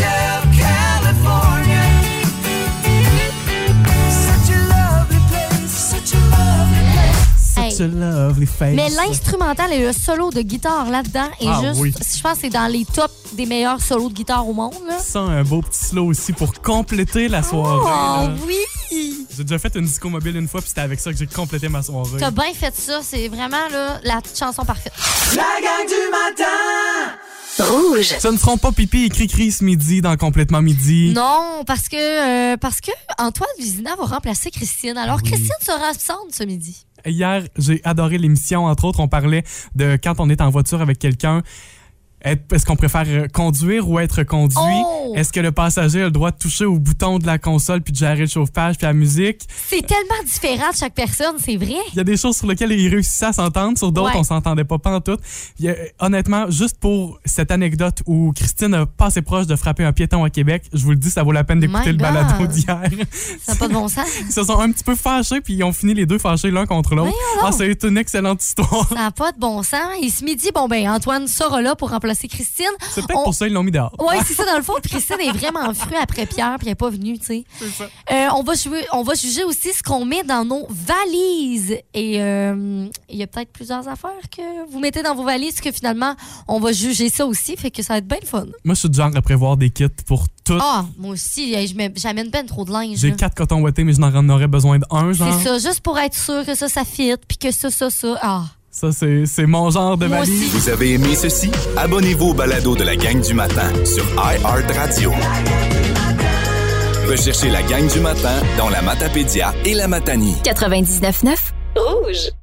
Hey. 0.00 0.53
Such 7.76 7.80
a 7.80 7.86
lovely 7.88 8.46
face. 8.46 8.74
Mais 8.74 8.88
l'instrumental 8.90 9.72
et 9.72 9.86
le 9.86 9.92
solo 9.92 10.30
de 10.30 10.42
guitare 10.42 10.90
là-dedans 10.90 11.28
est 11.40 11.46
Ah 11.48 11.60
juste, 11.62 11.80
oui. 11.80 11.92
je 12.16 12.20
pense 12.22 12.34
que 12.34 12.38
c'est 12.42 12.50
dans 12.50 12.66
les 12.66 12.84
tops 12.84 13.12
des 13.34 13.46
meilleurs 13.46 13.80
solos 13.80 14.08
de 14.08 14.14
guitare 14.14 14.48
au 14.48 14.52
monde. 14.52 14.74
Là. 14.86 14.98
Ça, 14.98 15.20
un 15.20 15.42
beau 15.42 15.60
petit 15.62 15.84
slow 15.86 16.06
aussi 16.06 16.32
pour 16.32 16.52
compléter 16.62 17.28
la 17.28 17.42
soirée. 17.42 17.80
Oh 17.82 17.86
là. 18.28 18.34
oui! 18.46 19.26
J'ai 19.36 19.42
déjà 19.42 19.58
fait 19.58 19.74
une 19.74 19.86
disco 19.86 20.08
mobile 20.08 20.36
une 20.36 20.46
fois, 20.46 20.60
puis 20.60 20.68
c'était 20.68 20.82
avec 20.82 21.00
ça 21.00 21.10
que 21.12 21.18
j'ai 21.18 21.26
complété 21.26 21.68
ma 21.68 21.82
soirée. 21.82 22.18
T'as 22.18 22.30
bien 22.30 22.52
fait 22.54 22.74
ça, 22.76 23.00
c'est 23.02 23.26
vraiment 23.28 23.68
là, 23.72 23.98
la 24.04 24.20
chanson 24.38 24.64
parfaite. 24.64 24.92
La 25.34 25.42
gang 25.60 25.86
du 25.88 26.10
matin 26.10 27.14
Rouge. 27.58 28.14
Ce 28.18 28.28
ne 28.28 28.36
seront 28.36 28.56
pas 28.56 28.72
Pipi 28.72 29.04
et 29.04 29.08
Cricri 29.08 29.52
ce 29.52 29.62
midi 29.62 30.00
dans 30.00 30.16
Complètement 30.16 30.60
Midi. 30.60 31.12
Non, 31.14 31.62
parce 31.66 31.88
que, 31.88 32.52
euh, 32.52 32.56
parce 32.56 32.80
que 32.80 32.90
Antoine 33.18 33.48
Vizina 33.58 33.94
va 33.96 34.04
remplacer 34.04 34.50
Christine. 34.50 34.96
Alors, 34.96 35.22
Christine 35.22 35.50
sera 35.60 35.90
absente 35.90 36.32
ce 36.32 36.42
midi. 36.42 36.84
Hier, 37.06 37.44
j'ai 37.56 37.80
adoré 37.84 38.18
l'émission. 38.18 38.64
Entre 38.66 38.84
autres, 38.84 39.00
on 39.00 39.08
parlait 39.08 39.44
de 39.76 39.96
quand 40.02 40.18
on 40.18 40.28
est 40.30 40.40
en 40.40 40.50
voiture 40.50 40.80
avec 40.80 40.98
quelqu'un. 40.98 41.42
Est-ce 42.24 42.64
qu'on 42.64 42.76
préfère 42.76 43.04
euh, 43.06 43.28
conduire 43.28 43.88
ou 43.88 43.98
être 43.98 44.22
conduit? 44.22 44.56
Oh! 44.58 45.12
Est-ce 45.14 45.32
que 45.32 45.40
le 45.40 45.52
passager 45.52 46.00
a 46.00 46.04
le 46.06 46.10
droit 46.10 46.30
de 46.30 46.38
toucher 46.38 46.64
au 46.64 46.78
bouton 46.78 47.18
de 47.18 47.26
la 47.26 47.38
console 47.38 47.82
puis 47.82 47.92
de 47.92 47.98
gérer 47.98 48.20
le 48.20 48.26
chauffage 48.26 48.76
puis 48.78 48.86
la 48.86 48.94
musique? 48.94 49.46
C'est 49.68 49.86
tellement 49.86 50.22
différent 50.24 50.70
de 50.72 50.76
chaque 50.76 50.94
personne, 50.94 51.34
c'est 51.38 51.56
vrai. 51.56 51.76
Il 51.92 51.96
y 51.96 52.00
a 52.00 52.04
des 52.04 52.16
choses 52.16 52.36
sur 52.38 52.46
lesquelles 52.46 52.72
ils 52.72 52.88
réussissaient 52.88 53.26
à 53.26 53.32
s'entendre, 53.34 53.76
sur 53.76 53.92
d'autres, 53.92 54.12
Ouais. 54.12 54.18
on 54.20 54.24
s'entendait 54.24 54.64
pas 54.64 54.78
pantoute. 54.78 55.20
Il 55.58 55.66
y 55.66 55.68
a- 55.68 55.74
honnêtement, 56.00 56.50
juste 56.50 56.78
pour 56.78 57.18
cette 57.26 57.50
anecdote 57.50 58.02
où 58.06 58.32
Christine 58.34 58.72
a 58.74 58.86
pas 58.86 59.06
assez 59.06 59.20
proche 59.22 59.46
de 59.46 59.54
frapper 59.56 59.84
un 59.84 59.92
piéton 59.92 60.24
à 60.24 60.30
Québec, 60.30 60.64
je 60.72 60.82
vous 60.82 60.90
le 60.90 60.96
dis, 60.96 61.10
ça 61.10 61.22
vaut 61.22 61.32
la 61.32 61.44
peine 61.44 61.60
d'écouter 61.60 61.92
le 61.92 61.98
balado 61.98 62.46
d'hier. 62.46 62.80
Ça 63.42 63.52
n'a 63.52 63.58
pas 63.58 63.68
de 63.68 63.74
bon 63.74 63.88
sens. 63.88 64.06
Ils 64.20 64.32
se 64.32 64.42
sont 64.42 64.58
un 64.58 64.70
petit 64.72 64.84
peu 64.84 64.94
fâchés 64.94 65.40
puis 65.42 65.54
ils 65.54 65.64
ont 65.64 65.72
fini 65.72 65.92
les 65.94 66.06
deux 66.06 66.18
fâchés 66.18 66.50
l'un 66.50 66.64
contre 66.64 66.94
l'autre. 66.94 67.12
Ah, 67.42 67.50
c'est 67.52 67.84
une 67.84 67.98
excellente 67.98 68.42
histoire. 68.42 68.88
Ça 68.88 68.94
n'a 68.94 69.10
pas 69.10 69.32
de 69.32 69.38
bon 69.38 69.62
sens. 69.62 69.80
Et 70.02 70.08
ce 70.08 70.24
midi, 70.24 70.48
bon, 70.54 70.68
ben, 70.68 70.88
Antoine 70.88 71.28
sera 71.28 71.60
là 71.60 71.74
pour 71.76 71.90
remplacer 71.90 72.13
Christine. 72.28 72.66
C'est 72.90 73.06
peut-être 73.06 73.20
On- 73.20 73.24
pour 73.24 73.34
ça 73.34 73.46
qu'ils 73.46 73.54
l'ont 73.54 73.62
mis 73.62 73.70
dehors. 73.70 73.92
Oui, 73.98 74.16
c'est 74.26 74.34
ça, 74.34 74.44
dans 74.44 74.56
le 74.56 74.62
fond. 74.62 74.74
Christine 74.82 75.20
est 75.20 75.32
vraiment 75.32 75.72
fru 75.74 75.94
après 76.00 76.26
Pierre, 76.26 76.56
puis 76.58 76.66
elle 76.66 76.72
n'est 76.72 76.74
pas 76.74 76.90
venue, 76.90 77.18
tu 77.18 77.26
sais. 77.26 77.44
Euh, 78.12 78.28
on, 78.34 78.42
va 78.42 78.54
juger, 78.54 78.86
on 78.92 79.02
va 79.02 79.14
juger 79.14 79.44
aussi 79.44 79.72
ce 79.72 79.82
qu'on 79.82 80.04
met 80.04 80.22
dans 80.22 80.44
nos 80.44 80.66
valises. 80.68 81.76
Et 81.92 82.20
euh, 82.20 82.86
il 83.08 83.16
y 83.16 83.22
a 83.22 83.26
peut-être 83.26 83.52
plusieurs 83.52 83.86
affaires 83.88 84.10
que 84.34 84.70
vous 84.70 84.78
mettez 84.78 85.02
dans 85.02 85.14
vos 85.14 85.24
valises 85.24 85.60
que 85.60 85.72
finalement, 85.72 86.14
on 86.48 86.60
va 86.60 86.72
juger 86.72 87.08
ça 87.08 87.26
aussi. 87.26 87.56
Fait 87.56 87.70
que 87.70 87.82
ça 87.82 87.94
va 87.94 87.98
être 87.98 88.06
bien 88.08 88.18
le 88.20 88.26
fun. 88.26 88.46
Moi, 88.64 88.74
je 88.74 88.80
suis 88.80 88.90
du 88.90 88.96
genre 88.96 89.10
à 89.14 89.22
prévoir 89.22 89.56
des 89.56 89.70
kits 89.70 89.84
pour 90.06 90.26
tout. 90.44 90.58
Ah, 90.60 90.84
moi 90.98 91.12
aussi, 91.12 91.54
j'amène 91.96 92.30
ben 92.30 92.46
trop 92.46 92.64
de 92.64 92.72
linge. 92.72 92.98
J'ai 92.98 93.12
quatre 93.12 93.34
cotons 93.34 93.60
ouatés, 93.60 93.84
mais 93.84 93.92
je 93.92 94.00
n'en 94.00 94.28
aurais 94.28 94.46
besoin 94.46 94.78
d'un, 94.78 95.12
genre. 95.12 95.38
C'est 95.40 95.48
ça, 95.48 95.58
juste 95.58 95.80
pour 95.80 95.98
être 95.98 96.14
sûr 96.14 96.44
que 96.44 96.54
ça, 96.54 96.68
ça 96.68 96.84
fit, 96.84 97.14
puis 97.28 97.38
que 97.38 97.50
ça, 97.50 97.70
ça, 97.70 97.90
ça. 97.90 98.18
Ah. 98.22 98.44
Ça, 98.74 98.90
c'est 98.90 99.24
c'est 99.24 99.46
mon 99.46 99.70
genre 99.70 99.96
de 99.96 100.06
valise. 100.06 100.52
Vous 100.52 100.68
avez 100.68 100.94
aimé 100.94 101.14
ceci? 101.14 101.48
Abonnez-vous 101.76 102.30
au 102.30 102.34
balado 102.34 102.74
de 102.74 102.82
la 102.82 102.96
gang 102.96 103.20
du 103.20 103.32
matin 103.32 103.70
sur 103.84 104.04
iHeartRadio. 104.16 105.12
Recherchez 107.08 107.50
la 107.50 107.62
gang 107.62 107.86
du 107.86 108.00
matin 108.00 108.42
dans 108.58 108.68
la 108.70 108.82
Matapédia 108.82 109.54
et 109.64 109.74
la 109.74 109.86
Matanie. 109.86 110.34
99.9 110.42 111.52
Rouge. 111.76 112.34